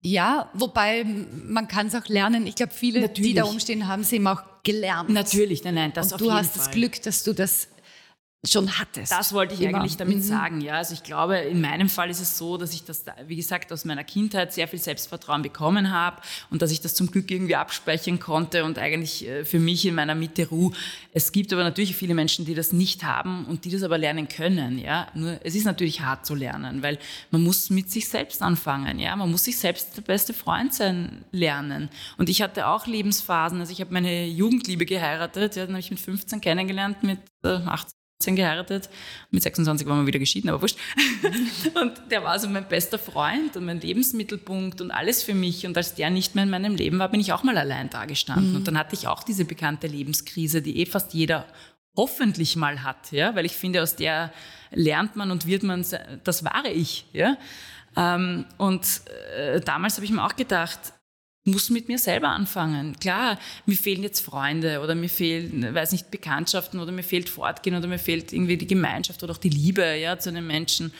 ja 0.00 0.50
wobei 0.54 1.04
man 1.46 1.68
kann 1.68 1.88
es 1.88 1.94
auch 1.94 2.06
lernen. 2.08 2.46
Ich 2.46 2.54
glaube, 2.54 2.72
viele, 2.72 3.00
Natürlich. 3.00 3.32
die 3.32 3.34
da 3.34 3.44
umstehen, 3.44 3.88
haben 3.88 4.02
es 4.02 4.12
eben 4.12 4.26
auch 4.26 4.42
gelernt. 4.62 5.10
Natürlich, 5.10 5.64
nein, 5.64 5.74
nein, 5.74 5.92
das 5.92 6.06
und 6.06 6.14
auf 6.14 6.18
du 6.18 6.24
jeden 6.26 6.36
hast 6.36 6.54
Fall. 6.54 6.64
das 6.64 6.74
Glück, 6.74 7.02
dass 7.02 7.24
du 7.24 7.32
das 7.32 7.68
schon 8.46 8.78
hattest. 8.78 9.12
Das 9.12 9.32
wollte 9.32 9.54
ich 9.54 9.60
immer. 9.60 9.78
eigentlich 9.78 9.96
damit 9.96 10.18
mhm. 10.18 10.22
sagen. 10.22 10.60
Ja, 10.60 10.74
also 10.74 10.94
ich 10.94 11.02
glaube, 11.02 11.36
in 11.38 11.60
meinem 11.60 11.88
Fall 11.88 12.10
ist 12.10 12.20
es 12.20 12.36
so, 12.36 12.56
dass 12.56 12.74
ich 12.74 12.84
das, 12.84 13.04
wie 13.26 13.36
gesagt, 13.36 13.72
aus 13.72 13.84
meiner 13.84 14.04
Kindheit 14.04 14.52
sehr 14.52 14.68
viel 14.68 14.78
Selbstvertrauen 14.78 15.42
bekommen 15.42 15.90
habe 15.90 16.20
und 16.50 16.62
dass 16.62 16.70
ich 16.70 16.80
das 16.80 16.94
zum 16.94 17.10
Glück 17.10 17.30
irgendwie 17.30 17.56
abspeichern 17.56 18.18
konnte 18.18 18.64
und 18.64 18.78
eigentlich 18.78 19.26
äh, 19.26 19.44
für 19.44 19.58
mich 19.58 19.86
in 19.86 19.94
meiner 19.94 20.14
Mitte 20.14 20.48
Ruhe. 20.48 20.72
Es 21.12 21.32
gibt 21.32 21.52
aber 21.52 21.64
natürlich 21.64 21.96
viele 21.96 22.14
Menschen, 22.14 22.44
die 22.44 22.54
das 22.54 22.72
nicht 22.72 23.04
haben 23.04 23.46
und 23.46 23.64
die 23.64 23.70
das 23.70 23.82
aber 23.82 23.98
lernen 23.98 24.28
können. 24.28 24.78
Ja, 24.78 25.08
nur 25.14 25.38
es 25.42 25.54
ist 25.54 25.64
natürlich 25.64 26.00
hart 26.00 26.26
zu 26.26 26.34
lernen, 26.34 26.82
weil 26.82 26.98
man 27.30 27.42
muss 27.42 27.70
mit 27.70 27.90
sich 27.90 28.08
selbst 28.08 28.42
anfangen. 28.42 28.98
Ja, 28.98 29.16
man 29.16 29.30
muss 29.30 29.44
sich 29.44 29.58
selbst 29.58 29.96
der 29.96 30.02
beste 30.02 30.34
Freund 30.34 30.74
sein 30.74 31.24
lernen. 31.32 31.88
Und 32.18 32.28
ich 32.28 32.42
hatte 32.42 32.66
auch 32.66 32.86
Lebensphasen. 32.86 33.60
Also 33.60 33.72
ich 33.72 33.80
habe 33.80 33.92
meine 33.92 34.26
Jugendliebe 34.26 34.86
geheiratet. 34.86 35.56
Ja, 35.56 35.64
dann 35.64 35.74
habe 35.74 35.80
ich 35.80 35.90
mit 35.90 36.00
15 36.00 36.40
kennengelernt, 36.40 37.02
mit 37.02 37.18
18 37.42 37.64
äh, 37.64 38.03
geheiratet. 38.18 38.88
Mit 39.30 39.42
26 39.42 39.86
waren 39.86 40.00
wir 40.00 40.06
wieder 40.06 40.18
geschieden, 40.18 40.48
aber 40.48 40.62
wurscht. 40.62 40.78
und 41.80 41.92
der 42.10 42.24
war 42.24 42.38
so 42.38 42.48
mein 42.48 42.66
bester 42.66 42.98
Freund 42.98 43.56
und 43.56 43.66
mein 43.66 43.80
Lebensmittelpunkt 43.80 44.80
und 44.80 44.90
alles 44.90 45.22
für 45.22 45.34
mich. 45.34 45.66
Und 45.66 45.76
als 45.76 45.94
der 45.94 46.10
nicht 46.10 46.34
mehr 46.34 46.44
in 46.44 46.50
meinem 46.50 46.74
Leben 46.74 46.98
war, 46.98 47.10
bin 47.10 47.20
ich 47.20 47.32
auch 47.32 47.42
mal 47.42 47.58
allein 47.58 47.90
dagestanden. 47.90 48.50
Mhm. 48.50 48.56
Und 48.56 48.68
dann 48.68 48.78
hatte 48.78 48.94
ich 48.94 49.08
auch 49.08 49.22
diese 49.22 49.44
bekannte 49.44 49.86
Lebenskrise, 49.86 50.62
die 50.62 50.80
eh 50.80 50.86
fast 50.86 51.12
jeder 51.12 51.46
hoffentlich 51.96 52.56
mal 52.56 52.82
hat, 52.82 53.12
ja, 53.12 53.36
weil 53.36 53.44
ich 53.44 53.52
finde, 53.52 53.80
aus 53.82 53.94
der 53.94 54.32
lernt 54.72 55.14
man 55.14 55.30
und 55.30 55.46
wird 55.46 55.62
man 55.62 55.84
das 56.24 56.44
wahre 56.44 56.70
Ich, 56.70 57.06
ja. 57.12 57.36
Ähm, 57.96 58.46
und 58.56 59.02
äh, 59.36 59.60
damals 59.60 59.96
habe 59.96 60.04
ich 60.04 60.10
mir 60.10 60.24
auch 60.24 60.34
gedacht, 60.34 60.80
muss 61.44 61.70
mit 61.70 61.88
mir 61.88 61.98
selber 61.98 62.28
anfangen. 62.30 62.98
Klar, 62.98 63.38
mir 63.66 63.76
fehlen 63.76 64.02
jetzt 64.02 64.20
Freunde 64.20 64.80
oder 64.80 64.94
mir 64.94 65.10
fehlen, 65.10 65.74
weiß 65.74 65.92
nicht, 65.92 66.10
Bekanntschaften 66.10 66.80
oder 66.80 66.90
mir 66.90 67.02
fehlt 67.02 67.28
Fortgehen 67.28 67.76
oder 67.76 67.86
mir 67.86 67.98
fehlt 67.98 68.32
irgendwie 68.32 68.56
die 68.56 68.66
Gemeinschaft 68.66 69.22
oder 69.22 69.32
auch 69.32 69.38
die 69.38 69.50
Liebe 69.50 69.96
ja, 69.96 70.18
zu 70.18 70.32
den 70.32 70.46
Menschen. 70.46 70.92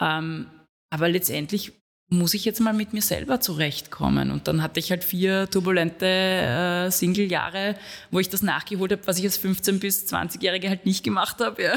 Ähm, 0.00 0.46
aber 0.90 1.08
letztendlich 1.08 1.72
muss 2.10 2.32
ich 2.32 2.44
jetzt 2.44 2.60
mal 2.60 2.72
mit 2.72 2.92
mir 2.92 3.02
selber 3.02 3.40
zurechtkommen. 3.40 4.30
Und 4.30 4.48
dann 4.48 4.62
hatte 4.62 4.80
ich 4.80 4.90
halt 4.90 5.04
vier 5.04 5.48
turbulente 5.50 6.06
äh, 6.06 6.90
Single-Jahre, 6.90 7.74
wo 8.10 8.18
ich 8.18 8.30
das 8.30 8.42
nachgeholt 8.42 8.92
habe, 8.92 9.06
was 9.06 9.18
ich 9.18 9.24
als 9.24 9.42
15- 9.42 9.78
bis 9.78 10.10
20-Jährige 10.10 10.68
halt 10.68 10.86
nicht 10.86 11.04
gemacht 11.04 11.40
habe. 11.40 11.62
Ja. 11.62 11.74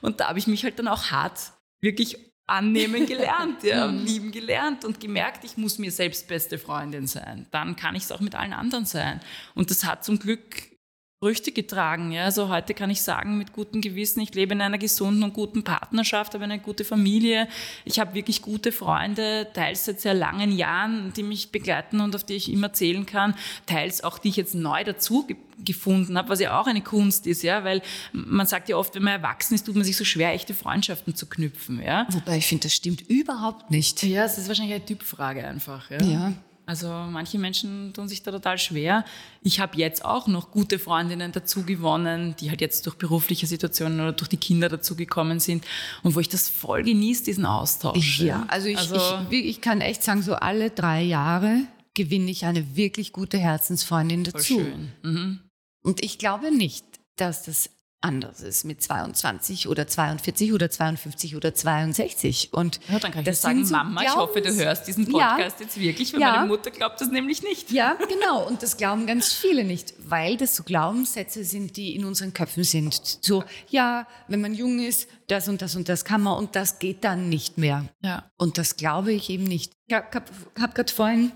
Und 0.00 0.20
da 0.20 0.28
habe 0.28 0.38
ich 0.38 0.46
mich 0.46 0.64
halt 0.64 0.78
dann 0.78 0.88
auch 0.88 1.10
hart 1.10 1.52
wirklich 1.80 2.16
annehmen 2.46 3.06
gelernt, 3.06 3.62
ja, 3.62 3.86
und 3.86 4.04
lieben 4.04 4.32
gelernt 4.32 4.84
und 4.84 5.00
gemerkt, 5.00 5.44
ich 5.44 5.56
muss 5.56 5.78
mir 5.78 5.90
selbst 5.90 6.28
beste 6.28 6.58
Freundin 6.58 7.06
sein. 7.06 7.46
Dann 7.50 7.76
kann 7.76 7.94
ich 7.94 8.04
es 8.04 8.12
auch 8.12 8.20
mit 8.20 8.34
allen 8.34 8.52
anderen 8.52 8.86
sein. 8.86 9.20
Und 9.54 9.70
das 9.70 9.84
hat 9.84 10.04
zum 10.04 10.18
Glück 10.18 10.75
Früchte 11.18 11.50
getragen. 11.50 12.12
Ja. 12.12 12.24
Also 12.24 12.50
heute 12.50 12.74
kann 12.74 12.90
ich 12.90 13.00
sagen, 13.00 13.38
mit 13.38 13.54
gutem 13.54 13.80
Gewissen, 13.80 14.20
ich 14.20 14.34
lebe 14.34 14.52
in 14.52 14.60
einer 14.60 14.76
gesunden 14.76 15.22
und 15.22 15.32
guten 15.32 15.64
Partnerschaft, 15.64 16.34
habe 16.34 16.44
eine 16.44 16.58
gute 16.58 16.84
Familie. 16.84 17.48
Ich 17.86 17.98
habe 17.98 18.12
wirklich 18.12 18.42
gute 18.42 18.70
Freunde, 18.70 19.48
teils 19.54 19.86
seit 19.86 20.00
sehr 20.00 20.12
langen 20.12 20.52
Jahren, 20.52 21.14
die 21.14 21.22
mich 21.22 21.50
begleiten 21.52 22.00
und 22.00 22.14
auf 22.14 22.24
die 22.24 22.34
ich 22.34 22.52
immer 22.52 22.74
zählen 22.74 23.06
kann, 23.06 23.34
teils 23.64 24.04
auch, 24.04 24.18
die 24.18 24.28
ich 24.28 24.36
jetzt 24.36 24.54
neu 24.54 24.84
dazu 24.84 25.26
gefunden 25.64 26.18
habe, 26.18 26.28
was 26.28 26.40
ja 26.40 26.60
auch 26.60 26.66
eine 26.66 26.82
Kunst 26.82 27.26
ist, 27.26 27.42
ja, 27.42 27.64
weil 27.64 27.80
man 28.12 28.46
sagt 28.46 28.68
ja 28.68 28.76
oft, 28.76 28.94
wenn 28.94 29.02
man 29.02 29.14
erwachsen 29.14 29.54
ist, 29.54 29.64
tut 29.64 29.74
man 29.74 29.84
sich 29.84 29.96
so 29.96 30.04
schwer, 30.04 30.34
echte 30.34 30.52
Freundschaften 30.52 31.14
zu 31.14 31.24
knüpfen, 31.26 31.82
ja. 31.82 32.06
Wobei 32.10 32.36
ich 32.36 32.46
finde, 32.46 32.64
das 32.64 32.74
stimmt 32.74 33.08
überhaupt 33.08 33.70
nicht. 33.70 34.02
Ja, 34.02 34.26
es 34.26 34.36
ist 34.36 34.48
wahrscheinlich 34.48 34.74
eine 34.74 34.84
Typfrage 34.84 35.46
einfach, 35.46 35.90
ja. 35.90 36.02
Ja. 36.02 36.32
Also 36.66 36.88
manche 36.88 37.38
Menschen 37.38 37.92
tun 37.94 38.08
sich 38.08 38.24
da 38.24 38.32
total 38.32 38.58
schwer. 38.58 39.04
Ich 39.42 39.60
habe 39.60 39.78
jetzt 39.78 40.04
auch 40.04 40.26
noch 40.26 40.50
gute 40.50 40.80
Freundinnen 40.80 41.30
dazu 41.30 41.62
gewonnen, 41.62 42.34
die 42.40 42.50
halt 42.50 42.60
jetzt 42.60 42.84
durch 42.86 42.96
berufliche 42.96 43.46
Situationen 43.46 44.00
oder 44.00 44.12
durch 44.12 44.28
die 44.28 44.36
Kinder 44.36 44.68
dazugekommen 44.68 45.38
sind 45.38 45.64
und 46.02 46.16
wo 46.16 46.20
ich 46.20 46.28
das 46.28 46.48
voll 46.48 46.82
genieße, 46.82 47.24
diesen 47.24 47.46
Austausch. 47.46 48.18
Ja, 48.18 48.44
also 48.48 48.66
ich, 48.66 48.78
also 48.78 48.96
ich, 49.30 49.44
ich 49.44 49.60
kann 49.60 49.80
echt 49.80 50.02
sagen, 50.02 50.22
so 50.22 50.34
alle 50.34 50.70
drei 50.70 51.02
Jahre 51.02 51.60
gewinne 51.94 52.30
ich 52.32 52.44
eine 52.44 52.76
wirklich 52.76 53.12
gute 53.12 53.38
Herzensfreundin 53.38 54.24
dazu. 54.24 54.54
Voll 54.54 54.64
schön. 54.64 54.92
Mhm. 55.02 55.40
Und 55.84 56.04
ich 56.04 56.18
glaube 56.18 56.50
nicht, 56.50 56.84
dass 57.14 57.44
das 57.44 57.70
anders 58.00 58.40
ist 58.40 58.64
mit 58.64 58.82
22 58.82 59.68
oder 59.68 59.86
42 59.86 60.52
oder 60.52 60.70
52 60.70 61.36
oder 61.36 61.54
62. 61.54 62.52
Und 62.52 62.80
ja, 62.88 62.98
dann 62.98 63.12
kann 63.12 63.26
ich 63.26 63.36
sagen, 63.36 63.64
so 63.64 63.74
Mama, 63.74 64.02
ich 64.02 64.14
hoffe, 64.14 64.40
du 64.40 64.54
hörst 64.54 64.86
diesen 64.86 65.06
Podcast 65.06 65.58
ja, 65.58 65.64
jetzt 65.64 65.80
wirklich, 65.80 66.12
weil 66.12 66.20
ja, 66.20 66.32
meine 66.32 66.46
Mutter 66.46 66.70
glaubt 66.70 67.00
das 67.00 67.10
nämlich 67.10 67.42
nicht. 67.42 67.70
Ja, 67.70 67.94
genau. 67.94 68.46
Und 68.46 68.62
das 68.62 68.76
glauben 68.76 69.06
ganz 69.06 69.32
viele 69.32 69.64
nicht, 69.64 69.94
weil 69.98 70.36
das 70.36 70.56
so 70.56 70.62
Glaubenssätze 70.62 71.44
sind, 71.44 71.76
die 71.76 71.96
in 71.96 72.04
unseren 72.04 72.32
Köpfen 72.32 72.64
sind. 72.64 73.18
So, 73.22 73.44
ja, 73.68 74.06
wenn 74.28 74.40
man 74.40 74.54
jung 74.54 74.78
ist, 74.78 75.08
das 75.28 75.48
und 75.48 75.62
das 75.62 75.74
und 75.74 75.88
das 75.88 76.04
kann 76.04 76.22
man 76.22 76.38
und 76.38 76.54
das 76.54 76.78
geht 76.78 77.02
dann 77.02 77.28
nicht 77.28 77.58
mehr. 77.58 77.86
Ja. 78.02 78.30
Und 78.36 78.58
das 78.58 78.76
glaube 78.76 79.12
ich 79.12 79.30
eben 79.30 79.44
nicht. 79.44 79.72
Ich 79.86 79.94
habe 79.94 80.06
hab, 80.12 80.30
hab 80.60 80.74
gerade 80.74 80.92
vorhin 80.92 81.32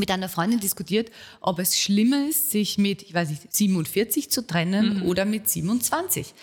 mit 0.00 0.10
einer 0.10 0.28
Freundin 0.28 0.58
diskutiert, 0.58 1.10
ob 1.40 1.60
es 1.60 1.78
schlimmer 1.78 2.28
ist, 2.28 2.50
sich 2.50 2.78
mit, 2.78 3.02
ich 3.02 3.14
weiß 3.14 3.30
nicht, 3.30 3.52
47 3.52 4.30
zu 4.30 4.46
trennen 4.46 4.96
mhm. 4.96 5.02
oder 5.02 5.24
mit 5.24 5.48
27. 5.48 6.34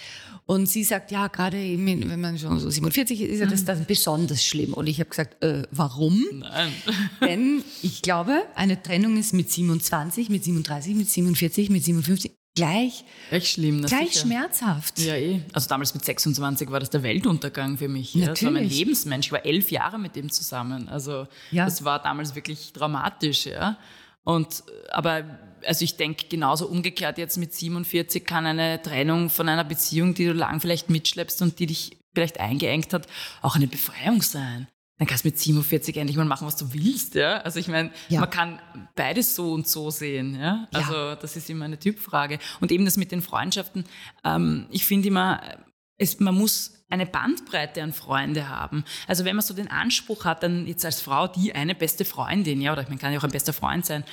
Und 0.45 0.69
sie 0.69 0.85
sagt, 0.85 1.11
ja, 1.11 1.27
gerade 1.27 1.57
eben, 1.57 2.09
wenn 2.09 2.21
man 2.21 2.39
schon 2.39 2.57
so 2.61 2.69
47 2.69 3.19
ist, 3.19 3.31
ist 3.31 3.39
ja 3.41 3.47
das, 3.47 3.63
mhm. 3.63 3.65
das 3.65 3.85
besonders 3.85 4.45
schlimm. 4.45 4.73
Und 4.73 4.87
ich 4.87 5.01
habe 5.01 5.09
gesagt, 5.09 5.43
äh, 5.43 5.63
warum? 5.71 6.23
Nein. 6.31 6.71
Denn 7.21 7.63
ich 7.81 8.01
glaube, 8.01 8.43
eine 8.55 8.81
Trennung 8.81 9.17
ist 9.17 9.33
mit 9.33 9.51
27, 9.51 10.29
mit 10.29 10.45
37, 10.45 10.95
mit 10.95 11.09
47, 11.09 11.69
mit 11.69 11.83
57 11.83 12.36
gleich, 12.57 13.05
Echt 13.31 13.47
schlimm, 13.47 13.83
gleich 13.83 14.13
sicher. 14.13 14.25
schmerzhaft. 14.25 14.99
Ja, 14.99 15.15
eh. 15.15 15.41
Also 15.53 15.69
damals 15.69 15.93
mit 15.93 16.03
26 16.03 16.69
war 16.69 16.79
das 16.79 16.89
der 16.89 17.03
Weltuntergang 17.03 17.77
für 17.77 17.87
mich. 17.87 18.13
Ja. 18.13 18.27
Das 18.27 18.43
war 18.43 18.51
mein 18.51 18.67
Lebensmensch. 18.67 19.27
Ich 19.27 19.31
war 19.31 19.45
elf 19.45 19.71
Jahre 19.71 19.97
mit 19.97 20.15
dem 20.15 20.31
zusammen. 20.31 20.89
Also 20.89 21.27
ja. 21.51 21.65
das 21.65 21.83
war 21.83 22.01
damals 22.01 22.35
wirklich 22.35 22.73
dramatisch, 22.73 23.45
ja. 23.45 23.77
Und 24.23 24.63
aber 24.89 25.23
also 25.65 25.83
ich 25.83 25.97
denke 25.97 26.27
genauso 26.27 26.67
umgekehrt 26.67 27.17
jetzt 27.17 27.37
mit 27.37 27.53
47 27.53 28.25
kann 28.25 28.45
eine 28.45 28.81
Trennung 28.81 29.29
von 29.29 29.49
einer 29.49 29.63
Beziehung, 29.63 30.13
die 30.13 30.25
du 30.25 30.33
lang 30.33 30.59
vielleicht 30.59 30.89
mitschleppst 30.89 31.41
und 31.41 31.59
die 31.59 31.67
dich 31.67 31.97
vielleicht 32.13 32.39
eingeengt 32.39 32.93
hat, 32.93 33.07
auch 33.41 33.55
eine 33.55 33.67
Befreiung 33.67 34.21
sein 34.21 34.67
dann 34.97 35.07
kannst 35.07 35.23
du 35.23 35.27
mit 35.27 35.37
47 35.37 35.95
endlich 35.97 36.17
mal 36.17 36.25
machen, 36.25 36.47
was 36.47 36.55
du 36.55 36.73
willst. 36.73 37.15
Ja? 37.15 37.37
Also 37.37 37.59
ich 37.59 37.67
meine, 37.67 37.91
ja. 38.09 38.19
man 38.19 38.29
kann 38.29 38.59
beides 38.95 39.35
so 39.35 39.53
und 39.53 39.67
so 39.67 39.91
sehen. 39.91 40.39
Ja? 40.39 40.67
Also 40.71 40.93
ja. 40.93 41.15
das 41.15 41.35
ist 41.35 41.49
immer 41.49 41.65
eine 41.65 41.77
Typfrage. 41.77 42.39
Und 42.61 42.71
eben 42.71 42.85
das 42.85 42.97
mit 42.97 43.11
den 43.11 43.21
Freundschaften. 43.21 43.85
Ähm, 44.23 44.65
ich 44.71 44.85
finde 44.85 45.09
immer, 45.09 45.41
es, 45.97 46.19
man 46.19 46.35
muss 46.35 46.85
eine 46.89 47.05
Bandbreite 47.05 47.83
an 47.83 47.93
Freunde 47.93 48.49
haben. 48.49 48.85
Also 49.07 49.25
wenn 49.25 49.35
man 49.35 49.43
so 49.43 49.53
den 49.53 49.69
Anspruch 49.69 50.25
hat, 50.25 50.41
dann 50.41 50.65
jetzt 50.67 50.85
als 50.85 51.01
Frau 51.01 51.27
die 51.27 51.53
eine 51.53 51.75
beste 51.75 52.05
Freundin, 52.05 52.61
ja, 52.61 52.71
oder 52.71 52.85
man 52.87 52.97
kann 52.97 53.11
ja 53.11 53.19
auch 53.19 53.23
ein 53.23 53.31
bester 53.31 53.53
Freund 53.53 53.85
sein, 53.85 54.03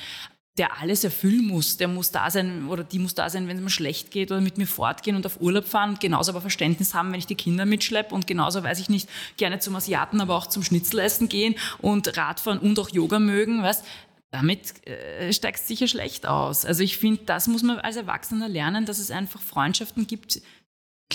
der 0.57 0.79
alles 0.79 1.03
erfüllen 1.03 1.47
muss. 1.47 1.77
Der 1.77 1.87
muss 1.87 2.11
da 2.11 2.29
sein 2.31 2.67
oder 2.67 2.83
die 2.83 2.99
muss 2.99 3.13
da 3.13 3.29
sein, 3.29 3.47
wenn 3.47 3.57
es 3.57 3.63
mir 3.63 3.69
schlecht 3.69 4.11
geht 4.11 4.31
oder 4.31 4.41
mit 4.41 4.57
mir 4.57 4.67
fortgehen 4.67 5.15
und 5.15 5.25
auf 5.25 5.41
Urlaub 5.41 5.65
fahren 5.65 5.91
und 5.91 5.99
genauso 5.99 6.31
aber 6.31 6.41
Verständnis 6.41 6.93
haben, 6.93 7.11
wenn 7.11 7.19
ich 7.19 7.27
die 7.27 7.35
Kinder 7.35 7.65
mitschleppe 7.65 8.15
und 8.15 8.25
genauso, 8.25 8.63
weiß 8.63 8.79
ich 8.79 8.89
nicht, 8.89 9.09
gerne 9.37 9.59
zum 9.59 9.75
Asiaten, 9.75 10.21
aber 10.21 10.35
auch 10.35 10.47
zum 10.47 10.63
Schnitzelessen 10.63 11.27
gehen 11.27 11.55
und 11.79 12.15
Radfahren 12.17 12.59
und 12.59 12.79
auch 12.79 12.89
Yoga 12.89 13.19
mögen, 13.19 13.63
weißt 13.63 13.83
damit 14.31 14.85
äh, 14.87 15.31
steigst 15.31 15.67
sicher 15.67 15.87
schlecht 15.87 16.25
aus. 16.25 16.65
Also 16.65 16.83
ich 16.83 16.97
finde, 16.97 17.21
das 17.25 17.47
muss 17.47 17.63
man 17.63 17.79
als 17.79 17.95
Erwachsener 17.95 18.49
lernen, 18.49 18.85
dass 18.85 18.99
es 18.99 19.11
einfach 19.11 19.41
Freundschaften 19.41 20.07
gibt, 20.07 20.41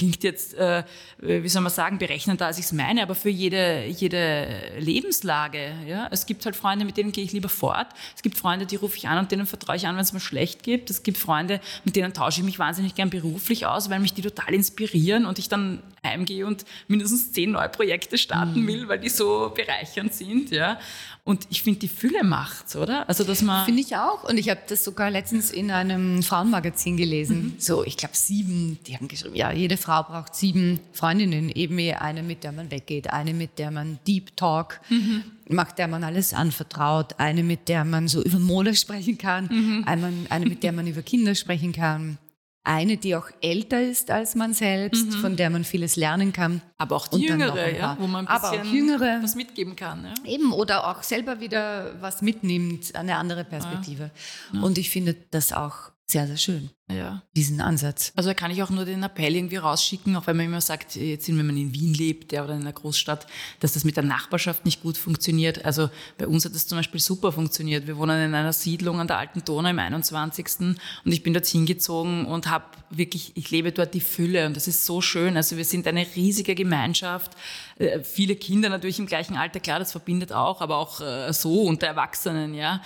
klingt 0.00 0.24
jetzt, 0.24 0.54
äh, 0.54 0.82
wie 1.18 1.48
soll 1.50 1.60
man 1.60 1.70
sagen, 1.70 1.98
berechnender, 1.98 2.46
als 2.46 2.58
ich 2.58 2.64
es 2.64 2.72
meine, 2.72 3.02
aber 3.02 3.14
für 3.14 3.28
jede, 3.28 3.84
jede 3.84 4.48
Lebenslage. 4.78 5.74
Ja? 5.86 6.08
Es 6.10 6.24
gibt 6.24 6.46
halt 6.46 6.56
Freunde, 6.56 6.86
mit 6.86 6.96
denen 6.96 7.12
gehe 7.12 7.22
ich 7.22 7.32
lieber 7.32 7.50
fort. 7.50 7.88
Es 8.16 8.22
gibt 8.22 8.38
Freunde, 8.38 8.64
die 8.64 8.76
rufe 8.76 8.96
ich 8.96 9.06
an 9.06 9.18
und 9.18 9.30
denen 9.30 9.44
vertraue 9.44 9.76
ich 9.76 9.86
an, 9.86 9.96
wenn 9.96 10.02
es 10.02 10.14
mir 10.14 10.20
schlecht 10.20 10.62
gibt. 10.62 10.88
Es 10.88 11.02
gibt 11.02 11.18
Freunde, 11.18 11.60
mit 11.84 11.96
denen 11.96 12.14
tausche 12.14 12.40
ich 12.40 12.46
mich 12.46 12.58
wahnsinnig 12.58 12.94
gern 12.94 13.10
beruflich 13.10 13.66
aus, 13.66 13.90
weil 13.90 14.00
mich 14.00 14.14
die 14.14 14.22
total 14.22 14.54
inspirieren 14.54 15.26
und 15.26 15.38
ich 15.38 15.50
dann 15.50 15.82
heimgehe 16.02 16.46
und 16.46 16.64
mindestens 16.88 17.32
zehn 17.32 17.50
neue 17.50 17.68
Projekte 17.68 18.16
starten 18.16 18.62
mhm. 18.62 18.66
will, 18.66 18.88
weil 18.88 19.00
die 19.00 19.10
so 19.10 19.52
bereichernd 19.54 20.14
sind. 20.14 20.50
Ja? 20.50 20.78
Und 21.24 21.46
ich 21.50 21.62
finde, 21.62 21.80
die 21.80 21.88
Fülle 21.88 22.24
macht's, 22.24 22.74
oder? 22.74 23.08
Also, 23.08 23.24
dass 23.24 23.42
man. 23.42 23.66
Finde 23.66 23.82
ich 23.82 23.94
auch. 23.94 24.24
Und 24.28 24.38
ich 24.38 24.48
habe 24.48 24.60
das 24.66 24.82
sogar 24.82 25.10
letztens 25.10 25.50
in 25.50 25.70
einem 25.70 26.22
Frauenmagazin 26.22 26.96
gelesen. 26.96 27.42
Mhm. 27.42 27.54
So, 27.58 27.84
ich 27.84 27.96
glaube, 27.96 28.16
sieben, 28.16 28.78
die 28.86 28.96
haben 28.96 29.06
geschrieben, 29.06 29.36
ja, 29.36 29.52
jede 29.52 29.76
Frau 29.76 29.89
braucht 29.90 30.34
sieben 30.34 30.80
Freundinnen. 30.92 31.50
Eben 31.50 31.78
eine, 31.78 32.22
mit 32.22 32.44
der 32.44 32.52
man 32.52 32.70
weggeht, 32.70 33.12
eine, 33.12 33.34
mit 33.34 33.58
der 33.58 33.70
man 33.70 33.98
Deep 34.06 34.36
Talk 34.36 34.80
mhm. 34.88 35.24
macht, 35.48 35.78
der 35.78 35.88
man 35.88 36.04
alles 36.04 36.32
anvertraut, 36.32 37.14
eine, 37.18 37.42
mit 37.42 37.68
der 37.68 37.84
man 37.84 38.08
so 38.08 38.22
über 38.22 38.38
Mode 38.38 38.74
sprechen 38.74 39.18
kann, 39.18 39.48
mhm. 39.50 39.84
eine, 39.86 40.12
eine, 40.28 40.46
mit 40.46 40.62
der 40.62 40.72
man 40.72 40.86
über 40.86 41.02
Kinder 41.02 41.34
sprechen 41.34 41.72
kann 41.72 42.18
eine, 42.62 42.96
die 42.98 43.16
auch 43.16 43.28
älter 43.40 43.82
ist 43.82 44.10
als 44.10 44.34
man 44.34 44.52
selbst, 44.52 45.06
mhm. 45.06 45.12
von 45.12 45.36
der 45.36 45.50
man 45.50 45.64
vieles 45.64 45.96
lernen 45.96 46.32
kann. 46.32 46.60
Aber 46.76 46.96
auch 46.96 47.08
die 47.08 47.24
Jüngere, 47.24 47.74
ja, 47.74 47.96
wo 47.98 48.06
man 48.06 48.26
ein 48.26 48.40
bisschen 48.40 48.72
Jüngere, 48.72 49.20
was 49.22 49.34
mitgeben 49.34 49.76
kann. 49.76 50.04
Ja. 50.04 50.30
Eben, 50.30 50.52
oder 50.52 50.88
auch 50.88 51.02
selber 51.02 51.40
wieder 51.40 51.94
was 52.00 52.22
mitnimmt, 52.22 52.94
eine 52.94 53.16
andere 53.16 53.44
Perspektive. 53.44 54.10
Ja. 54.52 54.60
Und 54.60 54.76
ich 54.78 54.90
finde 54.90 55.16
das 55.30 55.52
auch 55.52 55.90
sehr, 56.10 56.26
sehr 56.26 56.36
schön 56.36 56.70
ja. 56.94 57.22
diesen 57.36 57.60
Ansatz. 57.60 58.12
Also 58.16 58.30
da 58.30 58.34
kann 58.34 58.50
ich 58.50 58.62
auch 58.62 58.70
nur 58.70 58.84
den 58.84 59.02
Appell 59.02 59.34
irgendwie 59.34 59.56
rausschicken, 59.56 60.16
auch 60.16 60.26
wenn 60.26 60.36
man 60.36 60.46
immer 60.46 60.60
sagt, 60.60 60.96
jetzt 60.96 61.28
wenn 61.28 61.46
man 61.46 61.56
in 61.56 61.72
Wien 61.72 61.94
lebt 61.94 62.32
ja, 62.32 62.44
oder 62.44 62.54
in 62.54 62.62
einer 62.62 62.72
Großstadt, 62.72 63.26
dass 63.60 63.72
das 63.72 63.84
mit 63.84 63.96
der 63.96 64.04
Nachbarschaft 64.04 64.64
nicht 64.64 64.82
gut 64.82 64.96
funktioniert. 64.96 65.64
Also 65.64 65.90
bei 66.18 66.26
uns 66.26 66.44
hat 66.44 66.54
das 66.54 66.66
zum 66.66 66.78
Beispiel 66.78 67.00
super 67.00 67.32
funktioniert. 67.32 67.86
Wir 67.86 67.96
wohnen 67.96 68.20
in 68.26 68.34
einer 68.34 68.52
Siedlung 68.52 69.00
an 69.00 69.06
der 69.06 69.18
Alten 69.18 69.44
Donau 69.44 69.70
im 69.70 69.78
21. 69.78 70.46
und 70.60 70.78
ich 71.04 71.22
bin 71.22 71.34
dort 71.34 71.46
hingezogen 71.46 72.26
und 72.26 72.48
habe 72.48 72.64
wirklich, 72.90 73.32
ich 73.36 73.50
lebe 73.50 73.72
dort 73.72 73.94
die 73.94 74.00
Fülle 74.00 74.46
und 74.46 74.56
das 74.56 74.68
ist 74.68 74.84
so 74.84 75.00
schön. 75.00 75.36
Also 75.36 75.56
wir 75.56 75.64
sind 75.64 75.86
eine 75.86 76.06
riesige 76.16 76.54
Gemeinschaft, 76.54 77.32
äh, 77.78 78.00
viele 78.02 78.36
Kinder 78.36 78.68
natürlich 78.68 78.98
im 78.98 79.06
gleichen 79.06 79.36
Alter, 79.36 79.60
klar, 79.60 79.78
das 79.78 79.92
verbindet 79.92 80.32
auch, 80.32 80.60
aber 80.60 80.78
auch 80.78 81.00
äh, 81.00 81.32
so 81.32 81.62
unter 81.62 81.86
Erwachsenen, 81.86 82.54
ja 82.54 82.80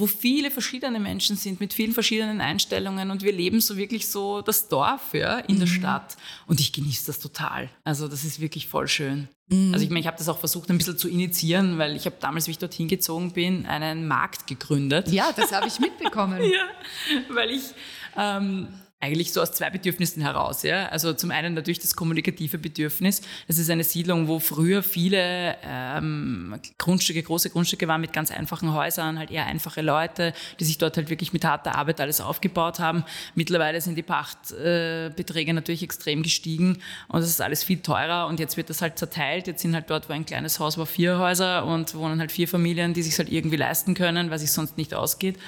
wo 0.00 0.06
viele 0.06 0.50
verschiedene 0.50 0.98
Menschen 0.98 1.36
sind 1.36 1.60
mit 1.60 1.74
vielen 1.74 1.92
verschiedenen 1.92 2.40
Einstellungen 2.40 3.10
und 3.10 3.22
wir 3.22 3.32
leben 3.32 3.60
so 3.60 3.76
wirklich 3.76 4.08
so 4.08 4.40
das 4.40 4.66
Dorf 4.66 5.12
ja, 5.12 5.40
in 5.40 5.56
mhm. 5.56 5.60
der 5.60 5.66
Stadt 5.66 6.16
und 6.46 6.58
ich 6.58 6.72
genieße 6.72 7.06
das 7.06 7.18
total. 7.18 7.68
Also 7.84 8.08
das 8.08 8.24
ist 8.24 8.40
wirklich 8.40 8.66
voll 8.66 8.88
schön. 8.88 9.28
Mhm. 9.48 9.74
Also 9.74 9.84
ich 9.84 9.90
meine, 9.90 10.00
ich 10.00 10.06
habe 10.06 10.16
das 10.16 10.30
auch 10.30 10.38
versucht 10.38 10.70
ein 10.70 10.78
bisschen 10.78 10.96
zu 10.96 11.06
initiieren, 11.06 11.76
weil 11.76 11.96
ich 11.96 12.06
habe 12.06 12.16
damals, 12.18 12.46
wie 12.46 12.52
ich 12.52 12.58
dorthin 12.58 12.88
gezogen 12.88 13.32
bin, 13.32 13.66
einen 13.66 14.08
Markt 14.08 14.46
gegründet. 14.46 15.08
Ja, 15.08 15.32
das 15.36 15.52
habe 15.52 15.68
ich 15.68 15.78
mitbekommen. 15.80 16.42
ja, 16.42 17.34
weil 17.34 17.50
ich 17.50 17.64
ähm, 18.16 18.68
eigentlich 19.02 19.32
so 19.32 19.40
aus 19.40 19.52
zwei 19.52 19.70
Bedürfnissen 19.70 20.22
heraus. 20.22 20.62
Ja? 20.62 20.86
Also 20.88 21.14
zum 21.14 21.30
einen 21.30 21.54
natürlich 21.54 21.78
das 21.78 21.96
kommunikative 21.96 22.58
Bedürfnis. 22.58 23.22
Das 23.48 23.56
ist 23.56 23.70
eine 23.70 23.82
Siedlung, 23.82 24.28
wo 24.28 24.38
früher 24.38 24.82
viele 24.82 25.56
ähm, 25.64 26.60
Grundstücke, 26.76 27.22
große 27.22 27.48
Grundstücke 27.48 27.88
waren 27.88 28.02
mit 28.02 28.12
ganz 28.12 28.30
einfachen 28.30 28.74
Häusern, 28.74 29.18
halt 29.18 29.30
eher 29.30 29.46
einfache 29.46 29.80
Leute, 29.80 30.34
die 30.60 30.64
sich 30.64 30.76
dort 30.76 30.98
halt 30.98 31.08
wirklich 31.08 31.32
mit 31.32 31.46
harter 31.46 31.76
Arbeit 31.76 31.98
alles 32.02 32.20
aufgebaut 32.20 32.78
haben. 32.78 33.04
Mittlerweile 33.34 33.80
sind 33.80 33.94
die 33.94 34.02
Pachtbeträge 34.02 35.50
äh, 35.50 35.54
natürlich 35.54 35.82
extrem 35.82 36.22
gestiegen 36.22 36.76
und 37.08 37.20
es 37.22 37.30
ist 37.30 37.40
alles 37.40 37.64
viel 37.64 37.80
teurer 37.80 38.26
und 38.26 38.38
jetzt 38.38 38.58
wird 38.58 38.68
das 38.68 38.82
halt 38.82 38.98
zerteilt. 38.98 39.46
Jetzt 39.46 39.62
sind 39.62 39.74
halt 39.74 39.88
dort, 39.88 40.10
wo 40.10 40.12
ein 40.12 40.26
kleines 40.26 40.60
Haus 40.60 40.76
war, 40.76 40.84
vier 40.84 41.18
Häuser 41.18 41.64
und 41.64 41.94
wohnen 41.94 42.20
halt 42.20 42.32
vier 42.32 42.48
Familien, 42.48 42.92
die 42.92 43.02
sich 43.02 43.16
halt 43.16 43.32
irgendwie 43.32 43.56
leisten 43.56 43.94
können, 43.94 44.30
weil 44.30 44.38
sich 44.38 44.52
sonst 44.52 44.76
nicht 44.76 44.92
ausgeht. 44.92 45.38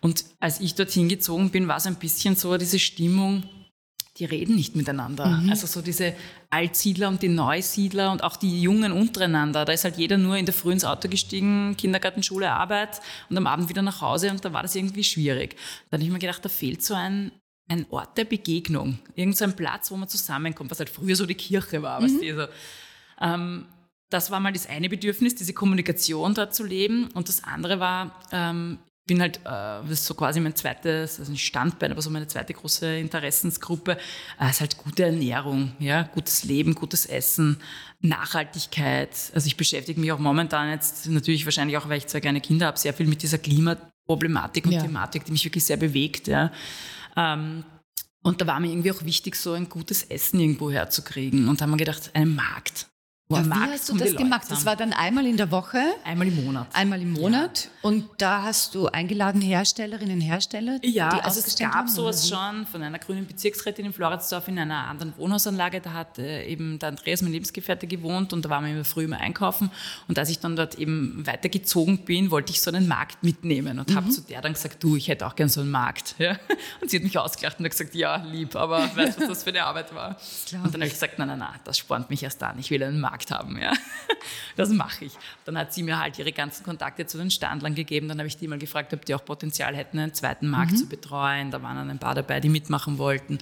Und 0.00 0.24
als 0.40 0.60
ich 0.60 0.74
dorthin 0.74 1.08
gezogen 1.08 1.50
bin, 1.50 1.68
war 1.68 1.78
es 1.78 1.86
ein 1.86 1.96
bisschen 1.96 2.36
so 2.36 2.56
diese 2.56 2.78
Stimmung, 2.78 3.44
die 4.18 4.24
reden 4.24 4.56
nicht 4.56 4.76
miteinander. 4.76 5.26
Mhm. 5.26 5.50
Also 5.50 5.66
so 5.66 5.82
diese 5.82 6.14
Altsiedler 6.50 7.08
und 7.08 7.22
die 7.22 7.28
Neusiedler 7.28 8.12
und 8.12 8.22
auch 8.22 8.36
die 8.36 8.62
Jungen 8.62 8.92
untereinander. 8.92 9.64
Da 9.64 9.72
ist 9.72 9.84
halt 9.84 9.98
jeder 9.98 10.16
nur 10.16 10.36
in 10.36 10.46
der 10.46 10.54
Früh 10.54 10.72
ins 10.72 10.84
Auto 10.84 11.08
gestiegen, 11.08 11.76
Kindergarten, 11.76 12.22
Schule, 12.22 12.50
Arbeit 12.50 13.00
und 13.28 13.36
am 13.36 13.46
Abend 13.46 13.68
wieder 13.68 13.82
nach 13.82 14.00
Hause 14.00 14.30
und 14.30 14.44
da 14.44 14.52
war 14.52 14.62
das 14.62 14.74
irgendwie 14.74 15.04
schwierig. 15.04 15.56
Da 15.90 15.96
habe 15.96 16.04
ich 16.04 16.10
mir 16.10 16.18
gedacht, 16.18 16.44
da 16.44 16.48
fehlt 16.48 16.82
so 16.82 16.94
ein, 16.94 17.32
ein 17.68 17.84
Ort 17.90 18.16
der 18.16 18.24
Begegnung. 18.24 18.98
Irgend 19.14 19.36
so 19.36 19.44
ein 19.44 19.56
Platz, 19.56 19.90
wo 19.90 19.96
man 19.96 20.08
zusammenkommt, 20.08 20.70
was 20.70 20.78
halt 20.78 20.90
früher 20.90 21.16
so 21.16 21.26
die 21.26 21.34
Kirche 21.34 21.82
war. 21.82 22.00
Mhm. 22.00 22.04
Weißt 22.04 22.22
du, 22.22 22.36
so. 22.36 22.46
ähm, 23.20 23.66
das 24.08 24.30
war 24.30 24.40
mal 24.40 24.52
das 24.52 24.68
eine 24.68 24.88
Bedürfnis, 24.88 25.34
diese 25.34 25.52
Kommunikation 25.52 26.32
dort 26.32 26.54
zu 26.54 26.64
leben. 26.64 27.08
Und 27.12 27.28
das 27.28 27.42
andere 27.44 27.80
war, 27.80 28.20
ähm, 28.30 28.78
bin 29.06 29.20
halt, 29.20 29.38
äh, 29.38 29.42
das 29.44 29.90
ist 29.90 30.06
so 30.06 30.14
quasi 30.14 30.40
mein 30.40 30.54
zweites, 30.54 31.18
also 31.20 31.30
nicht 31.30 31.46
Standbein, 31.46 31.92
aber 31.92 32.02
so 32.02 32.10
meine 32.10 32.26
zweite 32.26 32.52
große 32.52 32.98
Interessensgruppe, 32.98 33.96
äh, 34.40 34.50
ist 34.50 34.60
halt 34.60 34.76
gute 34.78 35.04
Ernährung, 35.04 35.72
ja, 35.78 36.02
gutes 36.02 36.44
Leben, 36.44 36.74
gutes 36.74 37.06
Essen, 37.06 37.58
Nachhaltigkeit. 38.00 39.10
Also 39.34 39.46
ich 39.46 39.56
beschäftige 39.56 40.00
mich 40.00 40.10
auch 40.12 40.18
momentan 40.18 40.70
jetzt, 40.70 41.08
natürlich 41.08 41.44
wahrscheinlich 41.44 41.76
auch, 41.76 41.88
weil 41.88 41.98
ich 41.98 42.06
zwei 42.08 42.20
kleine 42.20 42.40
Kinder 42.40 42.66
habe, 42.66 42.78
sehr 42.78 42.92
viel 42.92 43.06
mit 43.06 43.22
dieser 43.22 43.38
Klimaproblematik 43.38 44.66
und 44.66 44.72
ja. 44.72 44.82
Thematik, 44.82 45.24
die 45.24 45.32
mich 45.32 45.44
wirklich 45.44 45.64
sehr 45.64 45.76
bewegt, 45.76 46.26
ja. 46.26 46.50
Ähm, 47.16 47.64
und 48.22 48.40
da 48.40 48.46
war 48.48 48.58
mir 48.58 48.68
irgendwie 48.68 48.90
auch 48.90 49.04
wichtig, 49.04 49.36
so 49.36 49.52
ein 49.52 49.68
gutes 49.68 50.02
Essen 50.02 50.40
irgendwo 50.40 50.68
herzukriegen. 50.68 51.48
Und 51.48 51.60
da 51.60 51.62
haben 51.62 51.70
wir 51.70 51.76
gedacht, 51.76 52.10
einen 52.12 52.34
Markt. 52.34 52.88
Ja, 53.28 53.44
wie 53.44 53.72
hast 53.72 53.88
du 53.88 53.96
das 53.96 54.14
gemacht? 54.14 54.44
Das 54.48 54.64
war 54.64 54.76
dann 54.76 54.92
einmal 54.92 55.26
in 55.26 55.36
der 55.36 55.50
Woche? 55.50 55.78
Einmal 56.04 56.28
im 56.28 56.44
Monat. 56.44 56.68
Einmal 56.72 57.02
im 57.02 57.12
Monat. 57.12 57.64
Ja. 57.64 57.88
Und 57.88 58.08
da 58.18 58.42
hast 58.44 58.76
du 58.76 58.86
eingeladen 58.86 59.40
Herstellerinnen, 59.40 60.20
Hersteller? 60.20 60.78
Ja, 60.84 61.10
die 61.10 61.22
also 61.22 61.40
es 61.40 61.58
gab 61.58 61.74
haben, 61.74 61.88
sowas 61.88 62.28
schon 62.28 62.66
von 62.66 62.84
einer 62.84 63.00
grünen 63.00 63.26
Bezirksrätin 63.26 63.86
in 63.86 63.92
Floridsdorf 63.92 64.46
in 64.46 64.60
einer 64.60 64.86
anderen 64.86 65.12
Wohnhausanlage. 65.16 65.80
Da 65.80 65.92
hat 65.92 66.20
äh, 66.20 66.46
eben 66.46 66.78
der 66.78 66.90
Andreas, 66.90 67.20
mein 67.20 67.32
Lebensgefährte, 67.32 67.88
gewohnt 67.88 68.32
und 68.32 68.44
da 68.44 68.48
waren 68.48 68.64
wir 68.64 68.70
immer 68.70 68.84
früh 68.84 69.02
immer 69.02 69.18
einkaufen. 69.18 69.72
Und 70.06 70.20
als 70.20 70.30
ich 70.30 70.38
dann 70.38 70.54
dort 70.54 70.76
eben 70.76 71.26
weitergezogen 71.26 72.04
bin, 72.04 72.30
wollte 72.30 72.52
ich 72.52 72.62
so 72.62 72.70
einen 72.70 72.86
Markt 72.86 73.24
mitnehmen 73.24 73.80
und 73.80 73.90
mhm. 73.90 73.96
habe 73.96 74.08
zu 74.10 74.20
der 74.20 74.40
dann 74.40 74.52
gesagt, 74.52 74.80
du, 74.84 74.94
ich 74.94 75.08
hätte 75.08 75.26
auch 75.26 75.34
gern 75.34 75.48
so 75.48 75.62
einen 75.62 75.72
Markt. 75.72 76.14
Ja? 76.18 76.38
Und 76.80 76.90
sie 76.90 76.98
hat 76.98 77.04
mich 77.04 77.18
ausgelacht 77.18 77.58
und 77.58 77.64
hat 77.64 77.72
gesagt, 77.72 77.94
ja, 77.94 78.16
lieb, 78.16 78.54
aber 78.54 78.88
weißt 78.94 79.18
du, 79.18 79.22
was 79.22 79.28
das 79.28 79.42
für 79.42 79.50
eine 79.50 79.64
Arbeit 79.64 79.92
war? 79.94 80.10
Und 80.52 80.66
dann 80.66 80.74
habe 80.74 80.86
ich 80.86 80.92
gesagt, 80.92 81.18
nein, 81.18 81.26
nein, 81.26 81.38
nein, 81.40 81.58
das 81.64 81.78
spornt 81.78 82.08
mich 82.10 82.22
erst 82.22 82.42
an. 82.42 82.58
Ich 82.58 82.70
will 82.70 82.82
einen 82.82 83.00
Markt 83.00 83.15
Markt 83.16 83.30
haben. 83.30 83.58
Ja. 83.58 83.72
Das 84.56 84.70
mache 84.70 85.04
ich. 85.04 85.12
Dann 85.44 85.58
hat 85.58 85.74
sie 85.74 85.82
mir 85.82 86.00
halt 86.00 86.18
ihre 86.18 86.32
ganzen 86.32 86.64
Kontakte 86.64 87.04
zu 87.04 87.18
den 87.18 87.30
Standlern 87.30 87.74
gegeben. 87.74 88.08
Dann 88.08 88.18
habe 88.18 88.26
ich 88.26 88.38
die 88.38 88.48
mal 88.48 88.58
gefragt, 88.58 88.94
ob 88.94 89.04
die 89.04 89.14
auch 89.14 89.22
Potenzial 89.22 89.76
hätten, 89.76 89.98
einen 89.98 90.14
zweiten 90.14 90.48
Markt 90.48 90.72
mhm. 90.72 90.76
zu 90.76 90.86
betreuen. 90.88 91.50
Da 91.50 91.62
waren 91.62 91.76
dann 91.76 91.90
ein 91.90 91.98
paar 91.98 92.14
dabei, 92.14 92.40
die 92.40 92.48
mitmachen 92.48 92.96
wollten. 92.96 93.34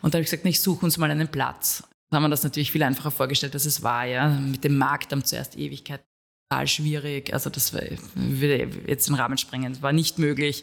Und 0.00 0.14
da 0.14 0.18
habe 0.18 0.22
ich 0.22 0.30
gesagt, 0.30 0.46
ich 0.46 0.60
suche 0.60 0.86
uns 0.86 0.96
mal 0.96 1.10
einen 1.10 1.26
Platz. 1.26 1.82
Da 2.10 2.16
haben 2.16 2.22
wir 2.22 2.28
das 2.28 2.44
natürlich 2.44 2.70
viel 2.70 2.84
einfacher 2.84 3.10
vorgestellt, 3.10 3.52
als 3.54 3.66
es 3.66 3.82
war. 3.82 4.04
Ja. 4.06 4.28
Mit 4.28 4.62
dem 4.62 4.78
Markt 4.78 5.10
haben 5.10 5.24
zuerst 5.24 5.58
Ewigkeit 5.58 6.00
total 6.48 6.68
schwierig. 6.68 7.34
Also 7.34 7.50
das 7.50 7.72
würde 7.72 8.70
jetzt 8.86 9.08
den 9.08 9.16
Rahmen 9.16 9.38
sprengen. 9.38 9.72
Das 9.72 9.82
war 9.82 9.92
nicht 9.92 10.20
möglich 10.20 10.62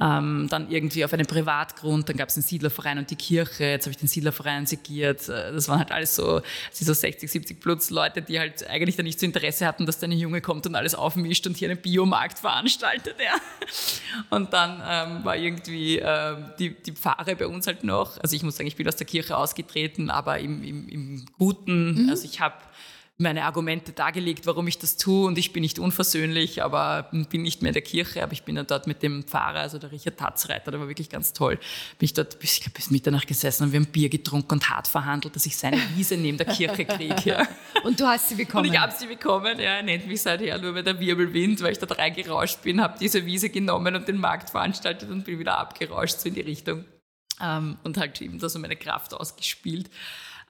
ähm, 0.00 0.46
dann 0.50 0.70
irgendwie 0.70 1.04
auf 1.04 1.12
einem 1.12 1.26
Privatgrund, 1.26 2.08
dann 2.08 2.16
gab 2.16 2.28
es 2.28 2.34
den 2.34 2.42
Siedlerverein 2.42 2.98
und 2.98 3.10
die 3.10 3.16
Kirche, 3.16 3.64
jetzt 3.64 3.84
habe 3.84 3.92
ich 3.92 3.96
den 3.96 4.08
Siedlerverein 4.08 4.66
segiert. 4.66 5.28
Äh, 5.28 5.52
das 5.52 5.68
waren 5.68 5.78
halt 5.78 5.92
alles 5.92 6.14
so, 6.14 6.40
so 6.72 6.92
60, 6.92 7.30
70 7.30 7.60
plus 7.60 7.90
Leute, 7.90 8.22
die 8.22 8.38
halt 8.38 8.66
eigentlich 8.68 8.96
da 8.96 9.02
nicht 9.02 9.18
so 9.18 9.26
Interesse 9.26 9.66
hatten, 9.66 9.86
dass 9.86 9.98
da 9.98 10.04
eine 10.04 10.14
Junge 10.14 10.40
kommt 10.40 10.66
und 10.66 10.74
alles 10.74 10.94
aufmischt 10.94 11.46
und 11.46 11.56
hier 11.56 11.70
einen 11.70 11.80
Biomarkt 11.80 12.38
veranstaltet. 12.38 13.16
Ja. 13.18 13.34
Und 14.30 14.52
dann 14.52 14.82
ähm, 14.88 15.24
war 15.24 15.36
irgendwie 15.36 15.98
äh, 15.98 16.36
die, 16.58 16.70
die 16.70 16.92
Pfarre 16.92 17.36
bei 17.36 17.46
uns 17.46 17.66
halt 17.66 17.84
noch, 17.84 18.18
also 18.18 18.34
ich 18.34 18.42
muss 18.42 18.56
sagen, 18.56 18.68
ich 18.68 18.76
bin 18.76 18.86
aus 18.88 18.96
der 18.96 19.06
Kirche 19.06 19.36
ausgetreten, 19.36 20.10
aber 20.10 20.38
im, 20.38 20.62
im, 20.62 20.88
im 20.88 21.26
Guten, 21.38 22.04
mhm. 22.04 22.10
also 22.10 22.24
ich 22.24 22.40
habe 22.40 22.54
meine 23.20 23.44
Argumente 23.44 23.90
dargelegt, 23.90 24.46
warum 24.46 24.68
ich 24.68 24.78
das 24.78 24.96
tue 24.96 25.26
und 25.26 25.36
ich 25.38 25.52
bin 25.52 25.62
nicht 25.62 25.80
unversöhnlich, 25.80 26.62
aber 26.62 27.10
bin 27.30 27.42
nicht 27.42 27.62
mehr 27.62 27.70
in 27.70 27.74
der 27.74 27.82
Kirche, 27.82 28.22
aber 28.22 28.32
ich 28.32 28.44
bin 28.44 28.54
dann 28.54 28.68
dort 28.68 28.86
mit 28.86 29.02
dem 29.02 29.24
Pfarrer, 29.24 29.58
also 29.58 29.78
der 29.78 29.90
Richard 29.90 30.18
Tatzreiter, 30.18 30.70
der 30.70 30.78
war 30.78 30.86
wirklich 30.86 31.10
ganz 31.10 31.32
toll. 31.32 31.56
Bin 31.98 32.04
ich 32.04 32.14
dort 32.14 32.38
bis, 32.38 32.58
ich 32.58 32.62
glaub, 32.62 32.74
bis 32.74 32.92
Mitternacht 32.92 33.26
gesessen 33.26 33.64
und 33.64 33.72
wir 33.72 33.80
haben 33.80 33.86
Bier 33.86 34.08
getrunken 34.08 34.52
und 34.52 34.70
hart 34.70 34.86
verhandelt, 34.86 35.34
dass 35.34 35.46
ich 35.46 35.56
seine 35.56 35.78
Wiese 35.96 36.16
neben 36.16 36.38
der 36.38 36.46
Kirche 36.46 36.84
kriege. 36.84 37.16
Ja. 37.24 37.48
Und 37.84 37.98
du 38.00 38.06
hast 38.06 38.28
sie 38.28 38.34
bekommen? 38.34 38.66
Und 38.68 38.74
ich 38.74 38.80
habe 38.80 38.92
sie 38.96 39.06
bekommen, 39.06 39.58
ja, 39.58 39.76
er 39.76 39.82
nennt 39.82 40.06
mich 40.06 40.22
seither 40.22 40.58
nur 40.58 40.72
bei 40.72 40.82
der 40.82 40.98
Wirbelwind, 40.98 41.60
weil 41.60 41.72
ich 41.72 41.78
da 41.78 41.86
reingerauscht 41.92 42.62
bin, 42.62 42.80
habe 42.80 42.98
diese 42.98 43.24
Wiese 43.24 43.50
genommen 43.50 43.94
und 43.94 44.08
den 44.08 44.18
Markt 44.18 44.50
veranstaltet 44.50 45.10
und 45.10 45.24
bin 45.24 45.38
wieder 45.38 45.58
abgerauscht 45.58 46.20
so 46.20 46.28
in 46.28 46.34
die 46.34 46.40
Richtung 46.40 46.84
ähm, 47.40 47.78
und 47.82 47.96
halt 47.96 48.20
eben 48.20 48.38
da 48.38 48.48
so 48.48 48.58
meine 48.58 48.76
Kraft 48.76 49.14
ausgespielt. 49.14 49.90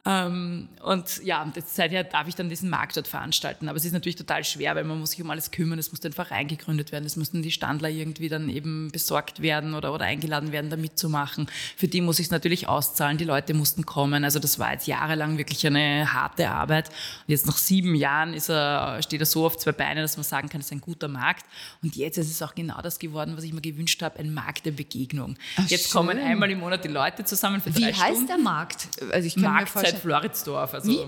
Ähm, 0.08 0.68
und 0.82 1.22
ja, 1.22 1.52
seither 1.66 2.02
darf 2.02 2.26
ich 2.28 2.34
dann 2.34 2.48
diesen 2.48 2.70
Markt 2.70 2.96
dort 2.96 3.06
veranstalten. 3.06 3.68
Aber 3.68 3.76
es 3.76 3.84
ist 3.84 3.92
natürlich 3.92 4.16
total 4.16 4.42
schwer, 4.42 4.74
weil 4.74 4.84
man 4.84 4.98
muss 4.98 5.10
sich 5.10 5.20
um 5.20 5.30
alles 5.30 5.50
kümmern. 5.50 5.78
Es 5.78 5.92
muss 5.92 6.02
ein 6.02 6.14
Verein 6.14 6.48
gegründet 6.48 6.92
werden. 6.92 7.04
Es 7.04 7.16
müssen 7.16 7.42
die 7.42 7.50
Standler 7.50 7.90
irgendwie 7.90 8.30
dann 8.30 8.48
eben 8.48 8.90
besorgt 8.90 9.42
werden 9.42 9.74
oder, 9.74 9.92
oder 9.92 10.06
eingeladen 10.06 10.50
werden, 10.50 10.70
da 10.70 10.78
mitzumachen. 10.78 11.46
Für 11.76 11.88
die 11.88 12.00
muss 12.00 12.18
ich 12.20 12.26
es 12.26 12.30
natürlich 12.30 12.68
auszahlen. 12.68 13.18
Die 13.18 13.24
Leute 13.24 13.52
mussten 13.52 13.84
kommen. 13.84 14.24
Also 14.24 14.38
das 14.38 14.58
war 14.58 14.72
jetzt 14.72 14.86
jahrelang 14.86 15.36
wirklich 15.36 15.66
eine 15.66 16.10
harte 16.10 16.48
Arbeit. 16.48 16.88
Und 16.88 17.28
jetzt 17.28 17.46
nach 17.46 17.58
sieben 17.58 17.94
Jahren 17.94 18.32
ist 18.32 18.48
er, 18.48 19.02
steht 19.02 19.20
er 19.20 19.26
so 19.26 19.44
auf 19.44 19.58
zwei 19.58 19.72
Beine, 19.72 20.00
dass 20.00 20.16
man 20.16 20.24
sagen 20.24 20.48
kann, 20.48 20.62
es 20.62 20.68
ist 20.68 20.72
ein 20.72 20.80
guter 20.80 21.08
Markt. 21.08 21.44
Und 21.82 21.96
jetzt 21.96 22.16
ist 22.16 22.30
es 22.30 22.40
auch 22.40 22.54
genau 22.54 22.80
das 22.80 22.98
geworden, 22.98 23.34
was 23.36 23.44
ich 23.44 23.52
mir 23.52 23.60
gewünscht 23.60 24.00
habe, 24.00 24.18
ein 24.20 24.32
Markt 24.32 24.64
der 24.64 24.72
Begegnung. 24.72 25.36
Ach, 25.56 25.68
jetzt 25.68 25.90
schön. 25.90 25.92
kommen 25.92 26.18
einmal 26.18 26.50
im 26.50 26.60
Monat 26.60 26.82
die 26.82 26.88
Leute 26.88 27.26
zusammen 27.26 27.60
für 27.60 27.74
Wie 27.76 27.82
drei 27.82 27.88
Wie 27.88 27.94
heißt 27.94 28.10
Stunden. 28.12 28.26
der 28.26 28.38
Markt? 28.38 28.88
Also 29.12 29.26
ich 29.26 29.34
kann 29.34 29.42
Marktzeit 29.42 29.92
mir 29.92 29.97
Floridsdorf. 29.98 30.74
Also 30.74 30.88
Wie? 30.88 31.06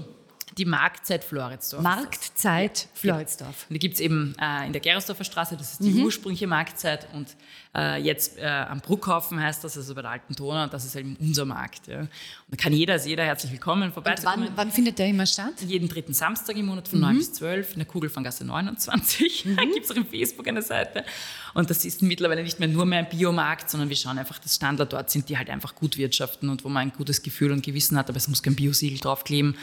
Die 0.60 0.66
Marktzeit 0.66 1.24
Floridsdorf. 1.24 1.82
Marktzeit 1.82 2.88
Floridsdorf. 2.92 3.64
Und 3.70 3.72
die 3.72 3.78
gibt 3.78 3.94
es 3.94 4.00
eben 4.00 4.34
äh, 4.38 4.66
in 4.66 4.74
der 4.74 4.82
Gerersdorfer 4.82 5.24
Straße, 5.24 5.56
das 5.56 5.72
ist 5.72 5.82
die 5.82 5.88
mhm. 5.88 6.04
ursprüngliche 6.04 6.46
Marktzeit. 6.46 7.08
Und 7.14 7.34
äh, 7.74 8.02
jetzt 8.02 8.36
äh, 8.36 8.44
am 8.44 8.82
Bruckhaufen 8.82 9.40
heißt 9.40 9.64
das, 9.64 9.78
also 9.78 9.94
bei 9.94 10.02
der 10.02 10.10
alten 10.10 10.34
Donau, 10.34 10.66
das 10.66 10.84
ist 10.84 10.96
eben 10.96 11.16
unser 11.18 11.46
Markt. 11.46 11.86
Ja. 11.86 12.00
Und 12.00 12.10
da 12.50 12.56
kann 12.58 12.74
jeder, 12.74 12.92
also 12.92 13.08
jeder 13.08 13.24
herzlich 13.24 13.52
willkommen 13.52 13.90
vorbeizukommen. 13.90 14.48
Wann, 14.48 14.56
wann, 14.56 14.70
findet 14.70 14.98
der 14.98 15.06
immer 15.06 15.24
statt? 15.24 15.54
Jeden 15.66 15.88
dritten 15.88 16.12
Samstag 16.12 16.58
im 16.58 16.66
Monat 16.66 16.88
von 16.88 16.98
mhm. 16.98 17.06
9 17.06 17.16
bis 17.16 17.32
12 17.32 17.72
in 17.72 17.78
der 17.78 17.86
Kugelfanggasse 17.86 18.44
29. 18.44 19.46
Mhm. 19.46 19.56
Da 19.60 19.64
gibt 19.64 19.84
es 19.86 19.90
auch 19.90 19.96
im 19.96 20.06
Facebook 20.06 20.46
eine 20.46 20.60
Seite. 20.60 21.06
Und 21.54 21.70
das 21.70 21.84
ist 21.84 22.02
mittlerweile 22.02 22.42
nicht 22.42 22.60
mehr 22.60 22.68
nur 22.68 22.84
mehr 22.84 22.98
ein 22.98 23.08
Biomarkt, 23.08 23.70
sondern 23.70 23.88
wir 23.88 23.96
schauen 23.96 24.18
einfach, 24.18 24.38
dass 24.38 24.56
Standard 24.56 24.92
dort 24.92 25.10
sind, 25.10 25.28
die 25.30 25.38
halt 25.38 25.48
einfach 25.48 25.74
gut 25.74 25.96
wirtschaften 25.96 26.50
und 26.50 26.64
wo 26.64 26.68
man 26.68 26.88
ein 26.88 26.92
gutes 26.92 27.22
Gefühl 27.22 27.52
und 27.52 27.62
Gewissen 27.62 27.96
hat, 27.96 28.08
aber 28.08 28.18
es 28.18 28.28
muss 28.28 28.42
kein 28.42 28.56
Biosiegel 28.56 28.98
draufkleben. 28.98 29.56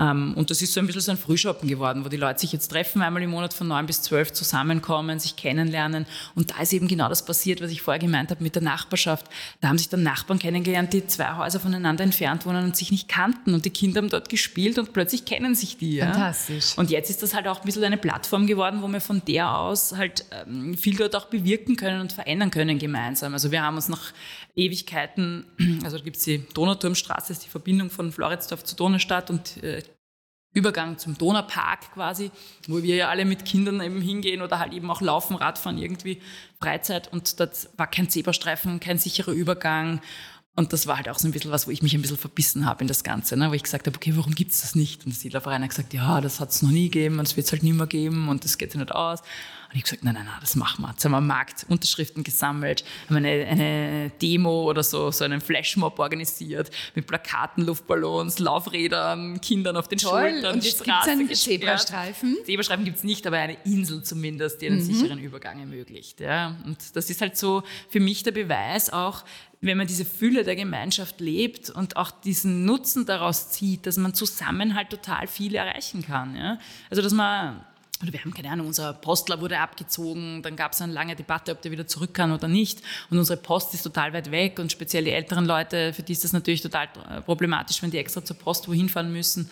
Ähm, 0.00 0.32
und 0.34 0.50
das 0.50 0.62
ist 0.62 0.72
so 0.72 0.80
ein 0.80 0.86
bisschen 0.86 1.02
so 1.02 1.10
ein 1.10 1.18
Frühshoppen 1.18 1.68
geworden, 1.68 2.04
wo 2.04 2.08
die 2.08 2.16
Leute 2.16 2.40
sich 2.40 2.52
jetzt 2.52 2.68
treffen, 2.68 3.02
einmal 3.02 3.22
im 3.22 3.30
Monat 3.30 3.52
von 3.52 3.68
9 3.68 3.84
bis 3.84 4.00
12 4.02 4.32
zusammenkommen, 4.32 5.20
sich 5.20 5.36
kennenlernen. 5.36 6.06
Und 6.34 6.50
da 6.50 6.62
ist 6.62 6.72
eben 6.72 6.88
genau 6.88 7.08
das 7.08 7.24
passiert, 7.24 7.60
was 7.60 7.70
ich 7.70 7.82
vorher 7.82 7.98
gemeint 8.00 8.30
habe 8.30 8.42
mit 8.42 8.54
der 8.54 8.62
Nachbarschaft. 8.62 9.26
Da 9.60 9.68
haben 9.68 9.76
sich 9.76 9.90
dann 9.90 10.02
Nachbarn 10.02 10.38
kennengelernt, 10.38 10.92
die 10.94 11.06
zwei 11.06 11.36
Häuser 11.36 11.60
voneinander 11.60 12.02
entfernt 12.02 12.46
wohnen 12.46 12.64
und 12.64 12.76
sich 12.76 12.90
nicht 12.90 13.08
kannten. 13.08 13.52
Und 13.52 13.66
die 13.66 13.70
Kinder 13.70 14.00
haben 14.00 14.08
dort 14.08 14.30
gespielt 14.30 14.78
und 14.78 14.92
plötzlich 14.94 15.26
kennen 15.26 15.54
sich 15.54 15.76
die. 15.76 15.96
Ja? 15.96 16.06
Fantastisch. 16.06 16.78
Und 16.78 16.90
jetzt 16.90 17.10
ist 17.10 17.22
das 17.22 17.34
halt 17.34 17.46
auch 17.46 17.60
ein 17.60 17.66
bisschen 17.66 17.84
eine 17.84 17.98
Plattform 17.98 18.46
geworden, 18.46 18.80
wo 18.80 18.88
wir 18.88 19.00
von 19.00 19.22
der 19.26 19.54
aus 19.54 19.92
halt 19.96 20.24
ähm, 20.30 20.76
viel 20.78 20.96
dort 20.96 21.14
auch 21.14 21.26
bewirken 21.26 21.76
können 21.76 22.00
und 22.00 22.12
verändern 22.12 22.50
können 22.50 22.78
gemeinsam. 22.78 23.34
Also 23.34 23.50
wir 23.50 23.62
haben 23.62 23.76
uns 23.76 23.88
nach 23.88 24.12
Ewigkeiten, 24.54 25.46
also 25.84 25.98
da 25.98 26.04
gibt 26.04 26.16
es 26.16 26.24
die 26.24 26.46
Donauturmstraße, 26.54 27.32
ist 27.32 27.44
die 27.44 27.50
Verbindung 27.50 27.90
von 27.90 28.12
Floridsdorf 28.12 28.64
zu 28.64 28.76
Donaustadt 28.76 29.30
und 29.30 29.62
äh, 29.62 29.82
Übergang 30.52 30.98
zum 30.98 31.16
Donaupark 31.16 31.92
quasi, 31.94 32.32
wo 32.66 32.82
wir 32.82 32.96
ja 32.96 33.08
alle 33.08 33.24
mit 33.24 33.44
Kindern 33.44 33.80
eben 33.80 34.02
hingehen 34.02 34.42
oder 34.42 34.58
halt 34.58 34.72
eben 34.72 34.90
auch 34.90 35.00
laufen, 35.00 35.36
Radfahren, 35.36 35.78
irgendwie 35.78 36.20
Freizeit. 36.60 37.12
Und 37.12 37.38
dort 37.38 37.68
war 37.76 37.86
kein 37.86 38.08
Zebrastreifen, 38.10 38.80
kein 38.80 38.98
sicherer 38.98 39.30
Übergang 39.30 40.00
Und 40.56 40.72
das 40.72 40.86
war 40.86 40.96
halt 40.96 41.08
auch 41.08 41.18
so 41.18 41.28
ein 41.28 41.32
bisschen 41.32 41.52
was, 41.52 41.66
wo 41.66 41.70
ich 41.70 41.80
mich 41.80 41.94
ein 41.94 42.02
bisschen 42.02 42.18
verbissen 42.18 42.66
habe 42.66 42.82
in 42.82 42.88
das 42.88 43.04
Ganze, 43.04 43.36
ne? 43.36 43.48
wo 43.50 43.54
ich 43.54 43.62
gesagt 43.62 43.86
habe, 43.86 43.96
okay, 43.96 44.12
warum 44.16 44.34
gibt 44.34 44.50
es 44.50 44.60
das 44.62 44.74
nicht? 44.74 45.06
Und 45.06 45.12
der 45.14 45.18
Siedlerverein 45.20 45.62
hat 45.62 45.70
gesagt, 45.70 45.94
ja, 45.94 46.20
das 46.20 46.40
hat 46.40 46.50
es 46.50 46.60
noch 46.62 46.70
nie 46.70 46.90
gegeben 46.90 47.18
und 47.20 47.26
es 47.28 47.36
wird 47.36 47.46
es 47.46 47.52
halt 47.52 47.62
nie 47.62 47.72
mehr 47.72 47.86
geben 47.86 48.28
und 48.28 48.44
das 48.44 48.58
geht 48.58 48.72
sich 48.72 48.78
nicht 48.80 48.92
aus. 48.92 49.20
Und 49.20 49.76
ich 49.76 49.82
habe 49.82 49.82
gesagt, 49.84 50.04
nein, 50.04 50.14
nein, 50.14 50.24
nein, 50.24 50.34
das 50.40 50.56
machen 50.56 50.82
wir. 50.82 50.90
Jetzt 50.90 51.04
haben 51.04 51.12
wir 51.12 51.20
Markt 51.20 51.64
Unterschriften 51.68 52.24
gesammelt, 52.24 52.84
haben 53.08 53.16
eine, 53.16 53.46
eine 53.46 54.10
Demo 54.20 54.64
oder 54.68 54.82
so, 54.82 55.12
so 55.12 55.24
einen 55.24 55.40
Flashmob 55.40 55.96
organisiert 56.00 56.70
mit 56.96 57.06
Plakaten, 57.06 57.64
Luftballons, 57.64 58.40
Laufrädern, 58.40 59.40
Kindern 59.40 59.76
auf 59.76 59.86
den 59.86 59.98
Toll. 60.00 60.30
Schultern, 60.32 60.54
Und 60.56 60.64
jetzt 60.64 60.82
gibt 60.82 60.96
es 61.02 61.08
einen 61.08 61.32
Zebrastreifen. 61.32 62.36
Zebrastreifen 62.44 62.84
gibt 62.84 62.98
es 62.98 63.04
nicht, 63.04 63.24
aber 63.28 63.38
eine 63.38 63.56
Insel 63.64 64.02
zumindest, 64.02 64.60
die 64.60 64.66
einen 64.66 64.78
Mhm. 64.78 64.82
sicheren 64.94 65.18
Übergang 65.20 65.60
ermöglicht. 65.60 66.18
Ja. 66.20 66.56
Und 66.66 66.78
das 66.96 67.08
ist 67.08 67.20
halt 67.20 67.36
so 67.36 67.62
für 67.88 68.00
mich 68.00 68.24
der 68.24 68.32
Beweis 68.32 68.90
auch, 68.90 69.22
wenn 69.60 69.76
man 69.76 69.86
diese 69.86 70.04
Fülle 70.04 70.44
der 70.44 70.56
Gemeinschaft 70.56 71.20
lebt 71.20 71.70
und 71.70 71.96
auch 71.96 72.10
diesen 72.10 72.64
Nutzen 72.64 73.04
daraus 73.04 73.50
zieht, 73.50 73.86
dass 73.86 73.96
man 73.98 74.14
zusammen 74.14 74.74
halt 74.74 74.90
total 74.90 75.26
viel 75.26 75.54
erreichen 75.54 76.02
kann. 76.02 76.34
Ja. 76.34 76.58
Also 76.88 77.02
dass 77.02 77.12
man 77.12 77.64
oder 78.02 78.12
wir 78.14 78.20
haben 78.20 78.32
keine 78.32 78.50
Ahnung, 78.50 78.68
unser 78.68 78.94
Postler 78.94 79.40
wurde 79.40 79.58
abgezogen, 79.58 80.42
dann 80.42 80.56
gab 80.56 80.72
es 80.72 80.80
eine 80.80 80.92
lange 80.92 81.16
Debatte, 81.16 81.52
ob 81.52 81.60
der 81.60 81.70
wieder 81.70 81.86
zurück 81.86 82.14
kann 82.14 82.32
oder 82.32 82.48
nicht. 82.48 82.82
Und 83.10 83.18
unsere 83.18 83.38
Post 83.38 83.74
ist 83.74 83.82
total 83.82 84.12
weit 84.14 84.30
weg 84.30 84.58
und 84.58 84.72
speziell 84.72 85.04
die 85.04 85.10
älteren 85.10 85.44
Leute, 85.44 85.92
für 85.92 86.02
die 86.02 86.12
ist 86.12 86.24
das 86.24 86.32
natürlich 86.32 86.62
total 86.62 86.88
äh, 87.10 87.20
problematisch, 87.20 87.82
wenn 87.82 87.90
die 87.90 87.98
extra 87.98 88.24
zur 88.24 88.36
Post 88.38 88.68
wohin 88.68 88.88
fahren 88.88 89.12
müssen. 89.12 89.50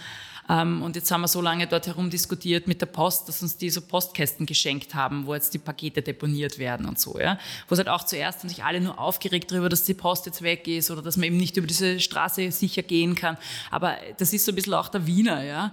Ähm, 0.49 0.83
Und 0.83 0.97
jetzt 0.97 1.11
haben 1.11 1.21
wir 1.21 1.29
so 1.29 1.41
lange 1.41 1.67
dort 1.67 1.87
herum 1.87 2.11
diskutiert 2.11 2.67
mit 2.67 2.81
der 2.81 2.87
Post, 2.87 3.29
dass 3.29 3.43
uns 3.43 3.57
die 3.57 3.71
so 3.71 3.81
Postkästen 3.81 4.47
geschenkt 4.47 4.95
haben, 4.95 5.27
wo 5.27 5.35
jetzt 5.35 5.53
die 5.55 5.59
Pakete 5.59 6.03
deponiert 6.03 6.59
werden 6.59 6.87
und 6.87 6.99
so, 6.99 7.19
ja. 7.19 7.39
Wo 7.69 7.75
es 7.75 7.79
halt 7.79 7.89
auch 7.89 8.05
zuerst 8.05 8.41
haben 8.41 8.49
sich 8.49 8.65
alle 8.65 8.81
nur 8.81 8.99
aufgeregt 8.99 9.51
darüber, 9.51 9.69
dass 9.69 9.85
die 9.85 9.95
Post 9.95 10.27
jetzt 10.27 10.43
weg 10.43 10.67
ist 10.67 10.91
oder 10.91 11.03
dass 11.03 11.17
man 11.17 11.25
eben 11.25 11.37
nicht 11.37 11.57
über 11.57 11.67
diese 11.67 12.01
Straße 12.01 12.51
sicher 12.51 12.83
gehen 12.83 13.15
kann. 13.15 13.37
Aber 13.71 13.97
das 14.17 14.33
ist 14.33 14.45
so 14.45 14.53
ein 14.53 14.55
bisschen 14.55 14.75
auch 14.75 14.89
der 14.89 15.07
Wiener, 15.07 15.45
ja 15.45 15.73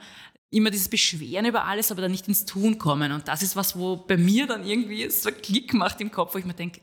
immer 0.51 0.71
dieses 0.71 0.87
Beschweren 0.87 1.45
über 1.45 1.65
alles, 1.65 1.91
aber 1.91 2.01
dann 2.01 2.11
nicht 2.11 2.27
ins 2.29 2.45
Tun 2.45 2.77
kommen. 2.77 3.11
Und 3.11 3.27
das 3.27 3.43
ist 3.43 3.57
was, 3.57 3.77
wo 3.77 3.97
bei 3.97 4.15
mir 4.15 4.47
dann 4.47 4.65
irgendwie 4.65 5.09
so 5.09 5.29
ein 5.29 5.41
Klick 5.41 5.73
macht 5.73 5.99
im 5.99 6.11
Kopf, 6.11 6.33
wo 6.33 6.37
ich 6.37 6.45
mir 6.45 6.53
denke, 6.53 6.79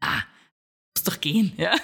ah, 0.00 0.22
muss 0.94 1.04
doch 1.04 1.20
gehen, 1.20 1.52
ja. 1.56 1.74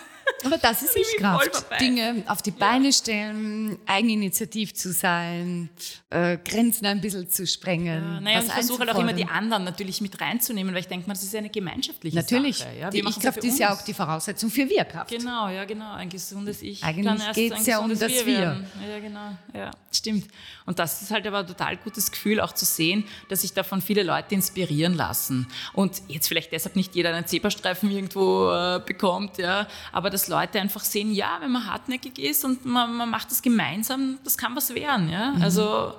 Aber 0.44 0.58
das 0.58 0.82
ist 0.82 0.96
ich 0.96 1.06
dabei. 1.20 1.48
Dinge 1.78 2.24
auf 2.26 2.42
die 2.42 2.50
Beine 2.50 2.92
stellen, 2.92 3.78
eigeninitiativ 3.86 4.74
zu 4.74 4.92
sein, 4.92 5.68
äh, 6.10 6.38
Grenzen 6.38 6.86
ein 6.86 7.00
bisschen 7.00 7.28
zu 7.28 7.46
sprengen. 7.46 8.22
Naja, 8.22 8.38
was 8.38 8.44
und 8.44 8.48
ich 8.48 8.54
versuche 8.54 8.78
halt 8.80 8.90
auch 8.90 8.98
immer 8.98 9.12
die 9.12 9.26
anderen 9.26 9.64
natürlich 9.64 10.00
mit 10.00 10.20
reinzunehmen, 10.20 10.74
weil 10.74 10.80
ich 10.80 10.88
denke 10.88 11.06
mal, 11.06 11.14
das 11.14 11.22
ist 11.22 11.32
ja 11.32 11.38
eine 11.38 11.50
gemeinschaftliche 11.50 12.16
Natürlich. 12.16 12.58
Sache. 12.58 12.76
Ja? 12.78 12.90
Die 12.90 12.98
Wir 12.98 13.04
ja 13.04 13.10
Ich-Kraft 13.10 13.44
ist 13.44 13.58
ja 13.58 13.74
auch 13.74 13.82
die 13.82 13.94
Voraussetzung 13.94 14.50
für 14.50 14.68
Wir-Kraft. 14.68 15.10
Genau, 15.10 15.48
ja, 15.48 15.64
genau. 15.64 15.92
Ein 15.92 16.08
gesundes 16.08 16.62
Ich. 16.62 16.82
Eigentlich 16.82 17.32
geht's 17.32 17.60
ein 17.60 17.64
ja 17.64 17.78
um 17.78 17.88
das 17.90 18.00
Wir. 18.00 18.26
werden. 18.26 18.66
Ja, 18.88 18.98
genau. 18.98 19.36
Ja, 19.54 19.70
stimmt. 19.92 20.26
Und 20.66 20.78
das 20.78 21.02
ist 21.02 21.10
halt 21.10 21.26
aber 21.26 21.40
ein 21.40 21.46
total 21.46 21.76
gutes 21.76 22.10
Gefühl, 22.10 22.40
auch 22.40 22.52
zu 22.52 22.64
sehen, 22.64 23.04
dass 23.28 23.42
sich 23.42 23.52
davon 23.52 23.82
viele 23.82 24.02
Leute 24.02 24.34
inspirieren 24.34 24.94
lassen. 24.94 25.46
Und 25.72 26.02
jetzt 26.08 26.28
vielleicht 26.28 26.52
deshalb 26.52 26.76
nicht 26.76 26.94
jeder 26.94 27.14
einen 27.14 27.26
Zebrastreifen 27.26 27.90
irgendwo 27.90 28.50
äh, 28.50 28.80
bekommt, 28.84 29.38
ja, 29.38 29.66
aber 29.92 30.10
dass 30.20 30.28
Leute 30.28 30.60
einfach 30.60 30.84
sehen, 30.84 31.12
ja, 31.12 31.38
wenn 31.40 31.50
man 31.50 31.66
hartnäckig 31.66 32.18
ist 32.18 32.44
und 32.44 32.64
man, 32.64 32.94
man 32.94 33.10
macht 33.10 33.30
das 33.30 33.42
gemeinsam, 33.42 34.18
das 34.24 34.36
kann 34.36 34.54
was 34.54 34.74
werden, 34.74 35.08
ja. 35.08 35.32
Mhm. 35.32 35.42
Also 35.42 35.94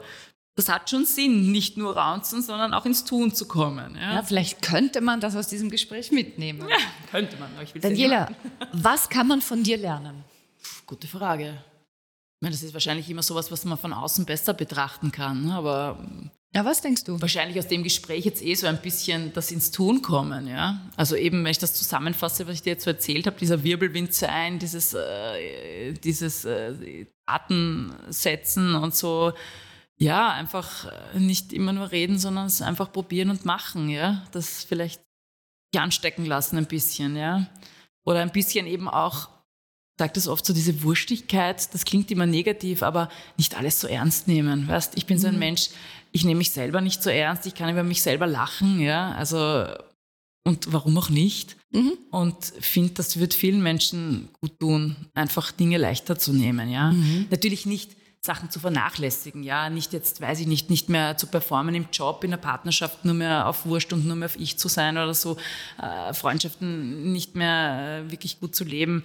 das 0.55 0.69
hat 0.69 0.89
schon 0.89 1.05
Sinn, 1.05 1.51
nicht 1.51 1.77
nur 1.77 1.97
raunzen, 1.97 2.41
sondern 2.41 2.73
auch 2.73 2.85
ins 2.85 3.03
Tun 3.03 3.33
zu 3.33 3.47
kommen. 3.47 3.95
Ja, 3.95 4.15
Ja, 4.15 4.23
vielleicht 4.23 4.61
könnte 4.61 5.01
man 5.01 5.19
das 5.19 5.35
aus 5.35 5.47
diesem 5.47 5.69
Gespräch 5.69 6.11
mitnehmen. 6.11 6.67
ja 6.69 6.77
könnte 7.09 7.37
man. 7.37 7.49
ja 7.55 7.79
Daniela, 7.81 8.29
was 8.73 9.09
kann 9.09 9.27
man 9.27 9.41
von 9.41 9.63
dir 9.63 9.77
lernen? 9.77 10.23
Gute 10.85 11.07
Frage. 11.07 11.57
Ich 12.41 12.41
meine, 12.41 12.53
das 12.53 12.63
ist 12.63 12.73
wahrscheinlich 12.73 13.09
immer 13.09 13.23
sowas, 13.23 13.51
was 13.51 13.65
man 13.65 13.77
von 13.77 13.93
außen 13.93 14.25
besser 14.25 14.53
betrachten 14.53 15.11
kann. 15.11 15.51
Aber 15.51 15.97
Ja, 16.53 16.65
was 16.65 16.81
denkst 16.81 17.05
du? 17.05 17.21
wahrscheinlich 17.21 17.57
aus 17.57 17.67
dem 17.67 17.81
Gespräch 17.81 18.25
jetzt 18.25 18.43
eh 18.43 18.55
so 18.55 18.67
ein 18.67 18.81
bisschen 18.81 19.31
das 19.31 19.51
ins 19.51 19.71
Tun 19.71 20.01
kommen. 20.01 20.47
Ja? 20.47 20.81
Also 20.97 21.15
eben, 21.15 21.43
wenn 21.43 21.51
ich 21.51 21.59
das 21.59 21.73
zusammenfasse, 21.73 22.45
was 22.45 22.55
ich 22.55 22.61
dir 22.61 22.71
jetzt 22.71 22.83
so 22.83 22.89
erzählt 22.89 23.25
habe, 23.25 23.39
dieser 23.39 23.63
Wirbelwind 23.63 24.13
sein, 24.13 24.59
dieses, 24.59 24.93
äh, 24.93 25.93
dieses 25.93 26.43
äh, 26.43 27.05
Datensetzen 27.25 28.75
und 28.75 28.93
so. 28.93 29.31
Ja, 29.97 30.31
einfach 30.33 30.91
äh, 31.15 31.19
nicht 31.19 31.53
immer 31.53 31.71
nur 31.71 31.91
reden, 31.91 32.19
sondern 32.19 32.47
es 32.47 32.61
einfach 32.61 32.91
probieren 32.91 33.29
und 33.29 33.45
machen. 33.45 33.87
Ja? 33.87 34.27
Das 34.33 34.65
vielleicht 34.65 35.01
anstecken 35.73 36.25
lassen 36.25 36.57
ein 36.57 36.65
bisschen. 36.65 37.15
Ja? 37.15 37.47
Oder 38.03 38.19
ein 38.19 38.31
bisschen 38.31 38.67
eben 38.67 38.89
auch 38.89 39.29
sage 40.01 40.13
das 40.15 40.27
oft 40.27 40.43
so, 40.47 40.53
diese 40.53 40.81
Wurstigkeit, 40.81 41.71
das 41.75 41.85
klingt 41.85 42.09
immer 42.09 42.25
negativ, 42.25 42.81
aber 42.81 43.09
nicht 43.37 43.55
alles 43.55 43.79
so 43.79 43.87
ernst 43.87 44.27
nehmen. 44.27 44.67
Weißt, 44.67 44.97
ich 44.97 45.05
bin 45.05 45.19
so 45.19 45.27
ein 45.27 45.37
Mensch, 45.37 45.69
ich 46.11 46.25
nehme 46.25 46.39
mich 46.39 46.51
selber 46.51 46.81
nicht 46.81 47.01
so 47.01 47.09
ernst, 47.09 47.45
ich 47.45 47.55
kann 47.55 47.69
über 47.69 47.83
mich 47.83 48.01
selber 48.01 48.27
lachen, 48.27 48.79
ja, 48.79 49.11
also 49.13 49.65
und 50.43 50.73
warum 50.73 50.97
auch 50.97 51.09
nicht? 51.09 51.55
Mhm. 51.71 51.93
Und 52.09 52.45
finde, 52.59 52.93
das 52.95 53.19
wird 53.19 53.33
vielen 53.33 53.61
Menschen 53.61 54.29
gut 54.41 54.59
tun, 54.59 54.95
einfach 55.13 55.51
Dinge 55.51 55.77
leichter 55.77 56.17
zu 56.17 56.33
nehmen, 56.33 56.69
ja. 56.69 56.91
Natürlich 57.29 57.65
nicht 57.65 57.91
Sachen 58.23 58.51
zu 58.51 58.59
vernachlässigen, 58.59 59.41
ja, 59.41 59.71
nicht 59.71 59.93
jetzt, 59.93 60.21
weiß 60.21 60.41
ich 60.41 60.47
nicht, 60.47 60.69
nicht 60.69 60.89
mehr 60.89 61.17
zu 61.17 61.25
performen 61.25 61.73
im 61.73 61.87
Job, 61.91 62.23
in 62.23 62.29
der 62.29 62.37
Partnerschaft 62.37 63.03
nur 63.03 63.15
mehr 63.15 63.47
auf 63.47 63.65
Wurscht 63.65 63.93
und 63.93 64.05
nur 64.05 64.15
mehr 64.15 64.27
auf 64.27 64.35
Ich 64.35 64.59
zu 64.59 64.67
sein 64.67 64.97
oder 64.97 65.15
so, 65.15 65.37
äh, 65.81 66.13
Freundschaften 66.13 67.11
nicht 67.11 67.35
mehr 67.35 68.03
äh, 68.05 68.11
wirklich 68.11 68.39
gut 68.39 68.55
zu 68.55 68.63
leben, 68.63 69.03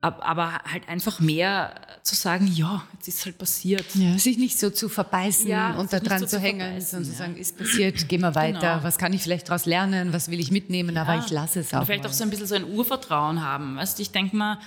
aber 0.00 0.60
halt 0.70 0.88
einfach 0.88 1.20
mehr 1.20 1.74
zu 2.02 2.14
sagen, 2.14 2.46
ja, 2.46 2.84
jetzt 2.94 3.08
ist 3.08 3.24
halt 3.24 3.38
passiert. 3.38 3.84
Ja, 3.94 4.16
sich 4.18 4.38
nicht 4.38 4.58
so 4.58 4.70
zu 4.70 4.88
verbeißen 4.88 5.48
Ja, 5.48 5.74
und 5.76 5.92
da 5.92 5.98
dran 6.00 6.20
so 6.20 6.26
zu 6.26 6.36
zu 6.36 6.40
hängen, 6.40 6.80
sondern 6.80 7.04
zu 7.06 7.12
ja. 7.12 7.18
sagen, 7.18 7.36
ist 7.36 7.56
passiert, 7.58 8.08
gehen 8.08 8.20
wir 8.20 8.34
weiter, 8.34 8.74
Genau. 8.74 8.84
was 8.84 8.98
kann 8.98 9.12
ich 9.12 9.22
vielleicht 9.22 9.48
daraus 9.48 9.66
lernen, 9.66 10.12
was 10.12 10.30
will 10.30 10.38
ich 10.38 10.50
mitnehmen, 10.50 10.96
aber 10.96 11.18
ich 11.18 11.30
lasse 11.30 11.60
es 11.60 11.74
auch. 11.74 11.80
Und 11.80 11.86
vielleicht 11.86 12.04
mal. 12.04 12.10
auch 12.10 12.14
so 12.14 12.22
ein 12.24 12.30
bisschen 12.30 12.46
so 12.46 12.54
ein 12.54 12.64
Urvertrauen 12.64 13.42
haben. 13.42 13.76
Weißt, 13.76 13.98
ich 14.00 14.10
denke 14.12 14.36
mal, 14.36 14.58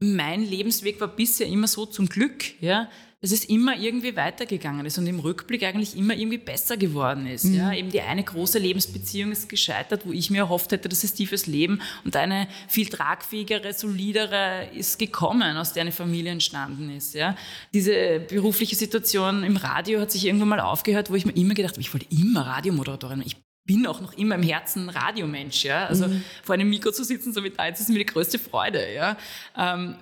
mein 0.00 0.42
Lebensweg 0.42 1.00
war 1.00 1.08
bisher 1.08 1.46
immer 1.46 1.66
so 1.66 1.86
zum 1.86 2.08
Glück, 2.08 2.60
ja, 2.60 2.88
dass 3.24 3.32
es 3.32 3.46
immer 3.46 3.74
irgendwie 3.74 4.16
weitergegangen 4.16 4.84
ist 4.84 4.98
und 4.98 5.06
im 5.06 5.18
Rückblick 5.18 5.62
eigentlich 5.62 5.96
immer 5.96 6.14
irgendwie 6.14 6.36
besser 6.36 6.76
geworden 6.76 7.26
ist. 7.26 7.44
Ja. 7.44 7.72
Eben 7.72 7.88
die 7.88 8.02
eine 8.02 8.22
große 8.22 8.58
Lebensbeziehung 8.58 9.32
ist 9.32 9.48
gescheitert, 9.48 10.02
wo 10.04 10.12
ich 10.12 10.28
mir 10.28 10.40
erhofft 10.40 10.72
hätte, 10.72 10.90
das 10.90 11.04
ist 11.04 11.14
tiefes 11.14 11.46
Leben 11.46 11.80
und 12.04 12.16
eine 12.16 12.48
viel 12.68 12.86
tragfähigere, 12.86 13.72
solidere 13.72 14.68
ist 14.74 14.98
gekommen, 14.98 15.56
aus 15.56 15.72
der 15.72 15.84
eine 15.84 15.92
Familie 15.92 16.32
entstanden 16.32 16.94
ist. 16.94 17.14
Ja. 17.14 17.34
Diese 17.72 18.20
berufliche 18.20 18.76
Situation 18.76 19.42
im 19.42 19.56
Radio 19.56 20.02
hat 20.02 20.12
sich 20.12 20.26
irgendwann 20.26 20.48
mal 20.48 20.60
aufgehört, 20.60 21.08
wo 21.08 21.14
ich 21.14 21.24
mir 21.24 21.32
immer 21.32 21.54
gedacht 21.54 21.76
habe, 21.76 21.80
ich 21.80 21.94
wollte 21.94 22.06
immer 22.10 22.46
Radiomoderatorin. 22.46 23.22
Ich 23.24 23.38
bin 23.64 23.86
auch 23.86 24.02
noch 24.02 24.12
immer 24.18 24.34
im 24.34 24.42
Herzen 24.42 24.90
Radiomensch, 24.90 25.64
ja. 25.64 25.86
Also 25.86 26.10
vor 26.42 26.56
einem 26.56 26.68
Mikro 26.68 26.92
zu 26.92 27.04
sitzen, 27.04 27.32
so 27.32 27.40
da, 27.40 27.66
jetzt 27.66 27.80
ist 27.80 27.88
mir 27.88 28.00
die 28.00 28.04
größte 28.04 28.38
Freude, 28.38 28.92
ja. 28.92 29.16
Ähm, 29.56 29.96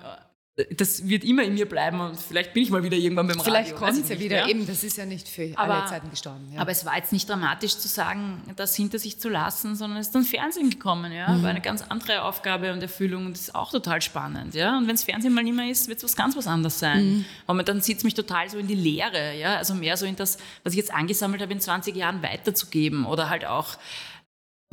das 0.77 1.07
wird 1.07 1.23
immer 1.23 1.41
in 1.41 1.55
mir 1.55 1.67
bleiben 1.67 1.99
und 1.99 2.15
vielleicht 2.15 2.53
bin 2.53 2.61
ich 2.61 2.69
mal 2.69 2.83
wieder 2.83 2.95
irgendwann 2.95 3.25
beim 3.27 3.39
Vielleicht 3.39 3.73
Radio. 3.73 3.81
weiß 3.87 3.95
kommt 3.95 4.03
es 4.03 4.09
ja 4.09 4.19
wieder, 4.19 4.47
eben, 4.47 4.67
das 4.67 4.83
ist 4.83 4.97
ja 4.97 5.05
nicht 5.05 5.27
für 5.27 5.51
alle 5.57 5.73
Aber- 5.73 5.87
Zeiten 5.87 6.11
gestorben. 6.11 6.51
Ja. 6.53 6.61
Aber 6.61 6.69
es 6.69 6.85
war 6.85 6.95
jetzt 6.95 7.11
nicht 7.11 7.27
dramatisch 7.27 7.75
zu 7.77 7.87
sagen, 7.87 8.39
das 8.55 8.75
hinter 8.75 8.99
sich 8.99 9.19
zu 9.19 9.29
lassen, 9.29 9.75
sondern 9.75 9.97
es 9.99 10.07
ist 10.07 10.15
dann 10.15 10.23
Fernsehen 10.25 10.69
gekommen, 10.69 11.11
ja. 11.11 11.29
Mhm. 11.29 11.41
War 11.41 11.49
eine 11.49 11.61
ganz 11.61 11.81
andere 11.89 12.21
Aufgabe 12.21 12.71
und 12.71 12.83
Erfüllung 12.83 13.25
und 13.25 13.31
das 13.33 13.41
ist 13.45 13.55
auch 13.55 13.71
total 13.71 13.99
spannend, 14.03 14.53
ja. 14.53 14.77
Und 14.77 14.87
wenn 14.87 14.93
es 14.93 15.03
Fernsehen 15.03 15.33
mal 15.33 15.43
nicht 15.43 15.55
mehr 15.55 15.71
ist, 15.71 15.87
wird 15.87 15.97
es 15.97 16.03
was 16.03 16.15
ganz 16.15 16.35
was 16.37 16.45
anderes 16.45 16.77
sein. 16.77 17.03
Mhm. 17.03 17.25
Momentan 17.47 17.81
zieht 17.81 17.97
es 17.97 18.03
mich 18.03 18.13
total 18.13 18.47
so 18.47 18.59
in 18.59 18.67
die 18.67 18.75
Leere, 18.75 19.35
ja. 19.35 19.55
Also 19.55 19.73
mehr 19.73 19.97
so 19.97 20.05
in 20.05 20.15
das, 20.15 20.37
was 20.63 20.73
ich 20.73 20.77
jetzt 20.77 20.93
angesammelt 20.93 21.41
habe, 21.41 21.51
in 21.51 21.61
20 21.61 21.95
Jahren 21.95 22.21
weiterzugeben 22.21 23.05
oder 23.07 23.27
halt 23.27 23.45
auch 23.45 23.69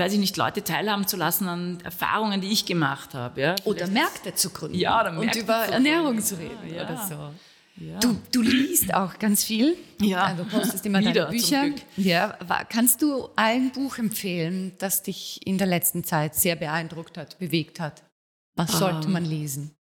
weiß 0.00 0.12
ich 0.14 0.18
nicht, 0.18 0.36
Leute 0.36 0.64
teilhaben 0.64 1.06
zu 1.06 1.16
lassen 1.16 1.46
an 1.48 1.78
Erfahrungen, 1.84 2.40
die 2.40 2.48
ich 2.50 2.66
gemacht 2.66 3.14
habe. 3.14 3.40
Ja? 3.40 3.56
oder 3.64 3.86
Märkte 3.86 4.34
zu 4.34 4.50
gründen 4.50 4.76
Ja, 4.76 5.00
oder 5.00 5.10
und 5.10 5.20
Märkte 5.20 5.40
über 5.40 5.64
zu 5.66 5.72
Ernährung 5.72 6.20
zu 6.20 6.36
reden 6.38 6.74
Ja. 6.74 6.84
oder 6.84 7.06
so. 7.08 7.14
Ja. 7.82 7.98
Du, 8.00 8.14
du 8.32 8.42
liest 8.42 8.92
auch 8.92 9.18
ganz 9.18 9.42
viel. 9.44 9.74
Ja. 10.00 10.24
Also 10.24 10.44
postest 10.44 10.84
immer 10.84 10.98
Wieder, 11.00 11.12
deine 11.12 11.30
Bücher. 11.30 11.64
Ja, 11.96 12.36
kannst 12.68 13.00
du 13.00 13.28
ein 13.36 13.70
Buch 13.72 13.96
empfehlen, 13.96 14.72
das 14.78 15.02
dich 15.02 15.40
in 15.46 15.56
der 15.56 15.66
letzten 15.66 16.04
Zeit 16.04 16.34
sehr 16.34 16.56
beeindruckt 16.56 17.16
hat, 17.16 17.38
bewegt 17.38 17.80
hat? 17.80 18.02
Was 18.56 18.72
sollte 18.72 19.06
Ähm, 19.06 19.12
man 19.14 19.24
lesen? 19.24 19.74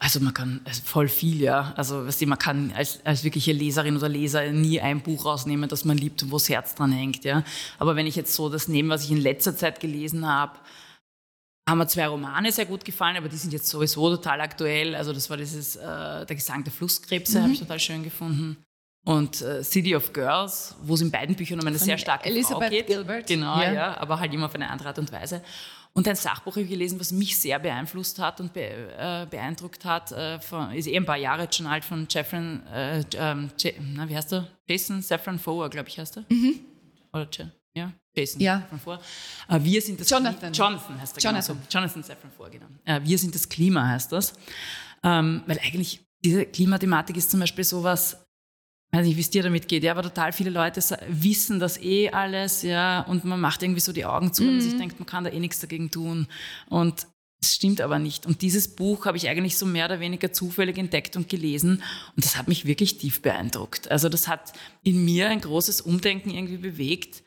Also 0.00 0.18
man 0.18 0.34
kann 0.34 0.60
also 0.64 0.82
voll 0.84 1.06
viel, 1.08 1.40
ja. 1.40 1.72
Also 1.76 2.04
weißt 2.06 2.20
du, 2.20 2.26
man 2.26 2.38
kann 2.38 2.72
als, 2.74 3.00
als 3.06 3.22
wirkliche 3.22 3.52
Leserin 3.52 3.96
oder 3.96 4.08
Leser 4.08 4.50
nie 4.50 4.80
ein 4.80 5.00
Buch 5.00 5.24
rausnehmen, 5.24 5.68
das 5.68 5.84
man 5.84 5.96
liebt 5.96 6.20
und 6.24 6.32
wo 6.32 6.36
das 6.36 6.48
Herz 6.48 6.74
dran 6.74 6.90
hängt, 6.90 7.24
ja. 7.24 7.44
Aber 7.78 7.94
wenn 7.94 8.06
ich 8.08 8.16
jetzt 8.16 8.34
so 8.34 8.48
das 8.48 8.66
nehme, 8.66 8.88
was 8.88 9.04
ich 9.04 9.12
in 9.12 9.18
letzter 9.20 9.56
Zeit 9.56 9.78
gelesen 9.78 10.26
habe, 10.26 10.58
haben 11.68 11.78
mir 11.78 11.86
zwei 11.86 12.08
Romane 12.08 12.50
sehr 12.50 12.66
gut 12.66 12.84
gefallen, 12.84 13.16
aber 13.16 13.28
die 13.28 13.36
sind 13.36 13.52
jetzt 13.52 13.68
sowieso 13.68 14.10
total 14.16 14.40
aktuell. 14.40 14.96
Also 14.96 15.12
das 15.12 15.30
war 15.30 15.36
dieses 15.36 15.76
äh, 15.76 16.26
Der 16.26 16.34
Gesang 16.34 16.64
der 16.64 16.72
Flusskrebse, 16.72 17.40
habe 17.40 17.52
ich 17.52 17.60
total 17.60 17.78
schön 17.78 18.02
gefunden. 18.02 18.56
und 19.06 19.40
äh, 19.42 19.62
City 19.62 19.94
of 19.94 20.12
Girls, 20.12 20.74
wo 20.82 20.94
es 20.94 21.02
in 21.02 21.12
beiden 21.12 21.36
Büchern 21.36 21.60
um 21.60 21.66
eine 21.68 21.78
Von 21.78 21.86
sehr 21.86 21.98
starke 21.98 22.28
Elizabeth 22.28 22.62
Frau 22.64 22.68
geht. 22.70 22.86
Gilbert. 22.88 23.26
Genau, 23.28 23.60
Ja. 23.60 23.72
ja. 23.72 23.96
aber 24.00 24.18
halt 24.18 24.34
immer 24.34 24.46
auf 24.46 24.54
eine 24.56 24.68
andere 24.68 24.88
Art 24.88 24.98
und 24.98 25.12
Weise. 25.12 25.40
Und 25.94 26.08
ein 26.08 26.16
Sachbuch 26.16 26.52
habe 26.52 26.62
ich 26.62 26.70
gelesen, 26.70 26.98
was 26.98 27.12
mich 27.12 27.38
sehr 27.38 27.58
beeinflusst 27.58 28.18
hat 28.18 28.40
und 28.40 28.52
be 28.54 28.60
äh, 28.62 29.26
beeindruckt 29.28 29.84
hat, 29.84 30.10
äh, 30.12 30.40
von, 30.40 30.72
ist 30.72 30.86
eh 30.88 30.96
ein 30.96 31.04
paar 31.04 31.18
Jahre 31.18 31.42
jetzt 31.42 31.56
schon 31.56 31.66
alt, 31.66 31.84
von 31.84 32.06
Jeffrey, 32.08 32.58
äh, 32.72 33.04
ähm, 33.14 33.50
na, 33.94 34.08
wie 34.08 34.16
heißt 34.16 34.32
er? 34.32 34.48
Jason 34.66 35.02
Saffron 35.02 35.38
Foer, 35.38 35.68
glaube 35.68 35.88
ich, 35.88 35.98
heißt 35.98 36.16
er. 36.16 36.24
Oder 37.12 37.28
J 37.30 37.48
ja, 37.74 37.92
Jason 38.14 38.38
Mhm. 38.38 38.44
Ja. 38.44 38.60
Saffron 38.60 38.80
Foer. 38.80 39.00
Äh, 39.48 39.62
wir 39.62 39.82
sind 39.82 40.00
das 40.00 40.08
Jonathan. 40.08 40.52
Jonathan 40.52 41.00
heißt 41.00 41.16
er, 41.18 41.22
Jonathan. 41.22 41.56
genau. 41.56 41.68
Jonathan 41.70 42.02
Saffron 42.02 42.30
Foer, 42.30 42.50
genau. 42.50 42.66
Äh, 42.84 43.00
wir 43.04 43.18
sind 43.18 43.34
das 43.34 43.48
Klima, 43.48 43.86
heißt 43.88 44.12
das. 44.12 44.32
Ähm, 45.02 45.42
weil 45.46 45.58
eigentlich 45.58 46.00
diese 46.24 46.46
Klimathematik 46.46 47.16
ist 47.16 47.30
zum 47.30 47.40
Beispiel 47.40 47.64
sowas, 47.64 48.16
ich 48.92 48.98
weiß 48.98 49.06
nicht, 49.06 49.16
wie 49.16 49.22
es 49.22 49.30
dir 49.30 49.42
damit 49.42 49.68
geht, 49.68 49.84
ja, 49.84 49.92
aber 49.92 50.02
total 50.02 50.32
viele 50.32 50.50
Leute 50.50 50.82
wissen 51.08 51.58
das 51.58 51.80
eh 51.80 52.10
alles, 52.10 52.60
ja, 52.60 53.00
und 53.00 53.24
man 53.24 53.40
macht 53.40 53.62
irgendwie 53.62 53.80
so 53.80 53.90
die 53.90 54.04
Augen 54.04 54.34
zu, 54.34 54.42
wenn 54.42 54.52
man 54.52 54.60
sich 54.60 54.76
denkt, 54.76 55.00
man 55.00 55.06
kann 55.06 55.24
da 55.24 55.30
eh 55.30 55.40
nichts 55.40 55.60
dagegen 55.60 55.90
tun. 55.90 56.26
Und 56.68 57.06
es 57.40 57.54
stimmt 57.54 57.80
aber 57.80 57.98
nicht. 57.98 58.26
Und 58.26 58.42
dieses 58.42 58.68
Buch 58.68 59.06
habe 59.06 59.16
ich 59.16 59.30
eigentlich 59.30 59.56
so 59.56 59.64
mehr 59.64 59.86
oder 59.86 59.98
weniger 59.98 60.34
zufällig 60.34 60.76
entdeckt 60.76 61.16
und 61.16 61.30
gelesen 61.30 61.82
und 62.16 62.24
das 62.24 62.36
hat 62.36 62.48
mich 62.48 62.66
wirklich 62.66 62.98
tief 62.98 63.22
beeindruckt. 63.22 63.90
Also 63.90 64.10
das 64.10 64.28
hat 64.28 64.52
in 64.82 65.02
mir 65.06 65.30
ein 65.30 65.40
großes 65.40 65.80
Umdenken 65.80 66.28
irgendwie 66.28 66.58
bewegt. 66.58 67.22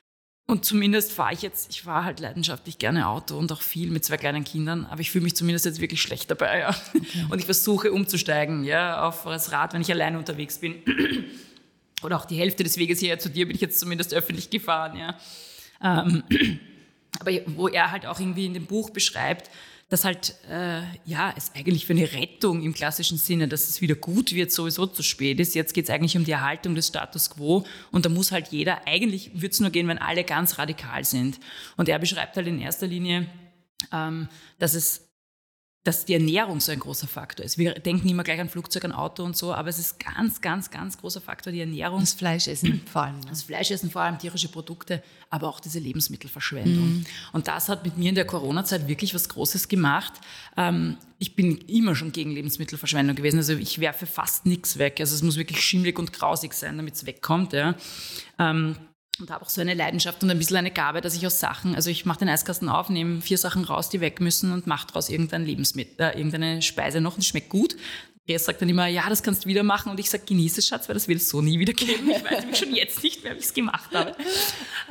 Und 0.48 0.66
zumindest 0.66 1.14
fahre 1.14 1.34
ich 1.34 1.42
jetzt, 1.42 1.72
ich 1.72 1.82
fahre 1.82 2.06
halt 2.06 2.20
leidenschaftlich 2.20 2.78
gerne 2.78 3.08
Auto 3.08 3.36
und 3.40 3.52
auch 3.52 3.64
viel 3.64 3.90
mit 3.90 4.06
zwei 4.06 4.18
kleinen 4.18 4.44
Kindern, 4.44 4.86
aber 4.86 5.02
ich 5.02 5.10
fühle 5.10 5.24
mich 5.24 5.36
zumindest 5.36 5.66
jetzt 5.66 5.82
wirklich 5.82 6.04
schlecht 6.04 6.30
dabei, 6.30 6.60
ja. 6.60 6.76
Und 7.32 7.40
ich 7.40 7.46
versuche 7.46 7.92
umzusteigen, 7.92 8.64
ja, 8.64 9.02
auf 9.08 9.24
das 9.24 9.52
Rad, 9.52 9.74
wenn 9.74 9.82
ich 9.82 9.92
alleine 9.92 10.20
unterwegs 10.20 10.60
bin. 10.60 10.76
Oder 12.04 12.18
auch 12.18 12.26
die 12.26 12.38
Hälfte 12.38 12.64
des 12.64 12.78
Weges 12.78 13.00
hierher 13.00 13.20
zu 13.20 13.30
dir 13.30 13.48
bin 13.48 13.56
ich 13.56 13.62
jetzt 13.62 13.80
zumindest 13.80 14.14
öffentlich 14.14 14.50
gefahren, 14.50 14.98
ja. 14.98 15.18
Ähm, 15.82 16.24
aber 17.20 17.32
wo 17.48 17.68
er 17.68 17.92
halt 17.92 18.06
auch 18.06 18.20
irgendwie 18.20 18.46
in 18.46 18.54
dem 18.54 18.66
Buch 18.66 18.90
beschreibt, 18.90 19.50
dass 19.90 20.04
halt, 20.04 20.36
äh, 20.50 20.82
ja, 21.06 21.34
es 21.38 21.52
eigentlich 21.54 21.86
für 21.86 21.94
eine 21.94 22.12
Rettung 22.12 22.64
im 22.64 22.74
klassischen 22.74 23.18
Sinne, 23.20 23.48
dass 23.48 23.70
es 23.70 23.82
wieder 23.82 23.94
gut 23.94 24.34
wird, 24.34 24.52
sowieso 24.52 24.88
zu 24.88 25.04
spät 25.04 25.40
ist. 25.40 25.54
Jetzt 25.54 25.74
geht 25.74 25.86
es 25.86 25.92
eigentlich 25.92 26.18
um 26.18 26.26
die 26.26 26.32
Erhaltung 26.32 26.74
des 26.74 26.88
Status 26.88 27.30
quo 27.30 27.66
und 27.92 28.06
da 28.06 28.10
muss 28.10 28.32
halt 28.32 28.48
jeder, 28.48 28.88
eigentlich 28.88 29.32
würde 29.36 29.50
es 29.50 29.60
nur 29.60 29.70
gehen, 29.70 29.88
wenn 29.88 30.00
alle 30.00 30.24
ganz 30.24 30.58
radikal 30.58 31.06
sind. 31.06 31.40
Und 31.78 31.88
er 31.88 32.00
beschreibt 32.00 32.36
halt 32.36 32.48
in 32.48 32.60
erster 32.60 32.88
Linie, 32.88 33.28
ähm, 33.94 34.28
dass 34.58 34.74
es 34.74 35.05
dass 35.86 36.04
die 36.04 36.16
Ernährung 36.16 36.60
so 36.60 36.72
ein 36.72 36.80
großer 36.80 37.08
Faktor 37.08 37.46
ist. 37.46 37.60
Wir 37.60 37.76
denken 37.76 38.10
immer 38.10 38.24
gleich 38.24 38.40
an 38.40 38.50
Flugzeug, 38.50 38.84
an 38.86 38.92
Auto 38.92 39.24
und 39.24 39.38
so, 39.38 39.54
aber 39.54 39.70
es 39.70 39.78
ist 39.78 40.00
ganz, 40.00 40.42
ganz, 40.42 40.72
ganz 40.72 40.98
großer 40.98 41.22
Faktor, 41.22 41.54
die 41.54 41.60
Ernährung. 41.60 42.00
Das 42.00 42.14
Fleischessen 42.14 42.82
vor 42.92 43.04
allem. 43.04 43.20
ne? 43.20 43.28
Das 43.30 43.44
Fleischessen, 43.44 43.92
vor 43.92 44.02
allem 44.02 44.18
tierische 44.18 44.48
Produkte, 44.48 45.04
aber 45.30 45.48
auch 45.48 45.60
diese 45.60 45.78
Lebensmittelverschwendung. 45.78 47.06
Und 47.34 47.48
das 47.48 47.70
hat 47.70 47.86
mit 47.86 48.00
mir 48.00 48.10
in 48.10 48.16
der 48.16 48.26
Corona-Zeit 48.26 48.88
wirklich 48.88 49.14
was 49.14 49.30
Großes 49.30 49.68
gemacht. 49.68 50.14
Ähm, 50.58 50.98
ich 51.20 51.36
bin 51.36 51.56
immer 51.60 51.96
schon 51.96 52.12
gegen 52.12 52.32
Lebensmittelverschwendung 52.32 53.16
gewesen. 53.16 53.38
Also 53.38 53.54
ich 53.54 53.80
werfe 53.80 54.08
fast 54.08 54.48
nichts 54.48 54.80
weg. 54.80 54.98
Also 55.00 55.14
es 55.14 55.22
muss 55.22 55.38
wirklich 55.38 55.62
schimmelig 55.62 56.00
und 56.00 56.12
grausig 56.14 56.54
sein, 56.56 56.78
damit 56.78 56.96
es 56.96 57.06
wegkommt. 57.06 57.54
Ja. 57.54 57.76
Ähm, 58.40 58.76
und 59.20 59.30
habe 59.32 59.46
auch 59.46 59.50
so 59.50 59.62
eine 59.62 59.74
Leidenschaft 59.74 60.24
und 60.24 60.30
ein 60.30 60.38
bisschen 60.38 60.58
eine 60.58 60.72
Gabe, 60.72 61.02
dass 61.02 61.16
ich 61.16 61.26
aus 61.26 61.40
Sachen, 61.40 61.76
also 61.76 61.90
ich 61.90 62.06
mache 62.06 62.20
den 62.20 62.30
Eiskasten 62.30 62.70
auf, 62.70 62.90
nehme 62.90 63.22
vier 63.22 63.38
Sachen 63.38 63.64
raus, 63.64 63.90
die 63.90 64.02
weg 64.02 64.20
müssen 64.20 64.52
und 64.52 64.68
mache 64.68 64.88
daraus 64.88 65.10
irgendein 65.10 65.46
Lebensmittel, 65.46 66.06
äh, 66.06 66.18
irgendeine 66.18 66.62
Speise 66.62 67.02
noch 67.02 67.16
und 67.16 67.24
schmeckt 67.24 67.50
gut. 67.50 67.76
Er 68.28 68.40
sagt 68.40 68.60
dann 68.60 68.70
immer, 68.70 68.88
ja, 68.88 69.08
das 69.08 69.22
kannst 69.22 69.46
du 69.46 69.48
wieder 69.48 69.62
machen 69.62 69.92
und 69.92 70.00
ich 70.00 70.10
sage, 70.10 70.24
genieße 70.26 70.64
Schatz, 70.64 70.90
weil 70.90 70.96
das 70.96 71.08
wird 71.08 71.20
es 71.20 71.30
so 71.30 71.44
nie 71.44 71.60
wieder 71.60 71.74
geben. 71.74 72.10
Ich 72.10 72.24
weiß 72.24 72.40
nämlich 72.40 72.58
schon 72.58 72.74
jetzt 72.74 73.04
nicht 73.04 73.24
mehr, 73.24 73.36
wie 73.36 73.40
ich 73.40 73.46
es 73.46 73.54
gemacht 73.54 73.92
habe. 73.94 74.16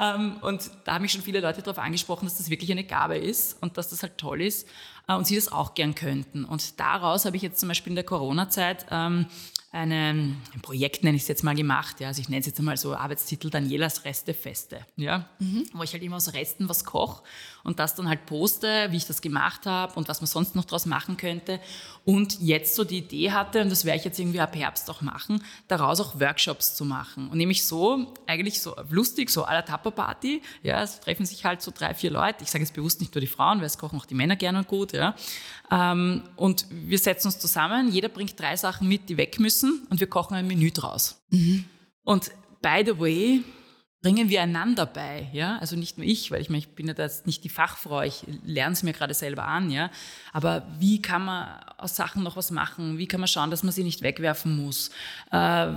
Ähm, 0.01 0.37
und 0.41 0.71
da 0.85 0.95
haben 0.95 1.03
mich 1.03 1.11
schon 1.11 1.23
viele 1.23 1.41
Leute 1.41 1.61
darauf 1.61 1.79
angesprochen, 1.79 2.27
dass 2.27 2.39
das 2.39 2.49
wirklich 2.49 2.71
eine 2.71 2.85
Gabe 2.85 3.17
ist 3.17 3.61
und 3.61 3.77
dass 3.77 3.91
das 3.91 4.03
halt 4.03 4.19
toll 4.19 4.41
ist 4.41 4.69
äh, 5.09 5.15
und 5.15 5.27
sie 5.27 5.35
das 5.35 5.51
auch 5.51 5.75
gern 5.75 5.97
könnten. 5.97 6.45
Und 6.45 6.79
daraus 6.79 7.25
habe 7.25 7.37
ich 7.37 7.43
jetzt 7.43 7.59
zum 7.59 7.69
Beispiel 7.69 7.91
in 7.91 7.97
der 7.97 8.05
Corona-Zeit 8.05 8.87
ähm, 8.91 9.27
eine, 9.75 10.11
ein 10.11 10.61
Projekt, 10.63 11.05
nenne 11.05 11.17
ich 11.17 11.23
es 11.23 11.29
jetzt 11.29 11.43
mal, 11.43 11.55
gemacht. 11.55 12.01
Ja. 12.01 12.09
Also 12.09 12.21
ich 12.21 12.29
nenne 12.29 12.41
es 12.41 12.47
jetzt 12.47 12.59
einmal 12.59 12.77
so 12.77 12.95
Arbeitstitel 12.95 13.51
Danielas 13.51 14.05
Reste-Feste. 14.05 14.87
Ja. 14.97 15.29
Wo 15.73 15.83
ich 15.83 15.93
halt 15.93 16.03
immer 16.03 16.17
aus 16.17 16.33
Resten 16.33 16.69
was 16.69 16.85
koche 16.85 17.23
und 17.65 17.79
das 17.79 17.95
dann 17.95 18.09
halt 18.09 18.27
poste, 18.27 18.89
wie 18.91 18.97
ich 18.99 19.07
das 19.07 19.23
gemacht 19.23 19.67
habe 19.67 19.95
und 19.95 20.09
was 20.09 20.21
man 20.21 20.29
sonst 20.29 20.55
noch 20.55 20.67
draus 20.67 20.87
machen 20.87 21.17
könnte. 21.17 21.59
Und 22.05 22.39
jetzt 22.41 22.77
so 22.77 22.85
die 22.85 22.99
Idee 22.99 23.33
hatte, 23.33 23.63
und 23.63 23.71
das 23.71 23.87
werde 23.87 23.99
ich 23.99 24.05
jetzt 24.05 24.19
irgendwie 24.19 24.41
ab 24.41 24.55
Herbst 24.55 24.89
auch 24.91 25.01
machen, 25.01 25.43
daraus 25.67 25.99
auch 26.01 26.21
Workshops 26.21 26.77
zu 26.77 26.85
machen. 26.85 27.29
Und 27.31 27.39
nämlich 27.39 27.67
so, 27.67 28.13
eigentlich 28.27 28.61
so 28.61 28.77
lustig, 28.91 29.31
so 29.31 29.45
à 29.45 29.55
la 29.55 29.63
Tupper-Party. 29.63 30.43
Ja, 30.63 30.83
es 30.83 31.01
treffen 31.01 31.25
sich 31.25 31.45
halt 31.45 31.63
so 31.63 31.73
drei, 31.75 31.95
vier 31.95 32.11
Leute. 32.11 32.45
Ich 32.45 32.51
sage 32.51 32.63
jetzt 32.63 32.75
bewusst 32.75 33.01
nicht 33.01 33.15
nur 33.15 33.21
die 33.21 33.27
Frauen, 33.27 33.59
weil 33.59 33.67
es 33.67 33.79
kochen 33.79 33.99
auch 33.99 34.07
die 34.07 34.15
Männer 34.15 34.37
gerne 34.37 34.59
und 34.59 34.69
gut. 34.69 34.93
Ja. 34.93 35.15
Ähm, 35.71 36.23
und 36.37 36.67
wir 36.71 36.99
setzen 36.99 37.29
uns 37.29 37.39
zusammen, 37.39 37.91
jeder 37.91 38.11
bringt 38.11 38.39
drei 38.39 38.57
Sachen 38.57 38.87
mit, 38.87 39.09
die 39.09 39.17
weg 39.17 39.41
müssen 39.41 39.87
und 39.89 40.01
wir 40.01 40.07
kochen 40.07 40.35
ein 40.35 40.47
Menü 40.47 40.71
draus. 40.71 41.25
Und 42.05 42.31
by 42.61 42.83
the 42.85 42.99
way, 42.99 43.43
bringen 44.05 44.29
wir 44.29 44.43
einander 44.43 44.85
bei, 44.85 45.31
ja, 45.33 45.57
also 45.61 45.77
nicht 45.77 45.97
nur 45.97 46.07
ich, 46.07 46.31
weil 46.31 46.43
ich, 46.43 46.51
meine, 46.51 46.59
ich 46.59 46.69
bin 46.69 46.87
ja 46.87 46.93
da 46.93 47.05
jetzt 47.05 47.27
nicht 47.27 47.43
die 47.43 47.49
Fachfrau, 47.49 48.03
ich 48.03 48.23
lerne 48.45 48.75
es 48.75 48.83
mir 48.83 48.93
gerade 48.93 49.15
selber 49.15 49.45
an, 49.45 49.71
ja, 49.71 49.91
aber 50.35 50.67
wie 50.79 51.01
kann 51.01 51.25
man 51.25 51.49
aus 51.79 51.97
Sachen 51.97 52.23
noch 52.23 52.37
was 52.37 52.51
machen, 52.51 52.99
wie 52.99 53.07
kann 53.07 53.21
man 53.21 53.29
schauen, 53.29 53.51
dass 53.51 53.63
man 53.63 53.73
sie 53.73 53.83
nicht 53.83 54.03
wegwerfen 54.03 54.63
muss, 54.63 54.91
äh, 55.33 55.69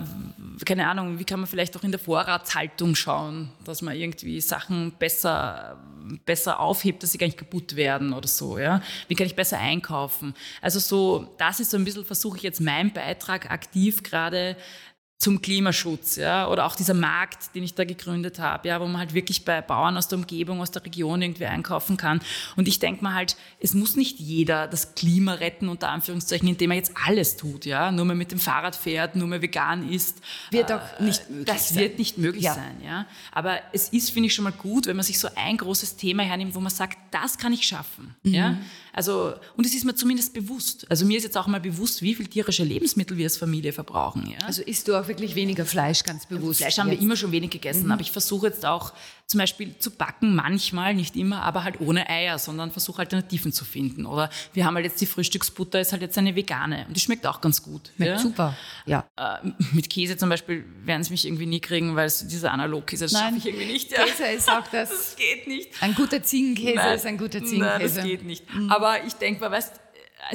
keine 0.66 0.90
Ahnung, 0.90 1.20
wie 1.20 1.24
kann 1.24 1.40
man 1.40 1.48
vielleicht 1.48 1.78
auch 1.78 1.84
in 1.84 1.92
der 1.92 2.02
Vorratshaltung 2.02 2.96
schauen, 2.96 3.50
dass 3.64 3.82
man 3.82 3.96
irgendwie 3.96 4.42
Sachen 4.42 4.92
besser, 5.00 5.78
besser 6.26 6.60
aufhebt, 6.60 7.04
dass 7.04 7.14
sie 7.14 7.18
gar 7.18 7.28
nicht 7.28 7.38
kaputt 7.38 7.78
werden 7.78 8.12
oder 8.12 8.28
so, 8.28 8.60
ja, 8.60 8.82
wie 9.08 9.16
kann 9.16 9.26
ich 9.26 9.38
besser 9.38 9.58
einkaufen, 9.58 10.36
also 10.62 10.80
so, 10.80 11.34
das 11.38 11.62
ist 11.62 11.72
so 11.72 11.78
ein 11.78 11.86
bisschen, 11.86 12.04
versuche 12.04 12.36
ich 12.36 12.44
jetzt 12.44 12.60
meinen 12.60 12.92
Beitrag 12.92 13.50
aktiv 13.50 14.04
gerade 14.04 14.58
zum 15.20 15.42
Klimaschutz, 15.42 16.16
ja, 16.18 16.48
oder 16.48 16.66
auch 16.68 16.76
dieser 16.76 16.94
Markt, 16.94 17.56
den 17.56 17.64
ich 17.64 17.74
da 17.74 17.86
gegründet 17.86 18.38
habe, 18.38 18.68
ja, 18.68 18.80
wo 18.80 18.86
man 18.86 18.98
halt 19.00 19.16
wirklich 19.16 19.44
bei 19.46 19.62
Bauern 19.62 19.98
aus 19.98 20.08
der 20.08 20.20
Umgebung, 20.20 20.62
aus 20.62 20.70
der 20.70 20.86
Region 20.86 21.24
irgendwie 21.24 21.48
einkaufen 21.48 21.98
kann. 21.98 22.22
Und 22.56 22.68
ich 22.68 22.78
denke 22.78 23.04
mal 23.04 23.16
halt, 23.16 23.36
es 23.60 23.74
muss 23.74 23.96
nicht 23.96 24.20
jeder 24.20 24.68
das 24.68 24.94
Klima 24.94 25.34
retten, 25.34 25.70
unter 25.70 25.90
Anführungszeichen, 25.90 26.48
indem 26.48 26.70
er 26.70 26.78
jetzt 26.78 26.92
alles 27.08 27.36
tut, 27.36 27.66
ja, 27.66 27.92
nur 27.92 28.06
mehr 28.06 28.16
mit 28.16 28.32
dem 28.32 28.38
Fahrrad 28.40 28.76
fährt, 28.76 29.16
nur 29.16 29.28
mehr 29.28 29.42
vegan 29.42 29.90
isst. 29.90 30.22
Wird 30.52 30.72
auch 30.72 31.00
nicht 31.00 31.28
möglich 31.32 31.46
Das 31.48 31.70
sein. 31.70 31.80
wird 31.80 31.98
nicht 31.98 32.20
möglich 32.20 32.44
Ja. 32.44 32.54
sein, 32.54 32.80
ja. 32.86 33.08
Aber 33.32 33.60
es 33.74 33.90
ist, 33.90 34.12
finde 34.12 34.28
ich, 34.28 34.36
schon 34.36 34.44
mal 34.44 34.54
gut, 34.54 34.86
wenn 34.86 34.96
man 34.98 35.04
sich 35.06 35.18
so 35.20 35.30
ein 35.36 35.58
großes 35.58 35.96
Thema 35.96 36.22
hernimmt, 36.22 36.54
wo 36.54 36.60
man 36.60 36.72
sagt, 36.72 36.96
das 37.10 37.40
kann 37.40 37.54
ich 37.54 37.64
schaffen, 37.68 38.14
Mhm. 38.22 38.34
ja. 38.36 38.58
Also, 38.98 39.36
und 39.56 39.64
es 39.64 39.76
ist 39.76 39.86
mir 39.86 39.94
zumindest 39.94 40.34
bewusst. 40.34 40.88
Also 40.90 41.06
mir 41.06 41.20
ist 41.20 41.24
jetzt 41.24 41.38
auch 41.38 41.46
mal 41.46 41.60
bewusst, 41.60 42.02
wie 42.02 42.16
viel 42.16 42.26
tierische 42.26 42.64
Lebensmittel 42.64 43.16
wir 43.16 43.26
als 43.28 43.38
Familie 43.38 43.72
verbrauchen, 43.72 44.28
ja. 44.28 44.40
Also 44.48 44.64
isst 44.64 44.88
du 44.88 45.00
auch 45.00 45.08
wirklich 45.08 45.36
weniger 45.36 45.68
Fleisch, 45.68 46.02
ganz 46.02 46.26
bewusst. 46.26 46.62
Fleisch 46.62 46.80
haben 46.80 46.88
wir 46.88 46.96
jetzt. 46.96 47.04
immer 47.04 47.16
schon 47.16 47.32
wenig 47.32 47.52
gegessen, 47.52 47.92
aber 47.92 48.02
ich 48.02 48.12
versuche 48.12 48.48
jetzt 48.48 48.66
auch 48.66 48.94
zum 49.28 49.40
Beispiel 49.40 49.78
zu 49.78 49.92
backen, 49.92 50.36
manchmal, 50.36 50.94
nicht 50.96 51.18
immer, 51.18 51.42
aber 51.42 51.66
halt 51.66 51.82
ohne 51.82 52.10
Eier, 52.10 52.40
sondern 52.40 52.72
versuche 52.72 53.00
Alternativen 53.00 53.52
zu 53.52 53.66
finden. 53.66 54.06
Oder 54.06 54.30
wir 54.54 54.66
haben 54.66 54.76
halt 54.76 54.86
jetzt 54.86 55.02
die 55.02 55.06
Frühstücksbutter, 55.06 55.82
ist 55.82 55.92
halt 55.92 56.02
jetzt 56.02 56.18
eine 56.18 56.34
vegane 56.34 56.86
und 56.88 56.96
die 56.96 57.02
schmeckt 57.02 57.28
auch 57.28 57.42
ganz 57.42 57.62
gut. 57.62 57.92
Schmeckt 57.98 58.12
ja? 58.12 58.18
super. 58.20 58.58
Ja. 58.86 59.06
Äh, 59.18 59.50
mit 59.74 59.90
Käse 59.90 60.16
zum 60.16 60.30
Beispiel 60.30 60.64
werden 60.86 61.04
sie 61.04 61.12
mich 61.12 61.26
irgendwie 61.28 61.46
nie 61.46 61.60
kriegen, 61.60 61.98
weil 61.98 62.08
es 62.08 62.26
dieser 62.26 62.54
Analogkäse, 62.54 63.04
das 63.04 63.12
Nein, 63.12 63.24
schaffe 63.24 63.38
ich 63.40 63.46
irgendwie 63.48 63.74
nicht. 63.74 63.92
Ja. 63.92 64.06
Käse 64.06 64.28
ist 64.28 64.50
auch 64.50 64.68
das. 64.72 64.90
Das 64.98 65.16
geht 65.16 65.48
nicht. 65.48 65.72
Ein 65.82 65.94
guter 65.94 66.24
Ziegenkäse 66.24 66.76
Nein, 66.76 66.96
ist 66.96 67.06
ein 67.06 67.18
guter 67.18 67.40
Nein, 67.40 67.48
Ziegenkäse. 67.48 67.96
das 67.96 68.06
geht 68.06 68.24
nicht. 68.24 68.46
Aber 68.70 69.04
ich 69.06 69.14
denke 69.14 69.42
mal, 69.42 69.52
weißt 69.52 69.74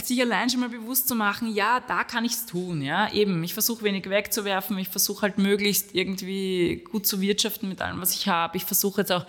sich 0.03 0.21
allein 0.21 0.51
schon 0.51 0.61
mal 0.61 0.69
bewusst 0.69 1.09
zu 1.09 1.15
machen, 1.15 1.55
ja, 1.55 1.81
da 1.81 2.05
kann 2.05 2.25
ich 2.25 2.33
es 2.33 2.47
tun, 2.47 2.83
ja, 2.83 3.13
eben. 3.13 3.43
Ich 3.45 3.55
versuche 3.55 3.83
wenig 3.85 4.09
wegzuwerfen, 4.09 4.79
ich 4.79 4.89
versuche 4.89 5.23
halt 5.23 5.39
möglichst 5.39 5.95
irgendwie 5.95 6.85
gut 6.91 7.07
zu 7.07 7.21
wirtschaften 7.21 7.69
mit 7.69 7.81
allem, 7.83 8.01
was 8.01 8.15
ich 8.15 8.29
habe. 8.29 8.57
Ich 8.57 8.65
versuche 8.65 9.03
jetzt 9.03 9.13
auch, 9.13 9.27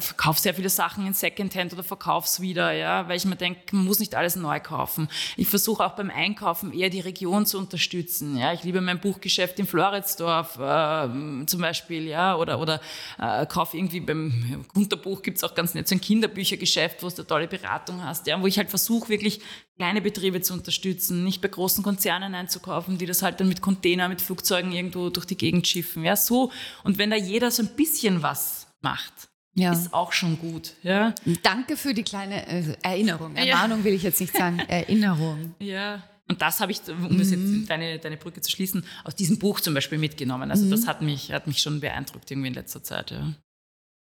verkaufe 0.00 0.40
sehr 0.40 0.54
viele 0.54 0.68
Sachen 0.68 1.06
in 1.06 1.14
Secondhand 1.14 1.72
oder 1.72 1.82
verkauf's 1.82 2.40
wieder, 2.40 2.72
ja, 2.72 3.08
weil 3.08 3.16
ich 3.16 3.24
mir 3.24 3.36
denke, 3.36 3.60
man 3.74 3.84
muss 3.84 3.98
nicht 3.98 4.14
alles 4.14 4.36
neu 4.36 4.60
kaufen. 4.60 5.08
Ich 5.36 5.48
versuche 5.48 5.84
auch 5.84 5.92
beim 5.92 6.10
Einkaufen 6.10 6.72
eher 6.72 6.90
die 6.90 7.00
Region 7.00 7.46
zu 7.46 7.58
unterstützen, 7.58 8.36
ja. 8.36 8.52
Ich 8.52 8.62
liebe 8.62 8.80
mein 8.80 9.00
Buchgeschäft 9.00 9.58
in 9.58 9.66
Floridsdorf 9.66 10.58
äh, 10.58 11.46
zum 11.46 11.60
Beispiel, 11.60 12.06
ja, 12.06 12.36
oder, 12.36 12.60
oder 12.60 12.80
äh, 13.18 13.46
kaufe 13.46 13.76
irgendwie 13.76 14.00
beim 14.00 14.64
Gunterbuch 14.74 15.22
gibt's 15.22 15.44
auch 15.44 15.54
ganz 15.54 15.74
nett 15.74 15.88
so 15.88 15.94
ein 15.94 16.00
Kinderbüchergeschäft, 16.00 17.02
wo 17.02 17.08
du 17.08 17.16
eine 17.16 17.26
tolle 17.26 17.48
Beratung 17.48 18.04
hast, 18.04 18.26
ja, 18.26 18.40
wo 18.40 18.46
ich 18.46 18.58
halt 18.58 18.70
versuche 18.70 19.08
wirklich 19.08 19.40
kleine 19.76 20.02
Betriebe 20.02 20.40
zu 20.40 20.52
unterstützen, 20.52 21.24
nicht 21.24 21.40
bei 21.40 21.48
großen 21.48 21.82
Konzernen 21.84 22.34
einzukaufen, 22.34 22.98
die 22.98 23.06
das 23.06 23.22
halt 23.22 23.40
dann 23.40 23.48
mit 23.48 23.62
Container, 23.62 24.08
mit 24.08 24.20
Flugzeugen 24.20 24.72
irgendwo 24.72 25.08
durch 25.08 25.26
die 25.26 25.36
Gegend 25.36 25.66
schiffen. 25.66 26.04
Ja, 26.04 26.16
so. 26.16 26.50
Und 26.84 26.98
wenn 26.98 27.10
da 27.10 27.16
jeder 27.16 27.50
so 27.50 27.62
ein 27.62 27.76
bisschen 27.76 28.22
was 28.22 28.66
macht, 28.80 29.28
Ja. 29.58 29.72
ist 29.72 29.92
auch 29.92 30.12
schon 30.12 30.38
gut. 30.38 30.74
Ja, 30.82 31.14
Danke 31.42 31.76
für 31.76 31.94
die 31.94 32.02
kleine 32.02 32.46
äh, 32.46 32.76
Erinnerung. 32.82 33.36
Ja. 33.36 33.44
Ermahnung 33.44 33.84
will 33.84 33.92
ich 33.92 34.02
jetzt 34.02 34.20
nicht 34.20 34.36
sagen. 34.36 34.58
Erinnerung. 34.68 35.54
ja. 35.58 36.02
Und 36.30 36.42
das 36.42 36.60
habe 36.60 36.72
ich, 36.72 36.80
um 36.88 37.14
mhm. 37.14 37.18
das 37.18 37.30
jetzt 37.30 37.70
deine, 37.70 37.98
deine 37.98 38.18
Brücke 38.18 38.42
zu 38.42 38.50
schließen, 38.50 38.84
aus 39.04 39.14
diesem 39.14 39.38
Buch 39.38 39.60
zum 39.60 39.72
Beispiel 39.72 39.96
mitgenommen. 39.96 40.50
Also 40.50 40.66
mhm. 40.66 40.70
das 40.70 40.86
hat 40.86 41.00
mich, 41.00 41.32
hat 41.32 41.46
mich 41.46 41.58
schon 41.62 41.80
beeindruckt 41.80 42.30
irgendwie 42.30 42.48
in 42.48 42.54
letzter 42.54 42.82
Zeit. 42.82 43.12
Ja. 43.12 43.32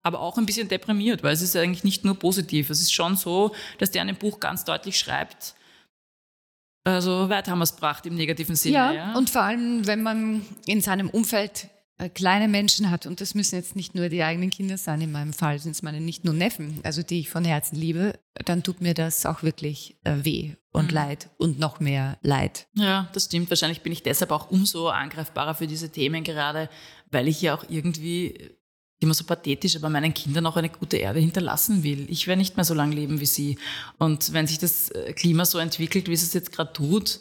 Aber 0.02 0.20
auch 0.20 0.36
ein 0.36 0.44
bisschen 0.44 0.68
deprimiert, 0.68 1.22
weil 1.22 1.32
es 1.32 1.40
ist 1.40 1.56
eigentlich 1.56 1.82
nicht 1.82 2.04
nur 2.04 2.18
positiv. 2.18 2.68
Es 2.68 2.80
ist 2.80 2.92
schon 2.92 3.16
so, 3.16 3.54
dass 3.78 3.90
der 3.90 4.02
in 4.02 4.08
dem 4.08 4.16
Buch 4.16 4.38
ganz 4.38 4.64
deutlich 4.64 4.98
schreibt, 4.98 5.54
also 6.84 7.28
weit 7.28 7.48
haben 7.48 7.58
wir 7.58 7.64
es 7.64 7.74
gebracht 7.74 8.06
im 8.06 8.14
negativen 8.14 8.56
Sinne. 8.56 8.74
Ja, 8.74 8.92
ja, 8.92 9.12
und 9.14 9.28
vor 9.28 9.42
allem, 9.42 9.86
wenn 9.86 10.02
man 10.02 10.46
in 10.66 10.80
seinem 10.80 11.10
Umfeld 11.10 11.68
kleine 12.08 12.48
Menschen 12.48 12.90
hat, 12.90 13.06
und 13.06 13.20
das 13.20 13.34
müssen 13.34 13.56
jetzt 13.56 13.76
nicht 13.76 13.94
nur 13.94 14.08
die 14.08 14.22
eigenen 14.22 14.50
Kinder 14.50 14.78
sein, 14.78 15.00
in 15.00 15.12
meinem 15.12 15.32
Fall 15.32 15.58
sind 15.58 15.72
es 15.72 15.82
meine 15.82 16.00
nicht 16.00 16.24
nur 16.24 16.34
Neffen, 16.34 16.80
also 16.82 17.02
die 17.02 17.20
ich 17.20 17.30
von 17.30 17.44
Herzen 17.44 17.76
liebe, 17.76 18.18
dann 18.44 18.62
tut 18.62 18.80
mir 18.80 18.94
das 18.94 19.26
auch 19.26 19.42
wirklich 19.42 19.98
äh, 20.04 20.16
weh 20.22 20.54
und 20.72 20.88
mhm. 20.88 20.94
leid 20.94 21.30
und 21.36 21.58
noch 21.58 21.80
mehr 21.80 22.18
leid. 22.22 22.68
Ja, 22.74 23.08
das 23.12 23.24
stimmt. 23.24 23.50
Wahrscheinlich 23.50 23.82
bin 23.82 23.92
ich 23.92 24.02
deshalb 24.02 24.30
auch 24.30 24.50
umso 24.50 24.88
angreifbarer 24.88 25.54
für 25.54 25.66
diese 25.66 25.90
Themen 25.90 26.24
gerade, 26.24 26.68
weil 27.10 27.28
ich 27.28 27.42
ja 27.42 27.54
auch 27.54 27.64
irgendwie 27.68 28.52
immer 29.00 29.14
so 29.14 29.24
pathetisch, 29.24 29.76
aber 29.76 29.88
meinen 29.88 30.14
Kindern 30.14 30.46
auch 30.46 30.56
eine 30.56 30.68
gute 30.68 30.98
Erde 30.98 31.20
hinterlassen 31.20 31.82
will. 31.82 32.06
Ich 32.10 32.26
werde 32.26 32.38
nicht 32.38 32.56
mehr 32.56 32.64
so 32.64 32.74
lange 32.74 32.94
leben 32.94 33.20
wie 33.20 33.26
sie. 33.26 33.58
Und 33.98 34.32
wenn 34.32 34.46
sich 34.46 34.58
das 34.58 34.90
äh, 34.90 35.12
Klima 35.14 35.44
so 35.44 35.58
entwickelt, 35.58 36.08
wie 36.08 36.12
es 36.12 36.22
es 36.22 36.34
jetzt 36.34 36.52
gerade 36.52 36.72
tut, 36.72 37.20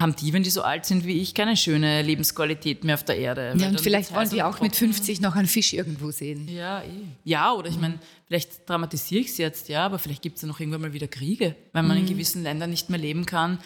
haben 0.00 0.14
die, 0.14 0.32
wenn 0.32 0.42
die 0.42 0.50
so 0.50 0.62
alt 0.62 0.84
sind 0.84 1.06
wie 1.06 1.20
ich, 1.20 1.34
keine 1.34 1.56
schöne 1.56 2.02
Lebensqualität 2.02 2.84
mehr 2.84 2.94
auf 2.94 3.04
der 3.04 3.16
Erde. 3.16 3.54
Ja, 3.56 3.68
und 3.68 3.80
vielleicht 3.80 4.14
wollen 4.14 4.28
die 4.28 4.42
auch 4.42 4.60
mit 4.60 4.76
50 4.76 5.20
noch 5.22 5.36
einen 5.36 5.48
Fisch 5.48 5.72
irgendwo 5.72 6.10
sehen. 6.10 6.48
Ja, 6.48 6.82
eh. 6.82 6.90
ja 7.24 7.52
oder 7.52 7.70
ich 7.70 7.78
meine, 7.78 7.98
vielleicht 8.26 8.68
dramatisiere 8.68 9.22
ich 9.22 9.28
es 9.28 9.38
jetzt, 9.38 9.68
ja, 9.68 9.86
aber 9.86 9.98
vielleicht 9.98 10.20
gibt 10.20 10.36
es 10.36 10.42
ja 10.42 10.48
noch 10.48 10.60
irgendwann 10.60 10.82
mal 10.82 10.92
wieder 10.92 11.08
Kriege, 11.08 11.56
weil 11.72 11.82
man 11.82 11.96
mhm. 11.96 12.04
in 12.04 12.10
gewissen 12.10 12.42
Ländern 12.42 12.70
nicht 12.70 12.90
mehr 12.90 12.98
leben 12.98 13.24
kann, 13.24 13.58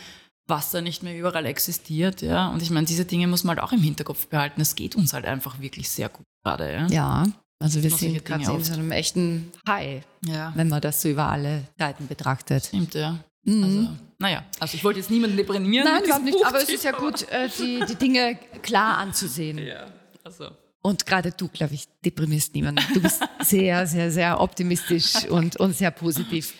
Wasser 0.46 0.82
nicht 0.82 1.02
mehr 1.02 1.16
überall 1.16 1.46
existiert, 1.46 2.22
ja. 2.22 2.48
Und 2.48 2.62
ich 2.62 2.70
meine, 2.70 2.86
diese 2.86 3.04
Dinge 3.04 3.26
muss 3.26 3.44
man 3.44 3.56
halt 3.56 3.64
auch 3.64 3.72
im 3.72 3.82
Hinterkopf 3.82 4.26
behalten. 4.26 4.60
Es 4.60 4.74
geht 4.74 4.96
uns 4.96 5.12
halt 5.12 5.24
einfach 5.24 5.60
wirklich 5.60 5.88
sehr 5.88 6.08
gut 6.08 6.26
gerade, 6.44 6.72
ja. 6.72 6.86
Ja, 6.88 7.26
also 7.62 7.82
wir 7.82 7.90
sind 7.90 8.24
gerade 8.24 8.44
in 8.44 8.64
so 8.64 8.72
einem 8.72 8.90
echten 8.92 9.52
High, 9.68 10.02
ja. 10.24 10.52
wenn 10.54 10.68
man 10.68 10.80
das 10.80 11.02
so 11.02 11.08
über 11.08 11.26
alle 11.26 11.64
Seiten 11.78 12.06
betrachtet. 12.06 12.66
Stimmt, 12.66 12.94
ja. 12.94 13.18
Mhm. 13.50 13.64
Also, 13.64 13.88
naja, 14.18 14.44
also 14.58 14.76
ich 14.76 14.84
wollte 14.84 15.00
jetzt 15.00 15.10
niemanden 15.10 15.36
deprimieren. 15.36 15.86
Nein, 15.86 16.04
überhaupt 16.04 16.24
nicht, 16.24 16.44
aber 16.44 16.62
es 16.62 16.68
ist 16.68 16.84
ja 16.84 16.92
gut, 16.92 17.26
äh, 17.30 17.48
die, 17.58 17.82
die 17.88 17.94
Dinge 17.94 18.38
klar 18.62 18.98
anzusehen. 18.98 19.58
Ja, 19.58 19.86
also. 20.22 20.50
Und 20.82 21.04
gerade 21.04 21.30
du, 21.32 21.48
glaube 21.48 21.74
ich, 21.74 21.84
deprimierst 22.04 22.54
niemanden. 22.54 22.82
Du 22.94 23.02
bist 23.02 23.22
sehr, 23.40 23.86
sehr, 23.86 24.10
sehr 24.10 24.40
optimistisch 24.40 25.24
und, 25.28 25.56
und 25.56 25.76
sehr 25.76 25.90
positiv. 25.90 26.54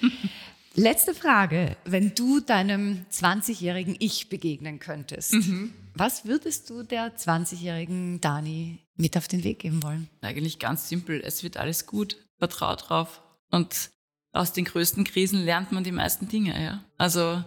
Letzte 0.75 1.15
Frage. 1.15 1.77
Wenn 1.85 2.15
du 2.15 2.41
deinem 2.41 3.05
20-jährigen 3.11 3.97
Ich 3.99 4.29
begegnen 4.29 4.79
könntest, 4.79 5.33
mhm. 5.33 5.73
was 5.95 6.27
würdest 6.27 6.69
du 6.69 6.83
der 6.83 7.17
20-jährigen 7.17 8.21
Dani 8.21 8.79
mit 8.97 9.17
auf 9.17 9.27
den 9.27 9.43
Weg 9.43 9.61
geben 9.61 9.83
wollen? 9.83 10.09
Eigentlich 10.21 10.59
ganz 10.59 10.89
simpel. 10.89 11.23
Es 11.25 11.43
wird 11.43 11.57
alles 11.57 11.87
gut. 11.87 12.17
Vertrau 12.39 12.77
drauf. 12.77 13.23
Und 13.51 13.91
aus 14.33 14.53
den 14.53 14.65
größten 14.65 15.05
Krisen 15.05 15.45
lernt 15.45 15.73
man 15.73 15.85
die 15.85 15.93
meisten 15.93 16.29
Dinge, 16.29 16.63
ja. 16.63 16.85
Also 16.99 17.43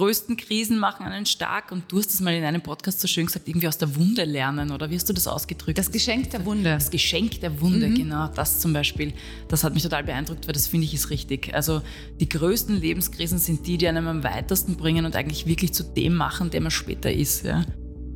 größten 0.00 0.38
Krisen 0.38 0.78
machen 0.78 1.04
einen 1.04 1.26
stark 1.26 1.72
und 1.72 1.92
du 1.92 1.98
hast 1.98 2.08
es 2.08 2.20
mal 2.20 2.32
in 2.32 2.42
einem 2.42 2.62
Podcast 2.62 3.00
so 3.00 3.06
schön 3.06 3.26
gesagt, 3.26 3.46
irgendwie 3.46 3.68
aus 3.68 3.76
der 3.76 3.94
Wunde 3.96 4.24
lernen 4.24 4.70
oder 4.70 4.90
wie 4.90 4.94
hast 4.94 5.08
du 5.10 5.12
das 5.12 5.26
ausgedrückt? 5.26 5.76
Das 5.76 5.92
Geschenk 5.92 6.30
der 6.30 6.46
Wunde. 6.46 6.70
Das 6.70 6.90
Geschenk 6.90 7.40
der 7.42 7.60
Wunde, 7.60 7.88
mhm. 7.88 7.94
genau. 7.96 8.28
Das 8.28 8.60
zum 8.60 8.72
Beispiel, 8.72 9.12
das 9.48 9.62
hat 9.62 9.74
mich 9.74 9.82
total 9.82 10.04
beeindruckt, 10.04 10.46
weil 10.46 10.54
das 10.54 10.68
finde 10.68 10.86
ich 10.86 10.94
ist 10.94 11.10
richtig. 11.10 11.54
Also 11.54 11.82
die 12.18 12.30
größten 12.30 12.80
Lebenskrisen 12.80 13.38
sind 13.38 13.66
die, 13.66 13.76
die 13.76 13.88
einem 13.88 14.06
am 14.06 14.24
weitesten 14.24 14.76
bringen 14.76 15.04
und 15.04 15.16
eigentlich 15.16 15.46
wirklich 15.46 15.74
zu 15.74 15.84
dem 15.84 16.14
machen, 16.14 16.48
der 16.48 16.62
man 16.62 16.70
später 16.70 17.12
ist. 17.12 17.44
Ja. 17.44 17.66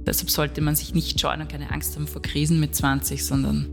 Deshalb 0.06 0.30
sollte 0.30 0.62
man 0.62 0.76
sich 0.76 0.94
nicht 0.94 1.20
scheuen 1.20 1.42
und 1.42 1.50
keine 1.50 1.70
Angst 1.70 1.96
haben 1.96 2.06
vor 2.06 2.22
Krisen 2.22 2.60
mit 2.60 2.74
20, 2.74 3.22
sondern 3.22 3.68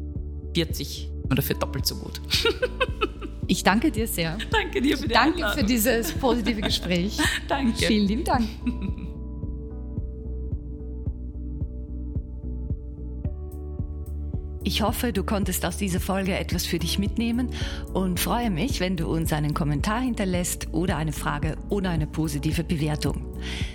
40 0.53 1.09
oder 1.29 1.41
für 1.41 1.53
doppelt 1.53 1.85
so 1.85 1.95
gut. 1.95 2.19
Ich 3.51 3.65
danke 3.65 3.91
dir 3.91 4.07
sehr. 4.07 4.37
Danke 4.49 4.81
dir 4.81 4.97
für 4.97 5.09
die 5.09 5.13
Danke 5.13 5.35
Einladung. 5.39 5.59
für 5.59 5.65
dieses 5.65 6.13
positive 6.13 6.61
Gespräch. 6.61 7.17
danke. 7.49 7.85
Vielen 7.85 8.07
lieben 8.07 8.23
Dank. 8.23 8.47
Ich 14.73 14.81
hoffe, 14.81 15.11
du 15.11 15.25
konntest 15.25 15.65
aus 15.65 15.75
dieser 15.75 15.99
Folge 15.99 16.33
etwas 16.33 16.65
für 16.65 16.79
dich 16.79 16.97
mitnehmen 16.97 17.49
und 17.93 18.21
freue 18.21 18.49
mich, 18.49 18.79
wenn 18.79 18.95
du 18.95 19.05
uns 19.05 19.33
einen 19.33 19.53
Kommentar 19.53 19.99
hinterlässt 19.99 20.69
oder 20.71 20.95
eine 20.95 21.11
Frage 21.11 21.57
oder 21.67 21.89
eine 21.89 22.07
positive 22.07 22.63
Bewertung. 22.63 23.25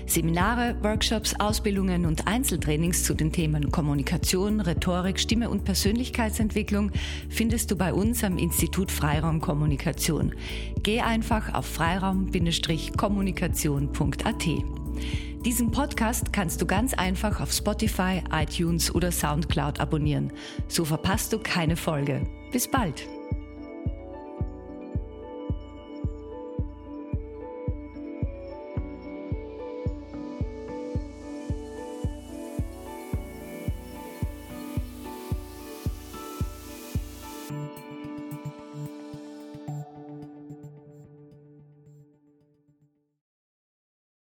Seminare, 0.07 0.75
Workshops, 0.81 1.39
Ausbildungen 1.39 2.07
und 2.07 2.27
Einzeltrainings 2.27 3.05
zu 3.05 3.13
den 3.13 3.31
Themen 3.31 3.71
Kommunikation, 3.71 4.63
Rhetorik, 4.63 5.21
Stimme 5.21 5.51
und 5.51 5.65
Persönlichkeitsentwicklung 5.65 6.93
findest 7.29 7.71
du 7.71 7.77
bei 7.77 7.93
uns 7.93 8.25
am 8.25 8.39
Institut 8.39 8.91
Freiraum 8.91 9.43
Kommunikation. 9.43 10.33
Geh 10.83 11.03
einfach 11.03 11.53
auf 11.53 11.67
freiraum-kommunikation.at. 11.67 14.47
Diesen 15.47 15.71
Podcast 15.71 16.33
kannst 16.33 16.61
du 16.61 16.67
ganz 16.67 16.93
einfach 16.93 17.41
auf 17.41 17.53
Spotify, 17.53 18.21
iTunes 18.33 18.93
oder 18.93 19.13
SoundCloud 19.13 19.79
abonnieren. 19.79 20.33
So 20.67 20.85
verpasst 20.85 21.33
du 21.33 21.39
keine 21.39 21.77
Folge. 21.77 22.27
Bis 22.51 22.69
bald! 22.69 23.07